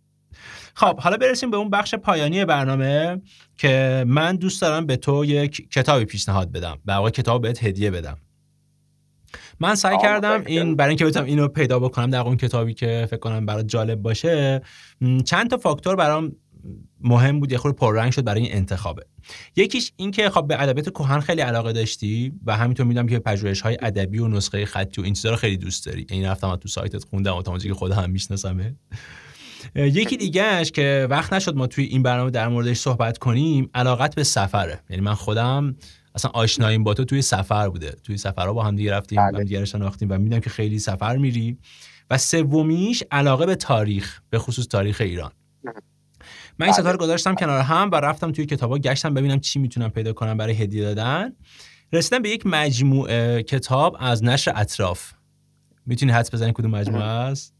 خب 0.78 0.99
حالا 0.99 1.17
برسیم 1.17 1.51
به 1.51 1.57
اون 1.57 1.69
بخش 1.69 1.95
پایانی 1.95 2.45
برنامه 2.45 3.21
که 3.57 4.05
من 4.07 4.36
دوست 4.36 4.61
دارم 4.61 4.86
به 4.86 4.97
تو 4.97 5.26
یک 5.26 5.69
کتابی 5.71 6.05
پیشنهاد 6.05 6.51
بدم. 6.51 6.78
به 6.86 6.93
واقع 6.93 7.09
کتاب 7.09 7.41
بهت 7.41 7.63
هدیه 7.63 7.91
بدم. 7.91 8.17
من 9.59 9.76
سعی 9.76 9.97
کردم 10.01 10.43
این 10.45 10.76
برای 10.76 10.89
اینکه 10.89 11.05
بتونم 11.05 11.26
اینو 11.26 11.47
پیدا 11.47 11.80
بکنم 11.80 12.09
در 12.09 12.19
اون 12.19 12.38
کتابی 12.38 12.73
که 12.73 13.07
فکر 13.09 13.19
کنم 13.19 13.45
برات 13.45 13.67
جالب 13.67 14.01
باشه 14.01 14.61
چند 15.26 15.49
تا 15.49 15.57
فاکتور 15.57 15.95
برام 15.95 16.36
مهم 17.01 17.39
بود 17.39 17.51
یه 17.51 17.57
خورده 17.57 17.78
پررنگ 17.78 18.11
شد 18.11 18.23
برای 18.23 18.41
این 18.41 18.55
انتخابه. 18.55 19.05
یکیش 19.55 19.91
این 19.95 20.11
که 20.11 20.30
خب 20.30 20.47
به 20.47 20.61
ادبیات 20.61 20.89
کهن 20.89 21.19
خیلی 21.19 21.41
علاقه 21.41 21.73
داشتی 21.73 22.34
و 22.45 22.57
همینطور 22.57 22.86
می‌دونم 22.86 23.07
که 23.07 23.19
پژوهش 23.19 23.61
های 23.61 23.78
ادبی 23.82 24.19
و 24.19 24.28
نسخه 24.28 24.65
خطی 24.65 25.01
و 25.01 25.03
این 25.03 25.13
چیزا 25.13 25.30
رو 25.30 25.36
خیلی 25.36 25.57
دوست 25.57 25.86
داری. 25.86 26.05
این 26.09 26.26
رفتم 26.26 26.55
تو 26.55 26.67
سایتت 26.67 27.03
خوندم 27.03 27.36
و 27.36 27.57
که 27.57 27.73
خودم 27.73 27.95
هم 27.95 28.09
میشناسمه 28.09 28.76
یکی 29.76 30.18
دیگهش 30.18 30.72
که 30.72 31.07
وقت 31.09 31.34
نشد 31.34 31.55
ما 31.55 31.68
توی 31.68 31.86
این 31.86 32.03
برنامه 32.03 32.32
در 32.32 32.47
موردش 32.47 32.78
صحبت 32.78 33.18
کنیم 33.18 33.70
علاقت 33.74 34.16
به 34.16 34.24
سفره. 34.24 34.80
یعنی 34.89 35.01
من 35.01 35.13
خودم 35.13 35.76
اصلا 36.16 36.32
آشناییم 36.34 36.84
با 36.84 36.93
تو 36.93 37.05
توی 37.05 37.22
سفر 37.22 37.70
بوده. 37.70 37.91
توی 38.03 38.18
سفرها 38.18 38.53
با 38.53 38.63
هم 38.63 38.76
دیگه 38.76 38.91
رفتیم 38.91 39.28
بله. 39.28 39.38
هم 39.38 39.43
دیگه 39.43 39.66
شناختیم 39.66 40.11
و 40.11 40.18
می‌دونم 40.18 40.41
که 40.41 40.49
خیلی 40.49 40.80
سفر 40.80 41.18
میری. 41.18 41.57
و 42.09 42.18
سومیش 42.18 43.03
علاقه 43.11 43.45
به 43.45 43.55
تاریخ 43.55 44.22
به 44.30 44.39
خصوص 44.39 44.68
تاریخ 44.68 45.01
ایران. 45.01 45.32
من 46.59 46.66
این 46.66 46.74
ستا 46.74 46.91
رو 46.91 46.97
گذاشتم 46.97 47.36
کنار 47.36 47.61
هم 47.61 47.89
و 47.91 47.95
رفتم 47.95 48.32
توی 48.32 48.45
کتابا 48.45 48.78
گشتم 48.78 49.13
ببینم 49.13 49.39
چی 49.39 49.59
می‌تونم 49.59 49.89
پیدا 49.89 50.13
کنم 50.13 50.38
برای 50.38 50.53
هدیه 50.53 50.84
دادن. 50.84 51.34
رسیدم 51.93 52.22
به 52.22 52.30
یک 52.30 52.45
مجموعه 52.45 53.43
کتاب 53.43 53.97
از 53.99 54.24
نشر 54.24 54.51
اطراف. 54.55 55.13
می‌تونی 55.86 56.11
حدس 56.11 56.34
بزنی 56.34 56.51
کدوم 56.53 56.72
مجموعه 56.72 57.03
است؟ 57.03 57.55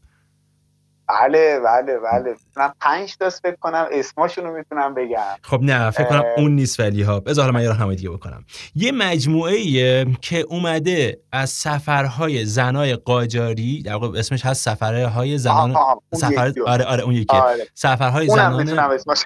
بله 1.08 1.60
بله 1.60 1.98
بله. 1.98 2.34
من 2.56 2.72
پنج 2.80 3.16
تا 3.16 3.30
فکر 3.30 3.56
کنم 3.60 3.86
اسماشون 3.92 4.44
رو 4.44 4.56
می‌تونم 4.56 4.94
بگم. 4.94 5.18
خب 5.42 5.62
نه 5.62 5.90
فکر 5.90 6.04
کنم 6.04 6.22
اون 6.36 6.54
نیست 6.54 6.80
ولی 6.80 7.02
ها. 7.02 7.20
بذار 7.20 7.50
من 7.50 7.62
یه 7.62 7.68
راهنمایی 7.68 7.96
دیگه 7.96 8.10
بکنم. 8.10 8.44
یه 8.74 8.92
مجموعه 8.92 9.56
که 10.20 10.40
اومده 10.40 11.18
از 11.32 11.50
سفرهای 11.50 12.44
زنای 12.44 12.94
قاجاری 12.96 13.82
در 13.82 13.94
واقع 13.94 14.18
اسمش 14.18 14.46
هست 14.46 14.64
سفرهای 14.64 15.38
زنان 15.38 15.76
سفر 16.14 16.52
آره 16.66 16.84
آره 16.84 17.02
اون 17.02 17.14
یکی. 17.14 17.36
آره. 17.36 17.66
سفرهای 17.74 18.28
زنان 18.28 18.64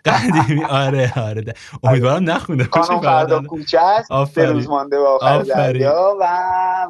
قدیمی. 0.05 0.65
آره 0.65 1.13
آره. 1.17 1.45
امیدوارم 1.83 2.31
نخونده 2.31 2.65
باشی 2.65 3.01
فردا 3.03 3.43
کوچه 3.43 3.81
است. 3.81 4.39
روز 4.39 4.69
مانده 4.69 4.99
و 4.99 5.19
آخر 5.21 5.43
دریا 5.43 6.17
و 6.21 6.25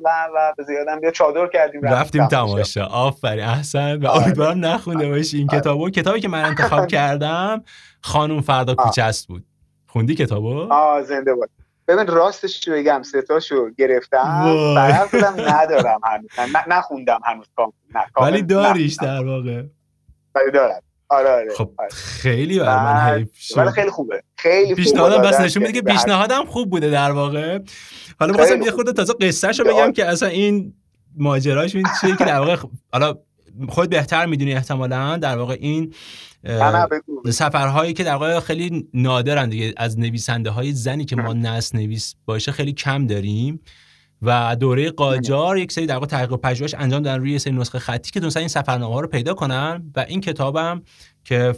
و 0.05 0.09
و. 0.34 0.62
زیادم 0.66 1.01
بیا 1.01 1.11
چادر 1.11 1.47
کردیم. 1.53 1.82
رفتیم 1.82 2.26
تماشا. 2.26 2.86
آفرین. 2.86 3.45
احسن. 3.45 3.97
و 3.97 4.07
آره. 4.07 4.22
امیدوارم 4.24 4.64
نخونده 4.81 5.09
باشی 5.09 5.39
این. 5.39 5.47
کتابو؟ 5.47 5.91
کتابی 5.91 6.20
که 6.20 6.28
من 6.28 6.45
انتخاب 6.45 6.87
کردم 6.97 7.62
خانم 8.01 8.41
فردا 8.41 8.74
کوچه 8.74 9.03
است 9.03 9.28
بود. 9.28 9.45
خوندی 9.87 10.14
کتابو؟ 10.14 10.72
آه 10.72 11.03
زنده 11.03 11.35
بود 11.35 11.51
ببین 11.89 12.07
راستش 12.07 12.68
رو 12.68 12.74
بگم؟ 12.74 13.03
ستاشو 13.03 13.70
گرفتم. 13.78 14.43
برای 14.76 15.09
خودم 15.09 15.35
ندارم 15.55 16.01
هنوز. 16.05 16.31
نخوندم 16.68 17.20
هنوز. 17.24 17.47
کام 17.57 17.72
ولی 18.20 18.43
داریش 18.43 18.97
در 19.03 19.24
واقع. 19.24 19.62
ولی 20.35 20.51
دارم. 20.55 20.81
آره 21.09 21.28
آره. 21.31 21.55
خب 21.57 21.70
آره. 21.78 21.89
خیلی 21.91 22.59
برای 22.61 22.85
من 22.85 23.18
حیف 23.18 23.28
شد. 23.35 23.59
ولی 23.59 23.70
خیلی 23.70 23.91
خوبه. 23.91 24.22
خیلی 24.37 24.74
پیشنهادم 24.74 25.22
بس 25.22 25.41
نشون 25.41 25.62
میده 25.62 25.72
که 25.81 25.83
پیشنهادم 25.83 26.45
خوب 26.45 26.70
بوده 26.70 26.91
در 26.91 27.11
واقع. 27.12 27.59
حالا 28.20 28.33
می‌خواستم 28.33 28.62
یه 28.62 28.70
خورده 28.70 28.93
تازه 28.93 29.12
قصه‌شو 29.20 29.64
بگم 29.64 29.93
که 29.93 30.07
اصلا 30.07 30.28
این 30.28 30.74
ماجراش 31.16 31.74
این 31.74 31.87
چیه 32.01 32.16
که 32.16 32.24
در 32.24 32.39
واقع 32.39 32.57
خ- 32.57 32.68
حالا 32.93 33.14
خود 33.68 33.90
بهتر 33.90 34.26
می‌دونی 34.26 34.53
احتمالا 34.53 35.16
در 35.16 35.38
واقع 35.38 35.57
این 35.61 35.94
سفرهایی 37.30 37.92
که 37.92 38.05
در 38.05 38.14
واقع 38.14 38.40
خیلی 38.40 38.88
نادرن 38.94 39.48
دیگه. 39.48 39.74
از 39.76 39.98
نویسنده 39.98 40.51
های 40.51 40.72
زنی 40.72 41.05
که 41.05 41.16
ما 41.16 41.32
نسل 41.32 41.78
نویس 41.78 42.14
باشه 42.24 42.53
خیلی 42.53 42.72
کم 42.72 43.07
داریم. 43.07 43.61
و 44.22 44.57
دوره 44.61 44.90
قاجار 44.90 45.59
یک 45.59 45.72
سری 45.72 45.86
در 45.86 45.94
واقع 45.94 46.07
تحقیق 46.07 46.32
و 46.32 46.36
پژوهش 46.36 46.74
انجام 46.74 47.03
دادن 47.03 47.20
روی 47.20 47.38
سری 47.38 47.53
نسخه 47.53 47.78
خطی 47.78 48.11
که 48.11 48.20
تونستن 48.20 48.40
این 48.40 48.48
سفرنامه 48.48 48.94
ها 48.94 49.01
رو 49.01 49.09
پیدا 49.09 49.34
کنن. 49.34 49.92
و 49.96 50.05
این 50.09 50.20
کتابم 50.20 50.82
که 51.25 51.55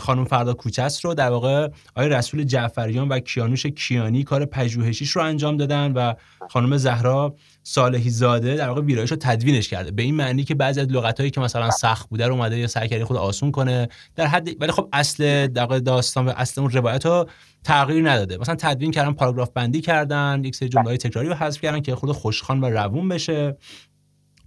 خانم 0.00 0.24
فردا 0.24 0.54
کوچست 0.54 1.04
رو 1.04 1.14
در 1.14 1.30
واقع 1.30 1.68
آقای 1.96 2.08
رسول 2.08 2.44
جعفریان 2.44 3.08
و 3.08 3.18
کیانوش 3.18 3.66
کیانی 3.66 4.24
کار 4.24 4.44
پژوهشیش 4.44 5.10
رو 5.10 5.22
انجام 5.22 5.56
دادن 5.56 5.92
و 5.92 6.14
خانم 6.50 6.76
زهرا 6.76 7.34
صالحی 7.62 8.10
زاده 8.10 8.56
در 8.56 8.68
واقع 8.68 8.80
ویرایش 8.80 9.10
رو 9.10 9.16
تدوینش 9.20 9.68
کرده. 9.68 9.90
به 9.90 10.02
این 10.02 10.14
معنی 10.14 10.44
که 10.44 10.54
بعضی 10.54 10.80
از 10.80 10.86
لغتایی 10.86 11.30
که 11.30 11.40
مثلا 11.40 11.70
سخت 11.70 12.08
بوده 12.08 12.26
رو 12.26 12.34
اومده 12.34 12.58
یا 12.58 12.66
سعی 12.66 12.88
کرده 12.88 13.04
خود 13.04 13.16
آسون 13.16 13.50
کنه 13.50 13.88
در 14.14 14.26
حد 14.26 14.62
ولی 14.62 14.72
خب 14.72 14.88
اصل 14.92 15.46
در 15.46 15.66
داستان 15.66 16.26
و 16.26 16.32
اصل 16.36 16.60
اون 16.60 16.70
روایت 16.70 17.06
رو 17.06 17.28
تغییر 17.64 18.10
نداده. 18.10 18.38
مثلا 18.38 18.54
تدوین 18.54 18.90
کردن 18.90 19.12
پاراگراف 19.12 19.50
بندی 19.54 19.80
کردن 19.80 20.42
یک 20.44 20.56
سری 20.56 20.68
جمله‌های 20.68 20.98
تکراری 20.98 21.28
رو 21.28 21.34
حذف 21.34 21.60
کردن 21.60 21.80
که 21.80 21.94
خود 21.94 22.12
خوشخوان 22.12 22.60
و 22.60 22.70
روون 22.70 23.08
بشه. 23.08 23.56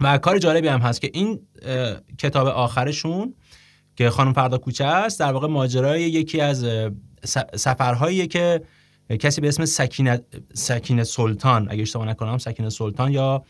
و 0.02 0.18
کار 0.18 0.38
جالبی 0.38 0.68
هم 0.68 0.80
هست 0.80 1.02
که 1.02 1.10
این 1.14 1.40
کتاب 2.18 2.48
آخرشون 2.48 3.34
که 4.00 4.10
خانم 4.10 4.34
فردا 4.34 4.58
کوچه 4.58 4.86
است 4.86 5.20
در 5.20 5.32
واقع 5.34 5.48
ماجرای 5.48 6.02
یکی 6.02 6.42
از 6.42 6.64
اه، 6.64 6.90
س- 7.24 7.38
سفرهاییه 7.56 8.28
که 8.28 8.62
کسی 9.20 9.42
به 9.42 9.48
اسم 9.48 9.66
سکینه 9.66 10.22
سکینه 10.54 11.04
سلطان 11.04 11.68
اگه 11.72 11.82
اشتباه 11.82 12.08
نکنم 12.08 12.38
سکینه 12.38 12.70
سلطان 12.70 13.12
یا 13.12 13.44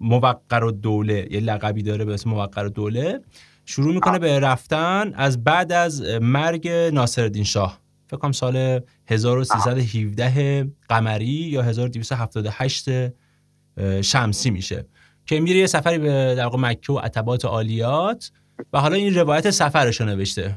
موقر 0.00 0.64
و 0.64 0.70
دوله 0.70 1.28
یه 1.30 1.40
لقبی 1.40 1.82
داره 1.82 2.04
به 2.04 2.14
اسم 2.14 2.30
موقر 2.30 2.66
و 2.66 2.68
دوله 2.68 3.20
شروع 3.64 3.94
می‌کنه 3.94 4.18
به 4.18 4.40
رفتن 4.40 5.12
از 5.14 5.44
بعد 5.44 5.72
از 5.72 6.02
مرگ 6.20 6.68
ناصرالدین 6.68 7.44
شاه. 7.44 7.80
فکر 8.06 8.16
کنم 8.16 8.32
سال 8.32 8.80
1317 9.06 10.68
قمری 10.88 11.26
یا 11.26 11.62
1278 11.62 12.88
اه، 12.88 14.02
شمسی 14.02 14.50
میشه. 14.50 14.86
که 15.26 15.40
میره 15.40 15.58
یه 15.58 15.66
سفری 15.66 15.98
به 15.98 16.34
در 16.36 16.46
مکه 16.56 16.92
و 16.92 16.98
عتبات 16.98 17.44
عالیات. 17.44 18.30
و 18.72 18.80
حالا 18.80 18.96
این 18.96 19.14
روایت 19.14 19.50
سفرش 19.50 20.00
رو 20.00 20.06
نوشته. 20.06 20.54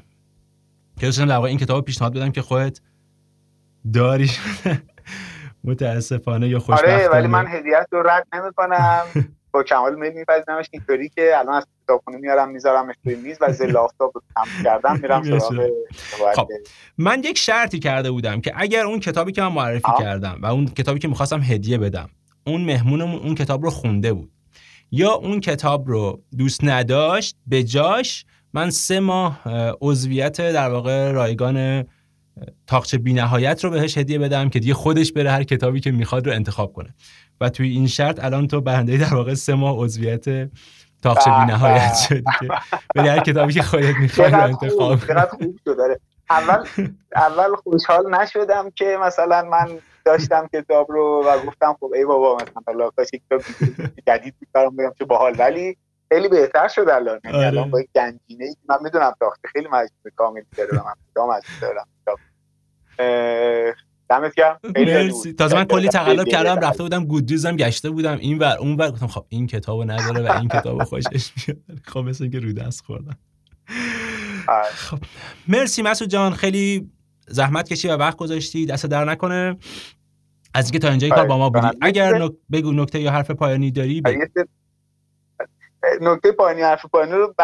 که 1.00 1.06
دوستان 1.06 1.28
در 1.28 1.36
واقع 1.36 1.48
این 1.48 1.58
کتاب 1.58 1.76
رو 1.76 1.82
پیشنهاد 1.82 2.14
بدم 2.14 2.32
که 2.32 2.42
خودت 2.42 2.80
داری 3.94 4.32
متاسفانه 5.64 6.48
یا 6.48 6.60
خوشبختانه. 6.60 6.96
آره 6.96 7.08
ولی 7.08 7.28
من 7.28 7.48
هدیت 7.48 7.88
رو 7.92 8.04
رد 8.04 8.28
نمی‌کنم. 8.34 9.02
با 9.54 9.64
کمال 9.64 9.96
میل 9.96 10.14
میپذیرمش 10.14 10.66
اینطوری 10.72 11.10
که 11.10 11.38
الان 11.38 11.56
از 11.56 11.68
کتابخونه 11.84 12.18
میارم 12.18 12.50
میذارمش 12.50 12.96
روی 13.06 13.16
میز 13.16 13.38
و 13.42 13.54
زل 13.54 13.78
آفتاب 13.78 14.12
رو 14.16 14.22
کم 14.36 14.64
کردم 14.64 15.00
میرم 15.00 15.24
سراغ 15.40 15.70
خب. 16.36 16.48
من 16.98 17.20
یک 17.24 17.38
شرطی 17.38 17.80
کرده 17.80 18.12
بودم 18.12 18.42
که 18.42 18.54
اگر 18.56 18.86
اون 18.86 19.00
کتابی 19.00 19.32
که 19.32 19.42
من 19.42 19.52
معرفی 19.52 19.82
آه. 19.84 20.00
کردم 20.00 20.40
و 20.42 20.46
اون 20.46 20.66
کتابی 20.66 21.00
که 21.00 21.08
می‌خواستم 21.08 21.42
هدیه 21.42 21.78
بدم 21.78 22.10
اون 22.48 22.66
مهمونمون 22.66 23.20
اون 23.22 23.36
کتاب 23.36 23.64
رو 23.64 23.70
خونده 23.70 24.14
بود. 24.14 24.32
یا 24.92 25.12
اون 25.12 25.40
کتاب 25.40 25.88
رو 25.88 26.22
دوست 26.38 26.64
نداشت 26.64 27.36
به 27.48 27.64
جاش 27.64 28.26
من 28.54 28.70
سه 28.70 29.00
ماه 29.00 29.48
اه، 29.48 29.76
عضویت 29.82 30.42
در 30.42 30.70
واقع 30.70 31.12
رایگان 31.12 31.86
تاقچه 32.68 32.98
بینهایت 32.98 33.64
رو 33.64 33.70
بهش 33.70 33.98
هدیه 33.98 34.20
بدم 34.20 34.50
که 34.50 34.60
دیگه 34.60 34.74
خودش 34.74 35.12
بره 35.12 35.32
هر 35.32 35.44
کتابی 35.44 35.80
که 35.80 35.92
می‌خواد 35.92 36.28
رو 36.28 36.34
انتخاب 36.34 36.74
کنه. 36.74 36.96
و 37.42 37.50
توی 37.50 37.70
این 37.70 37.88
شرط 37.88 38.24
الان 38.24 38.48
تو 38.48 38.62
برنده 38.62 38.98
در 38.98 39.14
واقع 39.14 39.34
سه 39.34 39.54
ماه 39.54 39.76
عضویت 39.78 40.26
تاقچه 41.02 41.32
به 41.32 41.40
بینهایت 41.40 41.92
به. 41.92 41.96
شدی 42.08 42.24
که 42.40 42.48
بری 42.96 43.08
هر 43.08 43.20
کتابی 43.20 43.54
که 43.54 43.62
خودت 43.62 43.96
می‌خوای 43.96 44.32
رو 44.32 44.44
انتخاب 44.44 44.96
خوب 44.96 45.08
چقدر 45.08 45.30
خوب 45.30 45.56
شد 45.66 45.78
داره 45.78 46.00
اول 46.30 46.66
اول 47.16 47.56
خوشحال 47.56 48.16
نشدم 48.16 48.70
که 48.76 48.98
مثلا 49.02 49.50
من 49.52 49.80
داشتم 50.06 50.50
کتاب 50.54 50.92
رو 50.92 51.24
و 51.28 51.46
گفتم 51.46 51.78
خب 51.80 51.92
ای 51.96 52.06
بابا 52.06 52.36
مثلا 52.36 52.62
حالا 52.68 52.90
کاش 52.90 53.08
کتاب 53.12 53.42
جدید 54.08 54.36
برام 54.54 54.76
بگم 54.76 54.94
چه 55.00 55.06
باحال 55.06 55.36
ولی 55.40 55.78
خیلی 56.10 56.28
بهتر 56.28 56.68
شد 56.68 56.90
الان 56.90 57.20
یعنی 57.24 57.38
آره. 57.38 57.48
الان 57.48 57.72
با 57.72 57.82
گنجینه 57.96 58.46
ای 58.46 58.54
که 58.54 58.60
من 58.70 58.78
می‌دونم 58.82 59.14
تاخته 59.20 59.48
خیلی 59.48 59.68
مجموعه 59.68 60.12
کاملی 60.16 60.46
داره 60.58 60.76
من 60.76 60.94
کدام 61.12 61.30
از 61.30 61.44
دارم 61.62 61.88
کتاب. 62.02 62.20
دمت 64.10 64.36
گرم 64.36 64.60
مرسی. 64.76 65.34
تازه 65.34 65.56
من 65.56 65.66
کلی 65.66 65.90
تقلب 65.90 66.28
کردم. 66.28 66.60
رفته 66.60 66.84
بودم 66.84 67.06
گودریزم 67.06 67.56
گشته 67.56 67.90
بودم 67.90 68.18
این 68.18 68.40
ور 68.40 68.58
اون 68.58 68.76
ور 68.76 68.92
گفتم 68.92 69.08
خب 69.08 69.26
این 69.30 69.48
کتابو 69.48 69.84
نداره 69.84 70.30
و 70.30 70.32
این 70.40 70.48
کتابو 70.48 70.84
خوشش 70.84 71.32
میاد 71.48 71.60
خب 71.84 72.00
مثل 72.00 72.24
اینکه 72.24 72.40
رو 72.40 72.54
دست 72.54 72.86
خوردم 72.86 73.18
آره. 74.48 74.64
خب 74.64 74.98
مرسی 75.48 75.82
مسعود 75.82 76.10
جان 76.10 76.34
خیلی 76.34 76.92
زحمت 77.28 77.70
کشی 77.70 77.88
و 77.88 77.98
وقت 77.98 78.18
گذاشتی 78.18 78.66
دست 78.66 78.86
در 78.86 79.06
نکنه 79.06 79.58
از 80.54 80.66
اینکه 80.66 80.80
تا 80.80 80.90
اینجای 80.90 81.10
کار 81.10 81.26
با 81.26 81.38
ما 81.38 81.50
بودی 81.50 81.68
آره. 81.68 81.78
اگر 81.82 82.18
نک... 82.18 82.32
بگو 82.52 82.72
نکته 82.72 83.00
یا 83.00 83.12
حرف 83.12 83.32
پایانی 83.32 83.72
داری 83.72 84.02
بگو. 84.02 84.20
یه 84.20 84.30
سری- 84.34 84.48
نکته 86.02 86.32
پایانی 86.32 86.62
حرف 86.62 86.86
پایانی 86.86 87.12
رو 87.12 87.36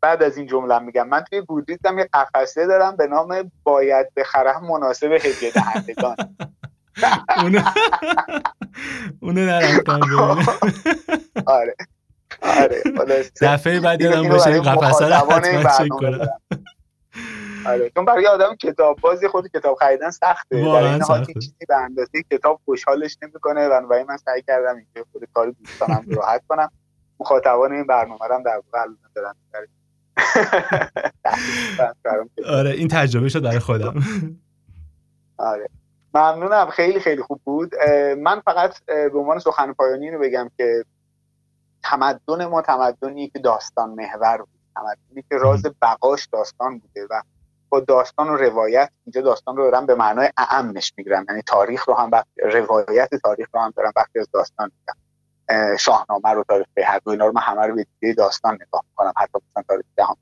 بعد 0.00 0.22
از 0.22 0.36
این 0.36 0.46
جمله 0.46 0.78
میگم 0.78 1.08
من 1.08 1.24
توی 1.30 1.40
گودریزم 1.40 1.98
یه 1.98 2.08
قفسه 2.12 2.66
دارم 2.66 2.96
به 2.96 3.06
نام 3.06 3.50
باید 3.62 4.06
بخرم 4.16 4.66
مناسب 4.66 5.12
هدیه 5.12 5.50
دهندگان 5.54 6.16
اونو 7.42 7.60
اونو 9.22 9.46
نرفتم 9.46 10.00
آره 11.46 11.74
آره. 12.42 12.82
دفعه 13.42 13.80
بعد 13.80 14.00
یادم 14.00 14.28
باشه 14.28 14.50
این 14.50 14.62
قفسه 14.62 15.08
رو 15.08 15.14
حتما 15.14 15.62
چک 15.78 15.88
کنم. 15.88 16.28
آره 17.66 17.90
چون 17.90 18.04
برای 18.04 18.26
آدم 18.26 18.54
کتاب 18.54 19.00
بازی 19.00 19.28
خود 19.28 19.48
کتاب 19.48 19.74
خریدن 19.74 20.10
سخته. 20.10 20.64
در 20.64 20.66
این 20.66 21.02
حال. 21.02 21.24
چیزی 21.24 21.66
به 21.68 21.76
اندازه 21.76 22.22
کتاب 22.30 22.60
خوشحالش 22.64 23.18
نمی‌کنه. 23.22 23.68
بنابراین 23.68 24.06
من 24.06 24.16
سعی 24.16 24.42
کردم 24.42 24.76
اینکه 24.76 25.04
خود 25.12 25.22
کار 25.34 25.50
دوستانم 25.50 26.04
راحت 26.06 26.42
کنم. 26.48 26.70
مخاطبان 27.20 27.72
این 27.72 27.86
برنامه 27.86 28.26
رو 28.28 28.34
هم 28.34 28.42
در 28.42 28.62
واقع 28.72 28.88
دارن 29.14 29.34
آره 32.58 32.70
این 32.70 32.88
تجربه 32.88 33.28
شد 33.28 33.42
برای 33.42 33.58
خودم. 33.58 33.94
آره. 35.38 35.68
ممنونم. 36.14 36.70
خیلی 36.70 37.00
خیلی 37.00 37.22
خوب 37.22 37.40
بود. 37.44 37.74
من 38.18 38.40
فقط 38.40 38.84
به 38.84 39.18
عنوان 39.18 39.38
سخن 39.38 39.72
پایانی 39.72 40.10
رو 40.10 40.20
بگم 40.20 40.50
که 40.56 40.84
تمدن 41.82 42.46
ما 42.46 42.62
تمدنی 42.62 43.28
که 43.28 43.38
داستان 43.38 43.90
محور 43.90 44.38
بود. 44.38 44.48
تمدنی 44.74 45.24
که 45.30 45.36
راز 45.36 45.62
بقاش 45.82 46.26
داستان 46.26 46.78
بوده 46.78 47.06
و 47.10 47.22
با 47.72 47.80
داستان 47.80 48.28
و 48.28 48.36
روایت 48.36 48.90
اینجا 49.06 49.20
داستان 49.20 49.56
رو 49.56 49.70
دارم 49.70 49.86
به 49.86 49.94
معنای 49.94 50.30
اعمش 50.36 50.92
می‌گیرم. 50.96 51.24
یعنی 51.28 51.42
تاریخ 51.42 51.88
رو 51.88 51.94
هم 51.94 52.10
وقت 52.10 52.26
روایت 52.36 53.08
تاریخ 53.14 53.48
رو 53.52 53.60
هم 53.60 53.72
دارم 53.76 53.92
وقتی 53.96 54.18
از 54.18 54.28
داستان 54.32 54.70
میگم. 54.80 55.00
اه، 55.48 55.76
شاهنامه 55.76 56.30
رو 56.30 56.44
تاریخ 56.48 56.66
بیهقی 56.74 57.10
اینا 57.10 57.26
رو 57.26 57.32
من 57.32 57.40
همه 57.40 57.66
رو 57.66 57.84
به 58.00 58.14
داستان 58.14 58.54
نگاه 58.54 58.84
می‌کنم. 58.90 59.12
حتی 59.16 59.38
مثلا 59.50 59.62
تاریخ 59.68 59.86
جهان 59.98 60.16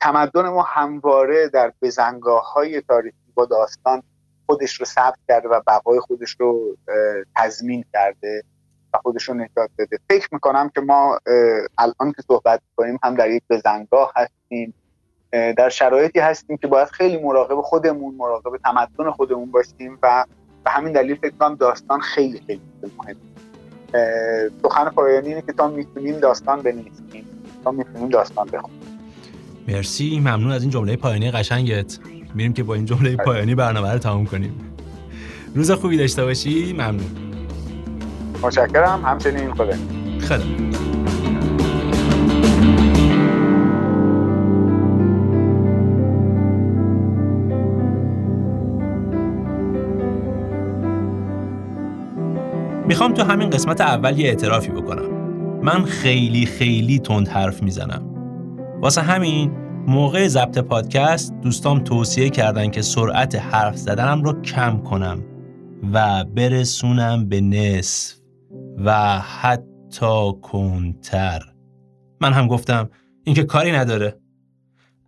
تمدن 0.00 0.48
ما 0.48 0.62
همواره 0.62 1.48
در 1.48 1.72
بزنگاه 1.82 2.52
های 2.52 2.80
تاریخی 2.80 3.32
با 3.34 3.44
داستان 3.44 4.02
خودش 4.46 4.74
رو 4.74 4.86
ثبت 4.86 5.18
کرده 5.28 5.48
و 5.48 5.60
بقای 5.66 6.00
خودش 6.00 6.36
رو 6.40 6.76
تضمین 7.36 7.84
کرده 7.92 8.42
و 8.94 8.98
خودش 8.98 9.28
رو 9.28 9.34
نجات 9.34 9.70
داده. 9.78 9.98
فکر 10.10 10.28
می‌کنم 10.32 10.68
که 10.74 10.80
ما 10.80 11.18
الان 11.78 12.12
که 12.16 12.22
صحبت 12.26 12.60
کنیم 12.76 12.98
هم 13.02 13.14
در 13.14 13.30
یک 13.30 13.42
بزنگاه 13.50 14.12
هستیم. 14.16 14.74
در 15.32 15.68
شرایطی 15.68 16.20
هستیم 16.20 16.56
که 16.56 16.66
باید 16.66 16.88
خیلی 16.88 17.18
مراقب 17.22 17.60
خودمون 17.60 18.14
مراقب 18.14 18.50
تمدن 18.64 19.10
خودمون 19.10 19.50
باشیم 19.50 19.98
و 20.02 20.24
به 20.64 20.70
همین 20.70 20.92
دلیل 20.92 21.16
فکر 21.16 21.32
کنم 21.40 21.54
داستان 21.54 22.00
خیلی 22.00 22.40
خیلی 22.46 22.60
مهم 22.98 23.16
سخن 24.62 24.84
پایانی 24.84 25.28
اینه 25.28 25.42
که 25.42 25.52
تا 25.52 25.68
می‌تونیم 25.68 26.20
داستان 26.20 26.62
بنویسیم. 26.62 27.26
تا 27.64 27.70
می‌تونیم 27.70 28.08
داستان 28.08 28.46
بخونیم. 28.46 28.78
مرسی. 29.68 30.20
ممنون 30.20 30.52
از 30.52 30.62
این 30.62 30.70
جمله 30.70 30.96
پایانی 30.96 31.30
قشنگت. 31.30 31.98
میریم 32.34 32.52
که 32.52 32.62
با 32.62 32.74
این 32.74 32.84
جمله 32.84 33.16
پایانی 33.16 33.54
برنامه 33.54 33.92
رو 33.92 33.98
تموم 33.98 34.26
کنیم. 34.26 34.74
روز 35.54 35.70
خوبی 35.70 35.96
داشته 35.96 36.24
باشی. 36.24 36.72
ممنون. 36.72 37.06
متشکرم. 38.42 39.04
همچنین 39.04 39.54
خدا 39.54 39.74
خیلی 40.20 40.72
می‌خوام 52.88 53.14
تو 53.14 53.24
همین 53.24 53.50
قسمت 53.50 53.80
اول 53.80 54.18
یه 54.18 54.28
اعترافی 54.28 54.70
بکنم. 54.70 55.10
من 55.62 55.84
خیلی 55.84 56.46
خیلی 56.46 56.98
تند 56.98 57.28
حرف 57.28 57.62
می‌زنم. 57.62 58.02
واسه 58.80 59.00
همین 59.00 59.50
موقع 59.86 60.28
ضبط 60.28 60.58
پادکست 60.58 61.34
دوستام 61.42 61.84
توصیه 61.84 62.30
کردن 62.30 62.70
که 62.70 62.82
سرعت 62.82 63.34
حرف 63.34 63.76
زدنم 63.76 64.22
رو 64.22 64.42
کم 64.42 64.78
کنم 64.78 65.24
و 65.92 66.24
برسونم 66.24 67.28
به 67.28 67.40
نصف 67.40 68.16
و 68.84 69.18
حتی 69.18 70.32
کنتر 70.42 71.42
من 72.20 72.32
هم 72.32 72.46
گفتم 72.46 72.90
این 73.24 73.34
که 73.34 73.44
کاری 73.44 73.72
نداره. 73.72 74.20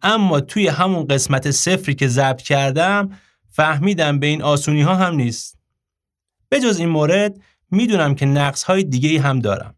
اما 0.03 0.41
توی 0.41 0.69
همون 0.69 1.05
قسمت 1.05 1.51
صفری 1.51 1.95
که 1.95 2.09
ضبط 2.09 2.43
کردم 2.43 3.11
فهمیدم 3.49 4.19
به 4.19 4.27
این 4.27 4.43
آسونی 4.43 4.83
ها 4.83 4.95
هم 4.95 5.15
نیست. 5.15 5.59
به 6.49 6.61
جز 6.61 6.79
این 6.79 6.89
مورد 6.89 7.41
می‌دونم 7.71 8.15
که 8.15 8.27
نقص 8.27 8.63
های 8.63 8.85
دیگه 8.85 9.21
هم 9.21 9.39
دارم. 9.39 9.75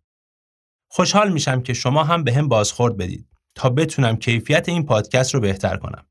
خوشحال 0.88 1.32
میشم 1.32 1.62
که 1.62 1.72
شما 1.72 2.05
هم 2.05 2.24
به 2.24 2.32
هم 2.32 2.49
بازخورد 2.49 2.97
بدید 2.97 3.26
تا 3.55 3.70
بتونم 3.70 4.16
کیفیت 4.16 4.68
این 4.68 4.86
پادکست 4.86 5.34
رو 5.34 5.40
بهتر 5.40 5.76
کنم. 5.76 6.07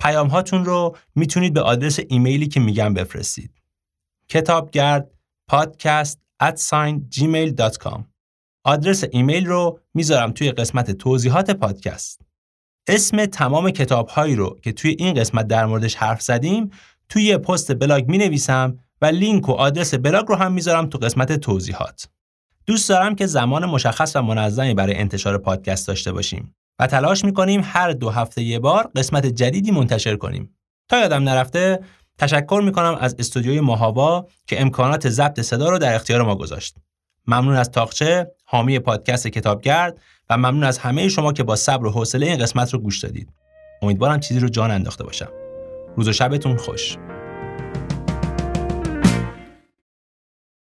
پیام 0.00 0.28
هاتون 0.28 0.64
رو 0.64 0.96
می‌تونید 1.14 1.52
به 1.54 1.60
آدرس 1.60 1.98
ایمیلی 2.08 2.46
که 2.46 2.60
میگم 2.60 2.94
بفرستید. 2.94 3.62
کتابگرد 4.28 5.10
پادکست 5.48 6.20
gmail.com 7.14 8.04
آدرس 8.64 9.04
ایمیل 9.10 9.46
رو 9.46 9.80
می‌ذارم 9.94 10.32
توی 10.32 10.52
قسمت 10.52 10.90
توضیحات 10.90 11.50
پادکست. 11.50 12.20
اسم 12.88 13.26
تمام 13.26 13.70
کتاب 13.70 14.08
هایی 14.08 14.36
رو 14.36 14.58
که 14.62 14.72
توی 14.72 14.96
این 14.98 15.14
قسمت 15.14 15.46
در 15.46 15.66
موردش 15.66 15.94
حرف 15.94 16.22
زدیم 16.22 16.70
توی 17.08 17.36
پست 17.36 17.74
بلاگ 17.74 18.08
می 18.08 18.18
نویسم 18.18 18.78
و 19.02 19.06
لینک 19.06 19.48
و 19.48 19.52
آدرس 19.52 19.94
بلاگ 19.94 20.26
رو 20.26 20.34
هم 20.34 20.52
می‌ذارم 20.52 20.86
تو 20.86 20.98
قسمت 20.98 21.32
توضیحات. 21.32 22.08
دوست 22.66 22.88
دارم 22.88 23.14
که 23.14 23.26
زمان 23.26 23.66
مشخص 23.66 24.16
و 24.16 24.22
منظمی 24.22 24.74
برای 24.74 24.94
انتشار 24.94 25.38
پادکست 25.38 25.88
داشته 25.88 26.12
باشیم 26.12 26.54
و 26.78 26.86
تلاش 26.86 27.24
می‌کنیم 27.24 27.60
هر 27.64 27.92
دو 27.92 28.10
هفته 28.10 28.42
یه 28.42 28.58
بار 28.58 28.90
قسمت 28.96 29.26
جدیدی 29.26 29.70
منتشر 29.70 30.16
کنیم. 30.16 30.56
تا 30.88 30.98
یادم 30.98 31.22
نرفته 31.22 31.80
تشکر 32.18 32.60
می‌کنم 32.64 32.98
از 33.00 33.16
استودیوی 33.18 33.60
ماهاوا 33.60 34.26
که 34.46 34.60
امکانات 34.60 35.08
ضبط 35.08 35.40
صدا 35.40 35.68
رو 35.68 35.78
در 35.78 35.94
اختیار 35.94 36.22
ما 36.22 36.34
گذاشت. 36.34 36.76
ممنون 37.26 37.56
از 37.56 37.70
تاقچه، 37.70 38.30
حامی 38.44 38.78
پادکست 38.78 39.26
کتابگرد 39.26 40.00
و 40.30 40.36
ممنون 40.36 40.64
از 40.64 40.78
همه 40.78 41.08
شما 41.08 41.32
که 41.32 41.42
با 41.42 41.56
صبر 41.56 41.86
و 41.86 41.90
حوصله 41.90 42.26
این 42.26 42.38
قسمت 42.38 42.74
رو 42.74 42.78
گوش 42.78 42.98
دادید. 43.04 43.32
امیدوارم 43.82 44.20
چیزی 44.20 44.40
رو 44.40 44.48
جان 44.48 44.70
انداخته 44.70 45.04
باشم. 45.04 45.28
روز 45.96 46.08
و 46.08 46.12
شبتون 46.12 46.56
خوش. 46.56 46.96